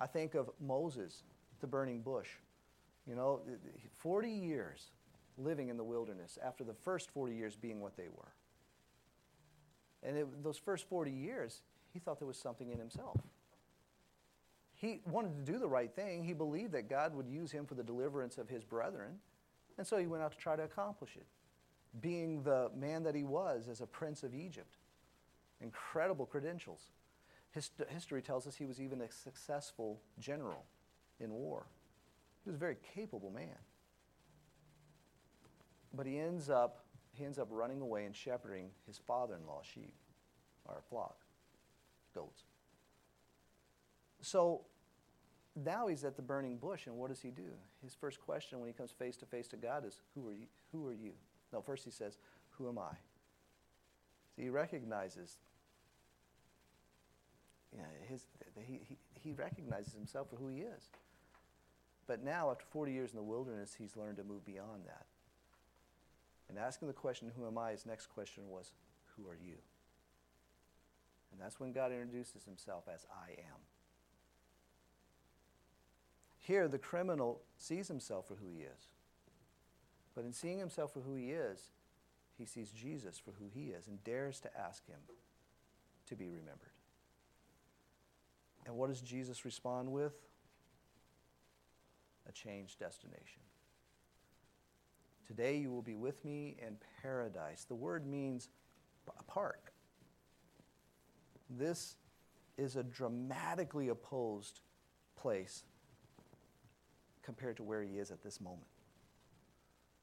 I 0.00 0.06
think 0.06 0.34
of 0.34 0.50
Moses, 0.60 1.22
the 1.60 1.66
burning 1.66 2.00
bush. 2.00 2.28
You 3.06 3.14
know, 3.14 3.40
40 3.98 4.30
years 4.30 4.90
living 5.36 5.68
in 5.68 5.76
the 5.76 5.84
wilderness 5.84 6.38
after 6.44 6.64
the 6.64 6.74
first 6.74 7.10
40 7.10 7.34
years 7.34 7.56
being 7.56 7.80
what 7.80 7.96
they 7.96 8.08
were. 8.08 8.32
And 10.02 10.16
it, 10.16 10.42
those 10.42 10.58
first 10.58 10.88
40 10.88 11.10
years, 11.10 11.62
he 11.92 11.98
thought 11.98 12.18
there 12.18 12.28
was 12.28 12.38
something 12.38 12.70
in 12.70 12.78
himself. 12.78 13.20
He 14.74 15.00
wanted 15.06 15.44
to 15.44 15.52
do 15.52 15.58
the 15.58 15.68
right 15.68 15.92
thing. 15.92 16.22
He 16.22 16.32
believed 16.32 16.72
that 16.72 16.88
God 16.88 17.14
would 17.14 17.28
use 17.28 17.50
him 17.50 17.66
for 17.66 17.74
the 17.74 17.82
deliverance 17.82 18.38
of 18.38 18.48
his 18.48 18.64
brethren. 18.64 19.18
And 19.76 19.86
so 19.86 19.96
he 19.96 20.06
went 20.06 20.22
out 20.22 20.32
to 20.32 20.38
try 20.38 20.54
to 20.56 20.62
accomplish 20.62 21.16
it, 21.16 21.26
being 22.00 22.42
the 22.42 22.70
man 22.76 23.02
that 23.02 23.14
he 23.14 23.24
was 23.24 23.68
as 23.68 23.80
a 23.80 23.86
prince 23.86 24.22
of 24.22 24.34
Egypt. 24.34 24.76
Incredible 25.60 26.26
credentials. 26.26 26.90
Hist- 27.52 27.82
history 27.88 28.22
tells 28.22 28.46
us 28.46 28.56
he 28.56 28.66
was 28.66 28.80
even 28.80 29.00
a 29.00 29.10
successful 29.10 30.00
general 30.18 30.64
in 31.20 31.32
war. 31.32 31.66
He 32.44 32.50
was 32.50 32.56
a 32.56 32.58
very 32.58 32.76
capable 32.94 33.30
man. 33.30 33.58
But 35.92 36.06
he 36.06 36.18
ends 36.18 36.50
up 36.50 36.84
he 37.12 37.24
ends 37.24 37.38
up 37.38 37.48
running 37.50 37.80
away 37.80 38.04
and 38.04 38.14
shepherding 38.14 38.70
his 38.86 38.96
father-in-law's 38.96 39.66
sheep 39.66 39.94
or 40.64 40.80
flock, 40.88 41.16
goats. 42.14 42.44
So 44.20 44.60
now 45.56 45.88
he's 45.88 46.04
at 46.04 46.14
the 46.14 46.22
burning 46.22 46.58
bush, 46.58 46.86
and 46.86 46.96
what 46.96 47.08
does 47.08 47.20
he 47.20 47.30
do? 47.30 47.50
His 47.82 47.94
first 47.94 48.20
question 48.20 48.60
when 48.60 48.68
he 48.68 48.72
comes 48.72 48.92
face 48.92 49.16
to 49.16 49.26
face 49.26 49.48
to 49.48 49.56
God 49.56 49.84
is, 49.84 50.00
"Who 50.14 50.28
are 50.28 50.32
you? 50.32 50.46
Who 50.70 50.86
are 50.86 50.92
you?" 50.92 51.14
No, 51.52 51.60
first 51.60 51.84
he 51.84 51.90
says, 51.90 52.18
"Who 52.50 52.68
am 52.68 52.78
I?" 52.78 52.96
See, 54.36 54.42
he 54.42 54.50
recognizes 54.50 55.38
you 57.72 57.78
know, 57.78 57.88
his, 58.08 58.26
he, 58.66 58.80
he, 58.88 58.96
he 59.14 59.32
recognizes 59.32 59.92
himself 59.92 60.30
for 60.30 60.36
who 60.36 60.48
he 60.48 60.60
is. 60.60 60.90
But 62.06 62.24
now, 62.24 62.50
after 62.50 62.64
40 62.70 62.92
years 62.92 63.10
in 63.10 63.16
the 63.16 63.22
wilderness, 63.22 63.76
he's 63.78 63.96
learned 63.96 64.16
to 64.16 64.24
move 64.24 64.44
beyond 64.44 64.84
that. 64.86 65.06
And 66.48 66.58
asking 66.58 66.88
the 66.88 66.94
question, 66.94 67.30
Who 67.36 67.46
am 67.46 67.58
I? 67.58 67.72
his 67.72 67.84
next 67.84 68.06
question 68.06 68.44
was, 68.48 68.72
Who 69.16 69.28
are 69.28 69.36
you? 69.36 69.56
And 71.30 71.40
that's 71.40 71.60
when 71.60 71.72
God 71.72 71.92
introduces 71.92 72.44
himself 72.44 72.84
as 72.92 73.04
I 73.12 73.32
am. 73.32 73.60
Here, 76.38 76.66
the 76.66 76.78
criminal 76.78 77.42
sees 77.58 77.88
himself 77.88 78.28
for 78.28 78.36
who 78.36 78.48
he 78.48 78.62
is. 78.62 78.88
But 80.14 80.24
in 80.24 80.32
seeing 80.32 80.58
himself 80.58 80.94
for 80.94 81.00
who 81.00 81.14
he 81.14 81.30
is, 81.30 81.72
he 82.38 82.46
sees 82.46 82.70
Jesus 82.70 83.18
for 83.18 83.32
who 83.32 83.50
he 83.52 83.66
is 83.66 83.86
and 83.86 84.02
dares 84.02 84.40
to 84.40 84.58
ask 84.58 84.86
him 84.86 85.00
to 86.06 86.16
be 86.16 86.28
remembered. 86.30 86.72
And 88.68 88.76
what 88.76 88.90
does 88.90 89.00
Jesus 89.00 89.46
respond 89.46 89.90
with? 89.90 90.12
A 92.28 92.32
changed 92.32 92.78
destination. 92.78 93.40
Today 95.26 95.56
you 95.56 95.70
will 95.70 95.82
be 95.82 95.94
with 95.94 96.22
me 96.22 96.56
in 96.64 96.76
paradise. 97.02 97.64
The 97.64 97.74
word 97.74 98.06
means 98.06 98.50
a 99.18 99.22
park. 99.22 99.72
This 101.48 101.96
is 102.58 102.76
a 102.76 102.82
dramatically 102.82 103.88
opposed 103.88 104.60
place 105.16 105.64
compared 107.22 107.56
to 107.56 107.62
where 107.62 107.82
he 107.82 107.98
is 107.98 108.10
at 108.10 108.22
this 108.22 108.38
moment. 108.38 108.68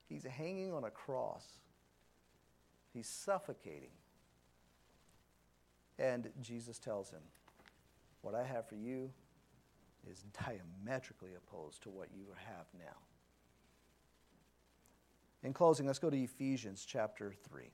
He's 0.10 0.24
hanging 0.24 0.74
on 0.74 0.86
a 0.86 0.92
cross, 0.92 1.46
he's 2.94 3.08
suffocating. 3.08 3.92
And 6.00 6.32
Jesus 6.42 6.80
tells 6.80 7.12
him, 7.12 7.22
What 8.26 8.34
I 8.34 8.44
have 8.44 8.68
for 8.68 8.74
you 8.74 9.12
is 10.10 10.24
diametrically 10.48 11.34
opposed 11.38 11.84
to 11.84 11.92
what 11.92 12.08
you 12.12 12.26
have 12.34 12.66
now. 12.74 12.98
In 15.44 15.54
closing, 15.54 15.86
let's 15.86 16.00
go 16.00 16.10
to 16.10 16.18
Ephesians 16.18 16.86
chapter 16.88 17.36
3. 17.48 17.70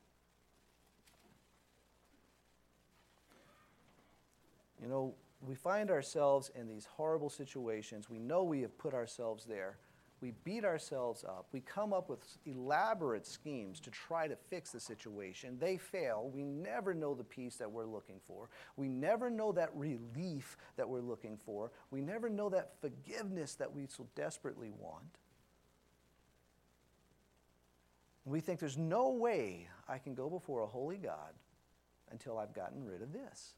You 4.82 4.90
know, 4.90 5.14
we 5.40 5.56
find 5.56 5.90
ourselves 5.90 6.52
in 6.54 6.68
these 6.68 6.84
horrible 6.84 7.30
situations. 7.30 8.10
We 8.10 8.20
know 8.20 8.44
we 8.44 8.60
have 8.60 8.78
put 8.78 8.94
ourselves 8.94 9.46
there. 9.46 9.78
We 10.22 10.34
beat 10.44 10.64
ourselves 10.64 11.24
up. 11.24 11.48
We 11.52 11.62
come 11.62 11.94
up 11.94 12.08
with 12.08 12.20
elaborate 12.46 13.26
schemes 13.26 13.80
to 13.82 13.90
try 13.90 14.28
to 14.28 14.36
fix 14.36 14.72
the 14.72 14.80
situation. 14.80 15.58
They 15.60 15.78
fail. 15.78 16.30
We 16.32 16.44
never 16.44 16.94
know 16.94 17.16
the 17.16 17.24
peace 17.24 17.56
that 17.56 17.72
we're 17.72 17.88
looking 17.88 18.20
for. 18.28 18.50
We 18.78 18.88
never 18.88 19.32
know 19.32 19.52
that 19.54 19.72
relief 19.74 20.58
that 20.78 20.88
we're 20.88 21.02
looking 21.02 21.38
for. 21.44 21.72
We 21.90 22.02
never 22.02 22.30
know 22.30 22.50
that 22.50 22.74
forgiveness 22.82 23.56
that 23.56 23.74
we 23.74 23.88
so 23.88 24.08
desperately 24.16 24.70
want. 24.70 25.18
We 28.24 28.40
think 28.40 28.60
there's 28.60 28.78
no 28.78 29.10
way 29.10 29.68
I 29.90 29.98
can 29.98 30.14
go 30.14 30.30
before 30.30 30.62
a 30.62 30.68
holy 30.68 30.98
God 30.98 31.34
until 32.12 32.38
I've 32.38 32.54
gotten 32.54 32.86
rid 32.86 33.02
of 33.02 33.12
this 33.12 33.56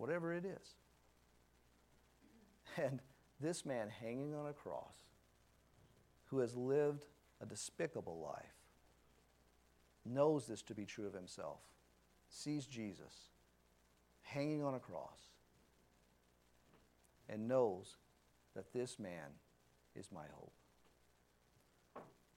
whatever 0.00 0.32
it 0.32 0.44
is. 0.44 0.74
And 2.76 3.00
this 3.40 3.64
man 3.64 3.88
hanging 3.88 4.34
on 4.34 4.46
a 4.46 4.52
cross, 4.52 5.06
who 6.26 6.38
has 6.38 6.56
lived 6.56 7.06
a 7.42 7.46
despicable 7.46 8.20
life, 8.20 8.54
knows 10.04 10.46
this 10.46 10.62
to 10.62 10.74
be 10.74 10.84
true 10.84 11.06
of 11.06 11.14
himself, 11.14 11.58
sees 12.28 12.66
Jesus 12.66 13.30
hanging 14.22 14.62
on 14.62 14.74
a 14.74 14.78
cross, 14.78 15.18
and 17.28 17.48
knows 17.48 17.96
that 18.54 18.72
this 18.72 18.98
man 18.98 19.30
is 19.96 20.10
my 20.12 20.24
hope. 20.34 20.52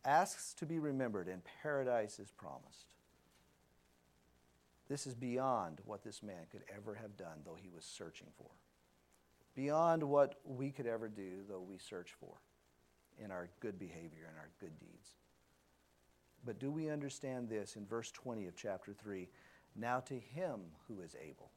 Asks 0.06 0.54
to 0.56 0.66
be 0.66 0.80
remembered, 0.80 1.28
and 1.28 1.42
paradise 1.62 2.20
is 2.20 2.32
promised. 2.32 2.88
This 4.90 5.08
is 5.08 5.16
beyond 5.16 5.80
what 5.86 6.04
this 6.04 6.22
man 6.22 6.46
could 6.52 6.64
ever 6.76 6.96
have 6.96 7.16
done, 7.16 7.40
though 7.46 7.58
he 7.60 7.70
was 7.74 7.86
searching 7.86 8.28
for. 8.38 8.50
Beyond 9.56 10.04
what 10.04 10.36
we 10.44 10.72
could 10.72 10.88
ever 10.88 11.08
do, 11.08 11.44
though 11.48 11.62
we 11.62 11.78
search 11.78 12.14
for 12.20 12.38
in 13.24 13.32
our 13.32 13.50
good 13.60 13.78
behavior 13.78 14.28
and 14.28 14.38
our 14.38 14.50
good 14.60 14.80
deeds. 14.80 15.10
But 16.46 16.60
do 16.60 16.72
we 16.72 16.90
understand 16.90 17.50
this 17.50 17.76
in 17.76 17.86
verse 17.86 18.12
20 18.12 18.48
of 18.48 18.56
chapter 18.56 18.94
3? 18.94 19.30
Now 19.76 20.00
to 20.02 20.16
him 20.16 20.60
who 20.88 21.02
is 21.02 21.16
able. 21.22 21.52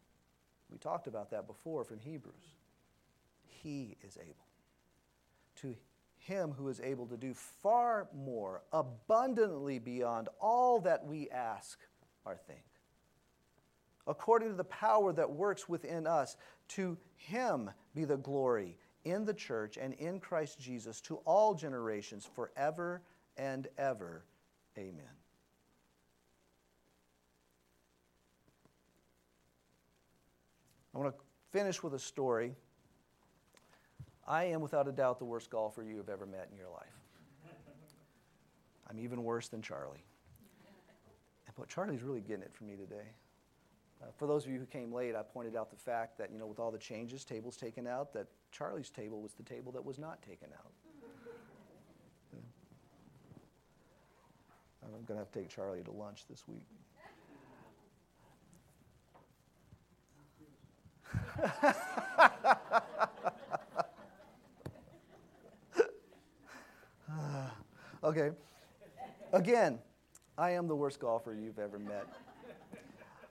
We 0.71 0.79
talked 0.79 1.07
about 1.07 1.31
that 1.31 1.47
before 1.47 1.85
from 1.85 1.99
Hebrews. 2.01 2.55
He 3.63 3.97
is 4.07 4.19
able. 4.21 4.47
To 5.63 5.75
him 6.19 6.53
who 6.53 6.69
is 6.69 6.81
able 6.81 7.07
to 7.07 7.17
do 7.17 7.35
far 7.35 8.09
more, 8.15 8.63
abundantly 8.73 9.79
beyond 9.79 10.29
all 10.41 10.81
that 10.81 11.07
we 11.07 11.31
ask 11.31 11.79
or 12.25 12.37
think 12.37 12.65
according 14.07 14.49
to 14.49 14.55
the 14.55 14.65
power 14.65 15.13
that 15.13 15.31
works 15.31 15.69
within 15.69 16.07
us. 16.07 16.37
To 16.69 16.97
him 17.17 17.71
be 17.95 18.05
the 18.05 18.17
glory 18.17 18.77
in 19.05 19.25
the 19.25 19.35
church 19.35 19.77
and 19.77 19.95
in 19.95 20.21
Christ 20.21 20.61
Jesus 20.61 21.01
to 21.03 21.17
all 21.25 21.55
generations 21.55 22.29
forever 22.35 23.03
and 23.37 23.69
ever. 23.79 24.25
Amen. 24.79 25.05
I 30.95 30.99
want 30.99 31.15
to 31.15 31.23
finish 31.53 31.83
with 31.83 31.95
a 31.95 31.99
story. 31.99 32.55
I 34.27 34.45
am 34.45 34.61
without 34.61 34.89
a 34.89 34.93
doubt 34.93 35.19
the 35.19 35.25
worst 35.25 35.51
golfer 35.51 35.83
you 35.83 35.99
have 35.99 36.09
ever 36.09 36.27
met 36.27 36.49
in 36.51 36.57
your 36.57 36.71
life. 36.71 36.87
I'm 38.89 38.99
even 38.99 39.23
worse 39.23 39.49
than 39.49 39.63
Charlie. 39.63 40.05
But 41.59 41.69
Charlie's 41.69 42.03
really 42.03 42.21
getting 42.21 42.43
it 42.43 42.53
from 42.55 42.67
me 42.67 42.77
today. 42.77 43.15
Uh, 44.03 44.07
for 44.17 44.27
those 44.27 44.45
of 44.45 44.53
you 44.53 44.59
who 44.59 44.67
came 44.67 44.93
late, 44.93 45.15
I 45.15 45.23
pointed 45.23 45.57
out 45.57 45.71
the 45.71 45.77
fact 45.77 46.19
that, 46.19 46.31
you 46.31 46.39
know, 46.39 46.47
with 46.47 46.59
all 46.59 46.71
the 46.71 46.79
changes, 46.79 47.25
tables 47.25 47.57
taken 47.57 47.87
out, 47.87 48.13
that 48.13 48.27
Charlie's 48.53 48.91
table 48.91 49.23
was 49.23 49.33
the 49.33 49.43
table 49.43 49.73
that 49.73 49.83
was 49.85 49.99
not 49.99 50.21
taken 50.23 50.49
out. 50.53 50.73
Yeah. 52.33 52.41
I'm 54.85 54.91
going 55.07 55.17
to 55.17 55.17
have 55.17 55.33
to 55.33 55.39
take 55.39 55.49
Charlie 55.49 55.83
to 55.83 55.91
lunch 55.91 56.27
this 56.29 56.47
week. 56.47 56.67
okay. 68.05 68.31
Again, 69.33 69.79
I 70.39 70.51
am 70.51 70.69
the 70.69 70.77
worst 70.77 71.01
golfer 71.01 71.35
you've 71.35 71.59
ever 71.59 71.79
met. 71.79 72.07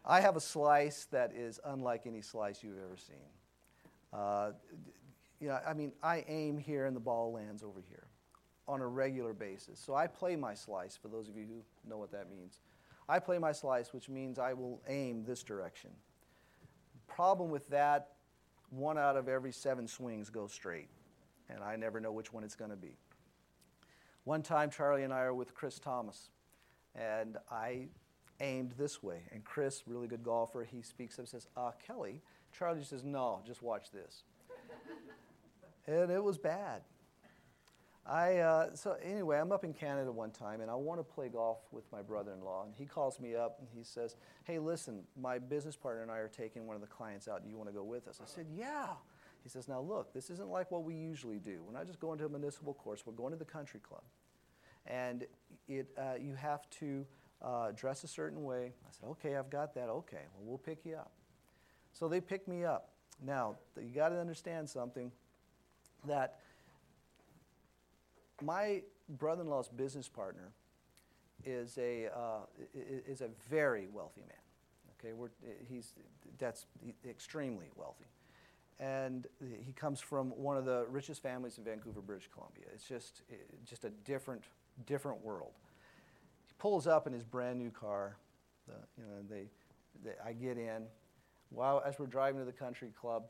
I 0.05 0.21
have 0.21 0.35
a 0.35 0.41
slice 0.41 1.05
that 1.11 1.33
is 1.33 1.59
unlike 1.65 2.05
any 2.05 2.21
slice 2.21 2.63
you've 2.63 2.77
ever 2.77 2.97
seen. 2.97 3.15
Uh, 4.13 4.51
you 5.39 5.47
know, 5.47 5.59
I 5.67 5.73
mean, 5.73 5.91
I 6.03 6.23
aim 6.27 6.57
here 6.57 6.85
and 6.85 6.95
the 6.95 7.01
ball 7.01 7.33
lands 7.33 7.63
over 7.63 7.81
here 7.89 8.07
on 8.67 8.81
a 8.81 8.87
regular 8.87 9.33
basis. 9.33 9.79
So 9.79 9.95
I 9.95 10.07
play 10.07 10.35
my 10.35 10.53
slice, 10.53 10.95
for 10.95 11.07
those 11.07 11.27
of 11.27 11.35
you 11.35 11.45
who 11.45 11.89
know 11.89 11.97
what 11.97 12.11
that 12.11 12.29
means. 12.29 12.59
I 13.07 13.19
play 13.19 13.37
my 13.37 13.51
slice, 13.51 13.93
which 13.93 14.09
means 14.09 14.39
I 14.39 14.53
will 14.53 14.81
aim 14.87 15.23
this 15.23 15.43
direction. 15.43 15.91
Problem 17.07 17.49
with 17.49 17.67
that, 17.69 18.13
one 18.69 18.97
out 18.97 19.15
of 19.15 19.27
every 19.27 19.51
seven 19.51 19.87
swings 19.87 20.29
goes 20.29 20.51
straight, 20.51 20.89
and 21.49 21.63
I 21.63 21.75
never 21.75 21.99
know 21.99 22.11
which 22.11 22.33
one 22.33 22.43
it's 22.43 22.55
going 22.55 22.71
to 22.71 22.77
be. 22.77 22.97
One 24.23 24.41
time, 24.41 24.71
Charlie 24.71 25.03
and 25.03 25.13
I 25.13 25.19
are 25.21 25.35
with 25.35 25.53
Chris 25.53 25.77
Thomas, 25.77 26.29
and 26.95 27.37
I 27.51 27.87
aimed 28.39 28.73
this 28.77 29.01
way. 29.01 29.21
And 29.31 29.43
Chris, 29.43 29.83
really 29.87 30.07
good 30.07 30.23
golfer, 30.23 30.63
he 30.63 30.81
speaks 30.81 31.15
up 31.15 31.19
and 31.19 31.29
says, 31.29 31.47
uh, 31.55 31.71
Kelly. 31.85 32.21
Charlie 32.57 32.83
says, 32.83 33.03
no, 33.03 33.41
just 33.45 33.61
watch 33.61 33.91
this. 33.91 34.23
and 35.87 36.11
it 36.11 36.23
was 36.23 36.37
bad. 36.37 36.81
I, 38.07 38.37
uh, 38.37 38.75
so 38.75 38.97
anyway, 39.03 39.39
I'm 39.39 39.51
up 39.51 39.63
in 39.63 39.73
Canada 39.73 40.11
one 40.11 40.29
time 40.29 40.61
and 40.61 40.69
I 40.69 40.75
want 40.75 40.99
to 40.99 41.03
play 41.03 41.27
golf 41.27 41.59
with 41.71 41.91
my 41.91 42.03
brother-in-law. 42.03 42.65
And 42.65 42.75
he 42.75 42.85
calls 42.85 43.19
me 43.19 43.35
up 43.35 43.57
and 43.59 43.67
he 43.75 43.83
says, 43.83 44.15
hey, 44.43 44.59
listen, 44.59 45.01
my 45.19 45.39
business 45.39 45.75
partner 45.75 46.03
and 46.03 46.11
I 46.11 46.17
are 46.17 46.27
taking 46.27 46.67
one 46.67 46.75
of 46.75 46.81
the 46.81 46.87
clients 46.87 47.27
out. 47.27 47.43
Do 47.43 47.49
you 47.49 47.57
want 47.57 47.69
to 47.69 47.73
go 47.73 47.83
with 47.83 48.07
us? 48.07 48.19
I 48.21 48.27
said, 48.27 48.45
yeah. 48.55 48.89
He 49.41 49.49
says, 49.49 49.67
now 49.67 49.81
look, 49.81 50.13
this 50.13 50.29
isn't 50.29 50.49
like 50.49 50.71
what 50.71 50.83
we 50.83 50.93
usually 50.93 51.39
do. 51.39 51.61
We're 51.65 51.73
not 51.73 51.87
just 51.87 51.99
going 51.99 52.19
to 52.19 52.25
a 52.25 52.29
municipal 52.29 52.75
course. 52.75 53.03
We're 53.05 53.13
going 53.13 53.31
to 53.31 53.37
the 53.37 53.45
country 53.45 53.79
club. 53.79 54.03
And 54.85 55.25
it, 55.67 55.87
uh, 55.97 56.15
you 56.19 56.35
have 56.35 56.69
to 56.81 57.05
uh, 57.45 57.71
dress 57.71 58.03
a 58.03 58.07
certain 58.07 58.43
way. 58.43 58.73
I 58.85 58.91
said, 58.91 59.07
okay, 59.11 59.35
I've 59.35 59.49
got 59.49 59.75
that. 59.75 59.87
Okay, 59.89 60.23
well, 60.33 60.43
we'll 60.43 60.57
pick 60.57 60.79
you 60.83 60.95
up. 60.95 61.11
So 61.93 62.07
they 62.07 62.19
picked 62.19 62.47
me 62.47 62.65
up. 62.65 62.89
Now, 63.23 63.55
you 63.77 63.93
got 63.93 64.09
to 64.09 64.19
understand 64.19 64.69
something 64.69 65.11
that 66.07 66.39
my 68.41 68.81
brother 69.07 69.43
in 69.43 69.49
law's 69.49 69.69
business 69.69 70.09
partner 70.09 70.51
is 71.45 71.77
a, 71.77 72.07
uh, 72.07 72.39
is 73.07 73.21
a 73.21 73.29
very 73.49 73.87
wealthy 73.93 74.21
man. 74.21 74.37
Okay, 74.99 75.13
we're, 75.13 75.29
he's 75.69 75.93
that's 76.39 76.65
extremely 77.07 77.67
wealthy, 77.75 78.05
and 78.79 79.27
he 79.63 79.71
comes 79.73 80.01
from 80.01 80.29
one 80.31 80.57
of 80.57 80.65
the 80.65 80.85
richest 80.89 81.21
families 81.21 81.57
in 81.59 81.63
Vancouver, 81.63 82.01
British 82.01 82.27
Columbia. 82.33 82.65
It's 82.73 82.87
just 82.87 83.21
just 83.65 83.85
a 83.85 83.89
different 84.03 84.45
different 84.87 85.23
world. 85.23 85.51
Pulls 86.57 86.87
up 86.87 87.07
in 87.07 87.13
his 87.13 87.23
brand 87.23 87.59
new 87.59 87.69
car. 87.69 88.17
The, 88.67 88.73
you 88.97 89.03
know, 89.03 89.21
they, 89.29 89.47
they, 90.03 90.15
I 90.25 90.33
get 90.33 90.57
in. 90.57 90.83
While 91.49 91.81
as 91.85 91.99
we're 91.99 92.07
driving 92.07 92.39
to 92.39 92.45
the 92.45 92.51
country 92.51 92.89
club, 92.99 93.23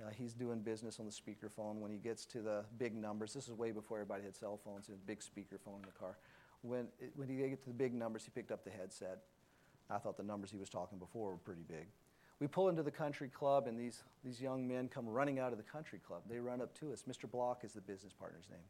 uh, 0.00 0.10
he's 0.16 0.32
doing 0.32 0.60
business 0.60 1.00
on 1.00 1.06
the 1.06 1.12
speakerphone. 1.12 1.76
When 1.80 1.90
he 1.90 1.98
gets 1.98 2.24
to 2.26 2.40
the 2.40 2.64
big 2.78 2.94
numbers, 2.94 3.34
this 3.34 3.48
is 3.48 3.54
way 3.54 3.72
before 3.72 3.98
everybody 3.98 4.24
had 4.24 4.36
cell 4.36 4.58
phones 4.64 4.88
and 4.88 4.96
a 4.96 5.06
big 5.06 5.20
speakerphone 5.20 5.76
in 5.76 5.82
the 5.82 5.98
car. 5.98 6.16
When, 6.62 6.86
when 7.14 7.28
he 7.28 7.36
get 7.36 7.62
to 7.62 7.68
the 7.68 7.74
big 7.74 7.94
numbers, 7.94 8.24
he 8.24 8.30
picked 8.30 8.50
up 8.50 8.64
the 8.64 8.70
headset. 8.70 9.18
I 9.90 9.98
thought 9.98 10.16
the 10.16 10.22
numbers 10.22 10.50
he 10.50 10.58
was 10.58 10.68
talking 10.68 10.98
before 10.98 11.30
were 11.30 11.36
pretty 11.38 11.64
big. 11.66 11.86
We 12.40 12.46
pull 12.46 12.68
into 12.68 12.82
the 12.82 12.90
country 12.90 13.28
club, 13.28 13.66
and 13.66 13.78
these, 13.78 14.02
these 14.24 14.40
young 14.40 14.66
men 14.66 14.88
come 14.88 15.08
running 15.08 15.40
out 15.40 15.50
of 15.50 15.58
the 15.58 15.64
country 15.64 15.98
club. 16.06 16.22
They 16.30 16.38
run 16.38 16.60
up 16.60 16.72
to 16.80 16.92
us. 16.92 17.04
Mr. 17.08 17.28
Block 17.28 17.64
is 17.64 17.72
the 17.72 17.80
business 17.80 18.12
partner's 18.12 18.46
name. 18.48 18.60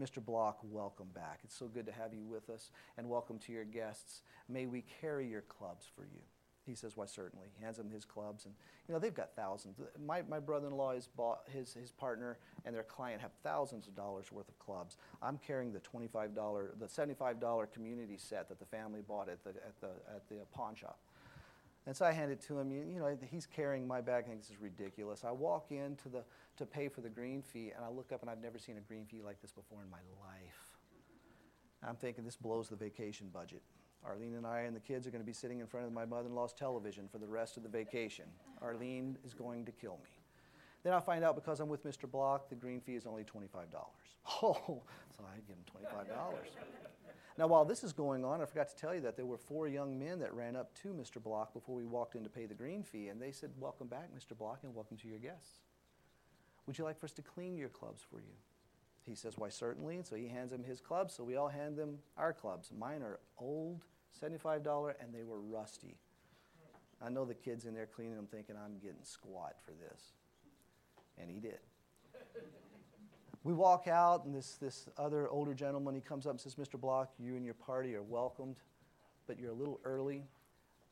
Mr. 0.00 0.24
Block, 0.24 0.58
welcome 0.62 1.08
back. 1.14 1.40
It's 1.42 1.56
so 1.56 1.66
good 1.66 1.86
to 1.86 1.92
have 1.92 2.12
you 2.12 2.24
with 2.24 2.50
us, 2.50 2.70
and 2.98 3.08
welcome 3.08 3.38
to 3.40 3.52
your 3.52 3.64
guests. 3.64 4.22
May 4.48 4.66
we 4.66 4.84
carry 5.00 5.26
your 5.28 5.42
clubs 5.42 5.86
for 5.94 6.02
you. 6.02 6.20
He 6.66 6.74
says, 6.74 6.96
Why, 6.96 7.06
certainly. 7.06 7.46
He 7.56 7.64
hands 7.64 7.76
them 7.76 7.88
his 7.88 8.04
clubs. 8.04 8.44
And, 8.44 8.54
you 8.88 8.92
know, 8.92 8.98
they've 8.98 9.14
got 9.14 9.34
thousands. 9.36 9.80
My, 10.04 10.22
my 10.28 10.40
brother 10.40 10.66
in 10.66 10.74
law, 10.74 10.92
his, 10.92 11.08
his, 11.50 11.72
his 11.72 11.92
partner, 11.92 12.38
and 12.64 12.74
their 12.74 12.82
client 12.82 13.22
have 13.22 13.30
thousands 13.42 13.86
of 13.86 13.94
dollars 13.94 14.32
worth 14.32 14.48
of 14.48 14.58
clubs. 14.58 14.96
I'm 15.22 15.38
carrying 15.38 15.72
the 15.72 15.80
$25, 15.80 16.34
the 16.78 16.86
$75 16.86 17.72
community 17.72 18.16
set 18.18 18.48
that 18.48 18.58
the 18.58 18.66
family 18.66 19.00
bought 19.06 19.28
at 19.28 19.44
the, 19.44 19.50
at 19.50 19.80
the, 19.80 19.90
at 20.14 20.28
the 20.28 20.36
pawn 20.52 20.74
shop. 20.74 20.98
And 21.86 21.96
so 21.96 22.04
I 22.04 22.12
hand 22.12 22.32
it 22.32 22.40
to 22.48 22.58
him. 22.58 22.70
You, 22.72 22.84
you 22.92 22.98
know, 22.98 23.16
he's 23.30 23.46
carrying 23.46 23.86
my 23.86 24.00
bag. 24.00 24.24
I 24.24 24.28
think 24.28 24.40
this 24.40 24.50
is 24.50 24.60
ridiculous. 24.60 25.24
I 25.24 25.30
walk 25.30 25.66
in 25.70 25.96
to, 26.02 26.08
the, 26.08 26.24
to 26.56 26.66
pay 26.66 26.88
for 26.88 27.00
the 27.00 27.08
green 27.08 27.42
fee, 27.42 27.72
and 27.74 27.84
I 27.84 27.88
look 27.88 28.12
up, 28.12 28.22
and 28.22 28.30
I've 28.30 28.42
never 28.42 28.58
seen 28.58 28.76
a 28.76 28.80
green 28.80 29.04
fee 29.04 29.22
like 29.24 29.40
this 29.40 29.52
before 29.52 29.82
in 29.82 29.90
my 29.90 29.98
life. 30.20 30.78
I'm 31.86 31.94
thinking 31.94 32.24
this 32.24 32.36
blows 32.36 32.68
the 32.68 32.76
vacation 32.76 33.28
budget. 33.32 33.62
Arlene 34.04 34.34
and 34.34 34.46
I 34.46 34.60
and 34.60 34.74
the 34.74 34.80
kids 34.80 35.06
are 35.06 35.10
going 35.10 35.22
to 35.22 35.26
be 35.26 35.32
sitting 35.32 35.60
in 35.60 35.66
front 35.66 35.86
of 35.86 35.92
my 35.92 36.04
mother 36.04 36.28
in 36.28 36.34
law's 36.34 36.52
television 36.52 37.08
for 37.10 37.18
the 37.18 37.26
rest 37.26 37.56
of 37.56 37.62
the 37.62 37.68
vacation. 37.68 38.24
Arlene 38.62 39.16
is 39.24 39.34
going 39.34 39.64
to 39.64 39.72
kill 39.72 39.98
me. 40.04 40.10
Then 40.84 40.92
I 40.92 41.00
find 41.00 41.24
out 41.24 41.34
because 41.34 41.58
I'm 41.58 41.68
with 41.68 41.84
Mr. 41.84 42.08
Block, 42.10 42.48
the 42.48 42.54
green 42.54 42.80
fee 42.80 42.94
is 42.94 43.06
only 43.06 43.24
$25. 43.24 43.46
Oh, 44.42 44.82
so 45.16 45.24
I 45.24 45.36
give 45.46 45.56
him 45.56 45.64
$25. 45.72 46.06
Now, 47.38 47.46
while 47.46 47.66
this 47.66 47.84
is 47.84 47.92
going 47.92 48.24
on, 48.24 48.40
I 48.40 48.46
forgot 48.46 48.68
to 48.70 48.76
tell 48.76 48.94
you 48.94 49.02
that 49.02 49.16
there 49.16 49.26
were 49.26 49.36
four 49.36 49.68
young 49.68 49.98
men 49.98 50.20
that 50.20 50.32
ran 50.32 50.56
up 50.56 50.74
to 50.82 50.88
Mr. 50.88 51.22
Block 51.22 51.52
before 51.52 51.74
we 51.74 51.84
walked 51.84 52.14
in 52.14 52.24
to 52.24 52.30
pay 52.30 52.46
the 52.46 52.54
green 52.54 52.82
fee, 52.82 53.08
and 53.08 53.20
they 53.20 53.30
said, 53.30 53.50
Welcome 53.58 53.88
back, 53.88 54.08
Mr. 54.16 54.36
Block, 54.36 54.60
and 54.62 54.74
welcome 54.74 54.96
to 54.96 55.08
your 55.08 55.18
guests. 55.18 55.60
Would 56.66 56.78
you 56.78 56.84
like 56.84 56.98
for 56.98 57.06
us 57.06 57.12
to 57.12 57.22
clean 57.22 57.58
your 57.58 57.68
clubs 57.68 58.02
for 58.02 58.20
you? 58.20 58.34
He 59.04 59.14
says, 59.14 59.36
Why, 59.36 59.50
certainly. 59.50 59.96
And 59.96 60.06
so 60.06 60.16
he 60.16 60.28
hands 60.28 60.50
them 60.50 60.64
his 60.64 60.80
clubs, 60.80 61.14
so 61.14 61.24
we 61.24 61.36
all 61.36 61.48
hand 61.48 61.76
them 61.76 61.98
our 62.16 62.32
clubs. 62.32 62.72
Mine 62.76 63.02
are 63.02 63.20
old 63.38 63.82
$75, 64.22 64.94
and 65.00 65.14
they 65.14 65.22
were 65.22 65.40
rusty. 65.40 65.96
I 67.04 67.10
know 67.10 67.26
the 67.26 67.34
kids 67.34 67.66
in 67.66 67.74
there 67.74 67.86
cleaning 67.86 68.16
them 68.16 68.26
thinking 68.30 68.56
I'm 68.56 68.78
getting 68.78 69.02
squat 69.02 69.56
for 69.62 69.72
this. 69.72 70.12
And 71.18 71.30
he 71.30 71.40
did. 71.40 71.58
We 73.46 73.54
walk 73.54 73.86
out, 73.86 74.24
and 74.24 74.34
this, 74.34 74.58
this 74.60 74.88
other 74.98 75.28
older 75.28 75.54
gentleman, 75.54 75.94
he 75.94 76.00
comes 76.00 76.26
up 76.26 76.32
and 76.32 76.40
says, 76.40 76.56
Mr. 76.56 76.80
Block, 76.80 77.12
you 77.16 77.36
and 77.36 77.44
your 77.44 77.54
party 77.54 77.94
are 77.94 78.02
welcomed, 78.02 78.56
but 79.28 79.38
you're 79.38 79.52
a 79.52 79.54
little 79.54 79.78
early. 79.84 80.24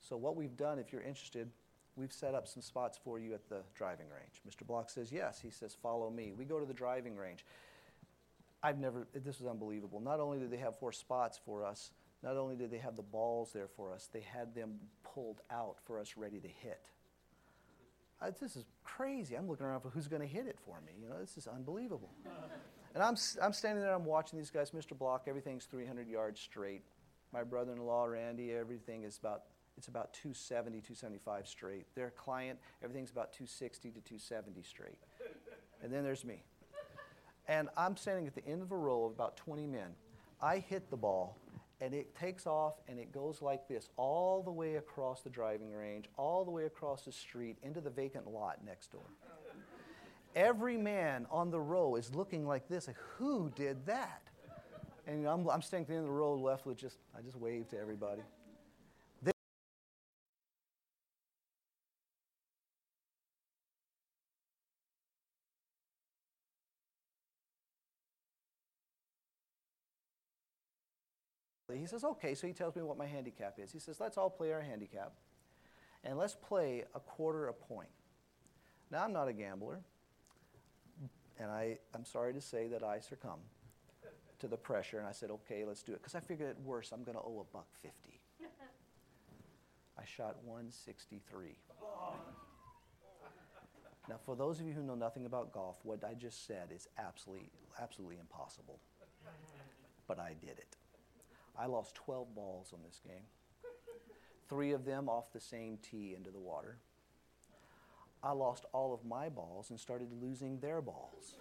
So, 0.00 0.16
what 0.16 0.36
we've 0.36 0.56
done, 0.56 0.78
if 0.78 0.92
you're 0.92 1.02
interested, 1.02 1.50
we've 1.96 2.12
set 2.12 2.32
up 2.32 2.46
some 2.46 2.62
spots 2.62 2.96
for 3.02 3.18
you 3.18 3.34
at 3.34 3.48
the 3.48 3.62
driving 3.74 4.06
range. 4.08 4.40
Mr. 4.48 4.64
Block 4.64 4.88
says, 4.88 5.10
Yes. 5.10 5.40
He 5.40 5.50
says, 5.50 5.76
Follow 5.82 6.10
me. 6.10 6.32
We 6.36 6.44
go 6.44 6.60
to 6.60 6.66
the 6.66 6.74
driving 6.74 7.16
range. 7.16 7.44
I've 8.62 8.78
never, 8.78 9.08
this 9.12 9.40
was 9.40 9.48
unbelievable. 9.48 9.98
Not 9.98 10.20
only 10.20 10.38
did 10.38 10.52
they 10.52 10.58
have 10.58 10.78
four 10.78 10.92
spots 10.92 11.40
for 11.44 11.64
us, 11.64 11.90
not 12.22 12.36
only 12.36 12.54
did 12.54 12.70
they 12.70 12.78
have 12.78 12.94
the 12.94 13.02
balls 13.02 13.50
there 13.52 13.68
for 13.68 13.92
us, 13.92 14.08
they 14.12 14.20
had 14.20 14.54
them 14.54 14.78
pulled 15.02 15.40
out 15.50 15.78
for 15.82 15.98
us 15.98 16.16
ready 16.16 16.38
to 16.38 16.48
hit. 16.48 16.86
This 18.40 18.56
is 18.56 18.64
crazy. 18.84 19.34
I'm 19.34 19.48
looking 19.48 19.66
around 19.66 19.80
for 19.80 19.90
who's 19.90 20.08
going 20.08 20.22
to 20.22 20.28
hit 20.28 20.46
it 20.46 20.58
for 20.64 20.80
me. 20.86 20.92
You 21.00 21.08
know, 21.08 21.18
this 21.20 21.36
is 21.36 21.46
unbelievable. 21.46 22.10
and 22.94 23.02
I'm, 23.02 23.16
I'm 23.42 23.52
standing 23.52 23.82
there, 23.82 23.94
I'm 23.94 24.04
watching 24.04 24.38
these 24.38 24.50
guys. 24.50 24.70
Mr. 24.70 24.96
Block, 24.96 25.24
everything's 25.26 25.66
300 25.66 26.08
yards 26.08 26.40
straight. 26.40 26.82
My 27.32 27.42
brother-in-law, 27.42 28.06
Randy, 28.06 28.52
everything 28.52 29.02
is 29.02 29.18
about, 29.18 29.42
it's 29.76 29.88
about 29.88 30.14
270, 30.14 30.78
275 30.78 31.48
straight. 31.48 31.86
Their 31.94 32.10
client, 32.10 32.58
everything's 32.82 33.10
about 33.10 33.32
260 33.32 33.90
to 33.90 34.00
270 34.00 34.62
straight. 34.62 34.98
And 35.82 35.92
then 35.92 36.02
there's 36.02 36.24
me. 36.24 36.42
And 37.46 37.68
I'm 37.76 37.96
standing 37.96 38.26
at 38.26 38.34
the 38.34 38.46
end 38.46 38.62
of 38.62 38.72
a 38.72 38.76
row 38.76 39.04
of 39.04 39.12
about 39.12 39.36
20 39.36 39.66
men. 39.66 39.94
I 40.40 40.58
hit 40.58 40.90
the 40.90 40.96
ball 40.96 41.36
and 41.80 41.94
it 41.94 42.14
takes 42.14 42.46
off 42.46 42.74
and 42.88 42.98
it 42.98 43.12
goes 43.12 43.42
like 43.42 43.68
this 43.68 43.88
all 43.96 44.42
the 44.42 44.50
way 44.50 44.76
across 44.76 45.22
the 45.22 45.30
driving 45.30 45.72
range, 45.72 46.06
all 46.16 46.44
the 46.44 46.50
way 46.50 46.64
across 46.64 47.02
the 47.02 47.12
street 47.12 47.56
into 47.62 47.80
the 47.80 47.90
vacant 47.90 48.26
lot 48.26 48.58
next 48.64 48.92
door. 48.92 49.06
Every 50.36 50.76
man 50.76 51.26
on 51.30 51.50
the 51.50 51.60
row 51.60 51.94
is 51.96 52.14
looking 52.14 52.46
like 52.46 52.68
this, 52.68 52.86
like, 52.86 52.96
who 53.18 53.52
did 53.54 53.86
that? 53.86 54.22
And 55.06 55.26
I'm, 55.26 55.48
I'm 55.48 55.62
standing 55.62 55.96
in 55.96 56.02
the 56.02 56.10
row 56.10 56.34
left 56.34 56.66
with 56.66 56.78
just, 56.78 56.96
I 57.16 57.20
just 57.22 57.36
wave 57.36 57.68
to 57.68 57.78
everybody. 57.78 58.22
He 71.84 71.88
says, 71.88 72.02
okay, 72.02 72.34
so 72.34 72.46
he 72.46 72.54
tells 72.54 72.74
me 72.74 72.80
what 72.80 72.96
my 72.96 73.04
handicap 73.04 73.58
is. 73.58 73.70
He 73.70 73.78
says, 73.78 74.00
let's 74.00 74.16
all 74.16 74.30
play 74.30 74.50
our 74.54 74.62
handicap 74.62 75.12
and 76.02 76.16
let's 76.16 76.34
play 76.34 76.84
a 76.94 77.00
quarter 77.00 77.48
a 77.48 77.52
point. 77.52 77.90
Now, 78.90 79.04
I'm 79.04 79.12
not 79.12 79.28
a 79.28 79.34
gambler, 79.34 79.80
and 81.38 81.50
I, 81.50 81.76
I'm 81.94 82.06
sorry 82.06 82.32
to 82.32 82.40
say 82.40 82.68
that 82.68 82.82
I 82.82 83.00
succumbed 83.00 83.42
to 84.38 84.48
the 84.48 84.56
pressure, 84.56 84.98
and 84.98 85.06
I 85.06 85.12
said, 85.12 85.30
okay, 85.30 85.66
let's 85.66 85.82
do 85.82 85.92
it. 85.92 86.00
Because 86.00 86.14
I 86.14 86.20
figured 86.20 86.48
at 86.48 86.58
worst, 86.62 86.90
I'm 86.90 87.04
going 87.04 87.18
to 87.18 87.22
owe 87.22 87.46
a 87.46 87.52
buck 87.54 87.66
50. 87.82 88.18
I 89.98 90.04
shot 90.06 90.36
163. 90.42 91.48
Now, 94.08 94.16
for 94.24 94.34
those 94.34 94.58
of 94.58 94.66
you 94.66 94.72
who 94.72 94.82
know 94.82 94.94
nothing 94.94 95.26
about 95.26 95.52
golf, 95.52 95.76
what 95.82 96.02
I 96.02 96.14
just 96.14 96.46
said 96.46 96.68
is 96.74 96.88
absolutely, 96.96 97.50
absolutely 97.78 98.16
impossible. 98.18 98.78
But 100.08 100.18
I 100.18 100.34
did 100.40 100.58
it. 100.58 100.76
I 101.58 101.66
lost 101.66 101.94
12 101.94 102.34
balls 102.34 102.72
on 102.72 102.80
this 102.84 103.00
game, 103.06 103.24
three 104.48 104.72
of 104.72 104.84
them 104.84 105.08
off 105.08 105.32
the 105.32 105.40
same 105.40 105.78
tee 105.78 106.14
into 106.16 106.30
the 106.30 106.38
water. 106.38 106.78
I 108.22 108.32
lost 108.32 108.64
all 108.72 108.94
of 108.94 109.04
my 109.04 109.28
balls 109.28 109.70
and 109.70 109.78
started 109.78 110.08
losing 110.20 110.58
their 110.58 110.80
balls. 110.80 111.36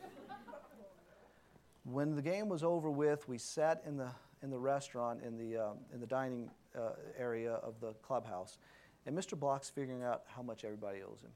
when 1.83 2.15
the 2.15 2.21
game 2.21 2.49
was 2.49 2.63
over 2.63 2.89
with, 2.89 3.27
we 3.27 3.37
sat 3.37 3.81
in 3.87 3.95
the, 3.97 4.09
in 4.41 4.49
the 4.49 4.59
restaurant, 4.59 5.21
in 5.23 5.37
the, 5.37 5.57
um, 5.57 5.77
in 5.93 5.99
the 6.01 6.05
dining 6.05 6.49
uh, 6.77 6.89
area 7.17 7.53
of 7.53 7.79
the 7.79 7.93
clubhouse, 8.01 8.57
and 9.05 9.17
Mr. 9.17 9.39
Block's 9.39 9.69
figuring 9.69 10.03
out 10.03 10.23
how 10.27 10.41
much 10.41 10.65
everybody 10.65 10.99
owes 11.01 11.21
him. 11.21 11.31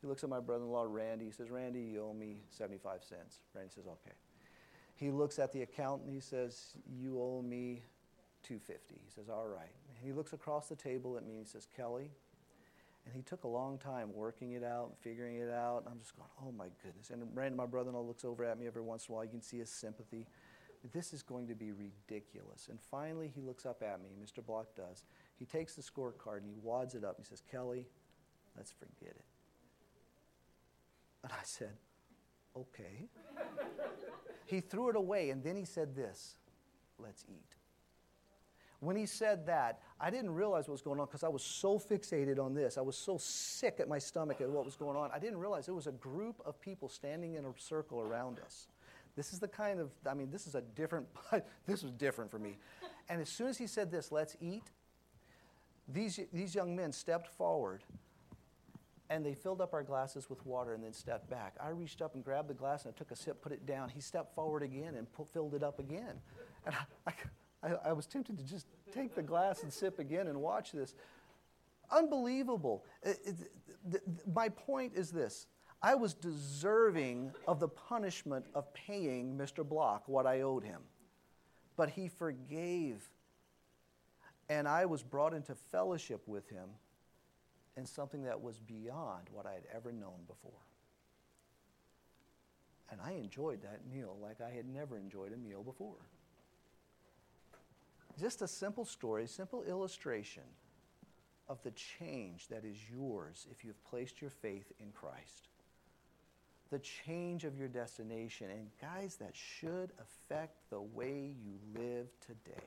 He 0.00 0.06
looks 0.06 0.24
at 0.24 0.30
my 0.30 0.40
brother 0.40 0.64
in 0.64 0.70
law, 0.70 0.86
Randy. 0.88 1.26
He 1.26 1.32
says, 1.32 1.50
Randy, 1.50 1.80
you 1.80 2.04
owe 2.04 2.14
me 2.14 2.38
75 2.50 3.02
cents. 3.02 3.40
Randy 3.54 3.70
says, 3.74 3.84
okay. 3.86 4.14
He 4.98 5.10
looks 5.10 5.38
at 5.38 5.52
the 5.52 5.62
account 5.62 6.02
and 6.02 6.12
he 6.12 6.20
says, 6.20 6.74
You 6.92 7.20
owe 7.20 7.40
me 7.40 7.82
250. 8.42 8.94
He 8.94 9.10
says, 9.10 9.28
All 9.28 9.46
right. 9.46 9.74
And 9.88 9.96
he 10.02 10.12
looks 10.12 10.32
across 10.32 10.68
the 10.68 10.76
table 10.76 11.16
at 11.16 11.24
me 11.24 11.34
and 11.36 11.46
he 11.46 11.50
says, 11.50 11.66
Kelly. 11.76 12.10
And 13.04 13.14
he 13.14 13.22
took 13.22 13.44
a 13.44 13.48
long 13.48 13.78
time 13.78 14.12
working 14.12 14.52
it 14.52 14.62
out 14.62 14.88
and 14.88 14.98
figuring 15.00 15.36
it 15.36 15.50
out. 15.50 15.82
And 15.84 15.88
I'm 15.94 16.00
just 16.00 16.16
going, 16.16 16.28
Oh 16.42 16.52
my 16.52 16.68
goodness. 16.82 17.10
And 17.10 17.34
Brandon, 17.34 17.56
my 17.56 17.66
brother 17.66 17.90
in 17.90 17.96
law, 17.96 18.02
looks 18.02 18.24
over 18.24 18.44
at 18.44 18.58
me 18.58 18.66
every 18.66 18.82
once 18.82 19.06
in 19.06 19.12
a 19.12 19.16
while. 19.16 19.24
You 19.24 19.30
can 19.30 19.42
see 19.42 19.58
his 19.58 19.70
sympathy. 19.70 20.26
This 20.92 21.12
is 21.12 21.22
going 21.22 21.48
to 21.48 21.54
be 21.54 21.72
ridiculous. 21.72 22.68
And 22.68 22.78
finally, 22.80 23.32
he 23.34 23.40
looks 23.40 23.66
up 23.66 23.82
at 23.82 24.00
me, 24.00 24.10
Mr. 24.22 24.44
Block 24.44 24.76
does. 24.76 25.04
He 25.36 25.44
takes 25.44 25.74
the 25.74 25.82
scorecard 25.82 26.38
and 26.38 26.48
he 26.48 26.56
wads 26.62 26.94
it 26.94 27.02
up. 27.02 27.16
And 27.16 27.26
He 27.26 27.28
says, 27.28 27.42
Kelly, 27.50 27.86
let's 28.56 28.70
forget 28.70 29.14
it. 29.14 29.24
And 31.24 31.32
I 31.32 31.42
said, 31.42 31.72
Okay. 32.56 33.08
he 34.46 34.60
threw 34.60 34.88
it 34.90 34.96
away 34.96 35.30
and 35.30 35.42
then 35.42 35.56
he 35.56 35.64
said 35.64 35.94
this 35.94 36.36
let's 36.98 37.24
eat. 37.28 37.57
When 38.80 38.94
he 38.94 39.06
said 39.06 39.46
that, 39.46 39.80
I 40.00 40.10
didn't 40.10 40.34
realize 40.34 40.68
what 40.68 40.72
was 40.72 40.82
going 40.82 41.00
on 41.00 41.06
because 41.06 41.24
I 41.24 41.28
was 41.28 41.42
so 41.42 41.78
fixated 41.78 42.38
on 42.38 42.54
this. 42.54 42.78
I 42.78 42.80
was 42.80 42.96
so 42.96 43.18
sick 43.18 43.78
at 43.80 43.88
my 43.88 43.98
stomach 43.98 44.40
at 44.40 44.48
what 44.48 44.64
was 44.64 44.76
going 44.76 44.96
on. 44.96 45.10
I 45.12 45.18
didn't 45.18 45.38
realize 45.38 45.68
it 45.68 45.74
was 45.74 45.88
a 45.88 45.92
group 45.92 46.40
of 46.46 46.60
people 46.60 46.88
standing 46.88 47.34
in 47.34 47.44
a 47.44 47.52
circle 47.56 48.00
around 48.00 48.38
us. 48.38 48.68
This 49.16 49.32
is 49.32 49.40
the 49.40 49.48
kind 49.48 49.80
of, 49.80 49.90
I 50.06 50.14
mean, 50.14 50.30
this 50.30 50.46
is 50.46 50.54
a 50.54 50.60
different, 50.60 51.08
this 51.66 51.82
was 51.82 51.90
different 51.92 52.30
for 52.30 52.38
me. 52.38 52.56
And 53.08 53.20
as 53.20 53.28
soon 53.28 53.48
as 53.48 53.58
he 53.58 53.66
said 53.66 53.90
this, 53.90 54.12
let's 54.12 54.36
eat, 54.40 54.62
these, 55.88 56.20
these 56.32 56.54
young 56.54 56.76
men 56.76 56.92
stepped 56.92 57.26
forward 57.26 57.82
and 59.10 59.24
they 59.24 59.34
filled 59.34 59.60
up 59.60 59.72
our 59.72 59.82
glasses 59.82 60.30
with 60.30 60.44
water 60.46 60.74
and 60.74 60.84
then 60.84 60.92
stepped 60.92 61.28
back. 61.28 61.54
I 61.60 61.70
reached 61.70 62.00
up 62.00 62.14
and 62.14 62.22
grabbed 62.22 62.48
the 62.48 62.54
glass 62.54 62.84
and 62.84 62.94
I 62.94 62.96
took 62.96 63.10
a 63.10 63.16
sip, 63.16 63.40
put 63.42 63.50
it 63.50 63.66
down. 63.66 63.88
He 63.88 64.00
stepped 64.00 64.34
forward 64.34 64.62
again 64.62 64.94
and 64.94 65.10
pu- 65.12 65.24
filled 65.24 65.54
it 65.54 65.62
up 65.62 65.80
again. 65.80 66.20
And 66.66 66.74
I, 67.06 67.12
I, 67.62 67.90
I 67.90 67.92
was 67.92 68.06
tempted 68.06 68.38
to 68.38 68.44
just 68.44 68.66
take 68.92 69.14
the 69.14 69.22
glass 69.22 69.62
and 69.62 69.72
sip 69.72 69.98
again 69.98 70.28
and 70.28 70.40
watch 70.40 70.72
this. 70.72 70.94
Unbelievable. 71.90 72.84
Uh, 73.04 73.10
it, 73.10 73.18
it, 73.24 73.36
th- 73.90 74.02
my 74.32 74.48
point 74.48 74.92
is 74.94 75.10
this 75.10 75.46
I 75.82 75.94
was 75.94 76.14
deserving 76.14 77.32
of 77.46 77.60
the 77.60 77.68
punishment 77.68 78.46
of 78.54 78.72
paying 78.74 79.36
Mr. 79.36 79.66
Block 79.66 80.04
what 80.06 80.26
I 80.26 80.42
owed 80.42 80.64
him. 80.64 80.80
But 81.76 81.90
he 81.90 82.08
forgave, 82.08 83.08
and 84.48 84.66
I 84.66 84.86
was 84.86 85.02
brought 85.02 85.32
into 85.32 85.54
fellowship 85.54 86.26
with 86.26 86.48
him 86.48 86.68
in 87.76 87.86
something 87.86 88.24
that 88.24 88.40
was 88.40 88.58
beyond 88.58 89.28
what 89.32 89.46
I 89.46 89.52
had 89.52 89.62
ever 89.72 89.92
known 89.92 90.24
before. 90.26 90.50
And 92.90 93.00
I 93.00 93.12
enjoyed 93.12 93.62
that 93.62 93.80
meal 93.88 94.16
like 94.20 94.40
I 94.40 94.50
had 94.50 94.66
never 94.66 94.96
enjoyed 94.96 95.32
a 95.32 95.36
meal 95.36 95.62
before. 95.62 95.98
Just 98.18 98.42
a 98.42 98.48
simple 98.48 98.84
story, 98.84 99.26
simple 99.26 99.62
illustration 99.62 100.42
of 101.48 101.62
the 101.62 101.70
change 101.70 102.48
that 102.48 102.64
is 102.64 102.76
yours 102.90 103.46
if 103.50 103.64
you've 103.64 103.82
placed 103.84 104.20
your 104.20 104.30
faith 104.30 104.72
in 104.80 104.90
Christ. 104.92 105.48
The 106.70 106.80
change 106.80 107.44
of 107.44 107.56
your 107.56 107.68
destination. 107.68 108.50
And 108.50 108.68
guys, 108.80 109.16
that 109.16 109.34
should 109.34 109.92
affect 110.00 110.56
the 110.68 110.80
way 110.80 111.32
you 111.42 111.80
live 111.80 112.08
today 112.20 112.66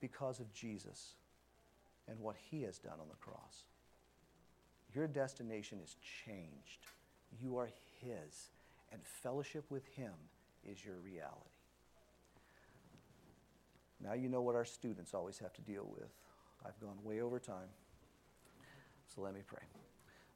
because 0.00 0.38
of 0.38 0.52
Jesus 0.52 1.14
and 2.08 2.20
what 2.20 2.36
he 2.50 2.62
has 2.62 2.78
done 2.78 3.00
on 3.00 3.08
the 3.08 3.16
cross. 3.16 3.64
Your 4.94 5.08
destination 5.08 5.78
is 5.82 5.96
changed. 6.24 6.86
You 7.42 7.58
are 7.58 7.70
his, 8.00 8.50
and 8.92 9.00
fellowship 9.02 9.64
with 9.70 9.86
him 9.88 10.12
is 10.64 10.84
your 10.84 10.96
reality. 10.96 11.55
Now 14.06 14.14
you 14.14 14.28
know 14.28 14.40
what 14.40 14.54
our 14.54 14.64
students 14.64 15.14
always 15.14 15.38
have 15.38 15.52
to 15.54 15.62
deal 15.62 15.86
with. 15.90 16.08
I've 16.64 16.78
gone 16.80 16.96
way 17.02 17.20
over 17.20 17.40
time. 17.40 17.68
So 19.14 19.20
let 19.20 19.34
me 19.34 19.40
pray. 19.44 19.62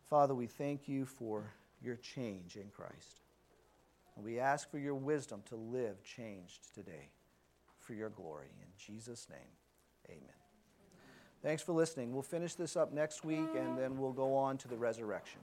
Father, 0.09 0.35
we 0.35 0.47
thank 0.47 0.89
you 0.89 1.07
for 1.07 1.45
your 1.81 1.97
change 1.97 2.57
in 2.57 2.69
Christ. 2.75 3.21
And 4.17 4.25
we 4.25 4.41
ask 4.41 4.69
for 4.71 4.79
your 4.79 4.97
wisdom 4.97 5.43
to 5.49 5.57
live 5.57 6.03
changed 6.03 6.75
today 6.75 7.11
for 7.79 7.95
your 7.95 8.11
glory. 8.11 8.49
In 8.61 8.69
Jesus' 8.77 9.29
name, 9.31 9.39
amen. 10.09 10.35
Thanks 11.43 11.63
for 11.63 11.73
listening. 11.73 12.13
We'll 12.13 12.23
finish 12.23 12.55
this 12.55 12.77
up 12.77 12.93
next 12.93 13.25
week 13.25 13.49
and 13.57 13.79
then 13.79 13.99
we'll 13.99 14.13
go 14.13 14.35
on 14.35 14.59
to 14.59 14.69
the 14.69 14.77
resurrection. 14.77 15.41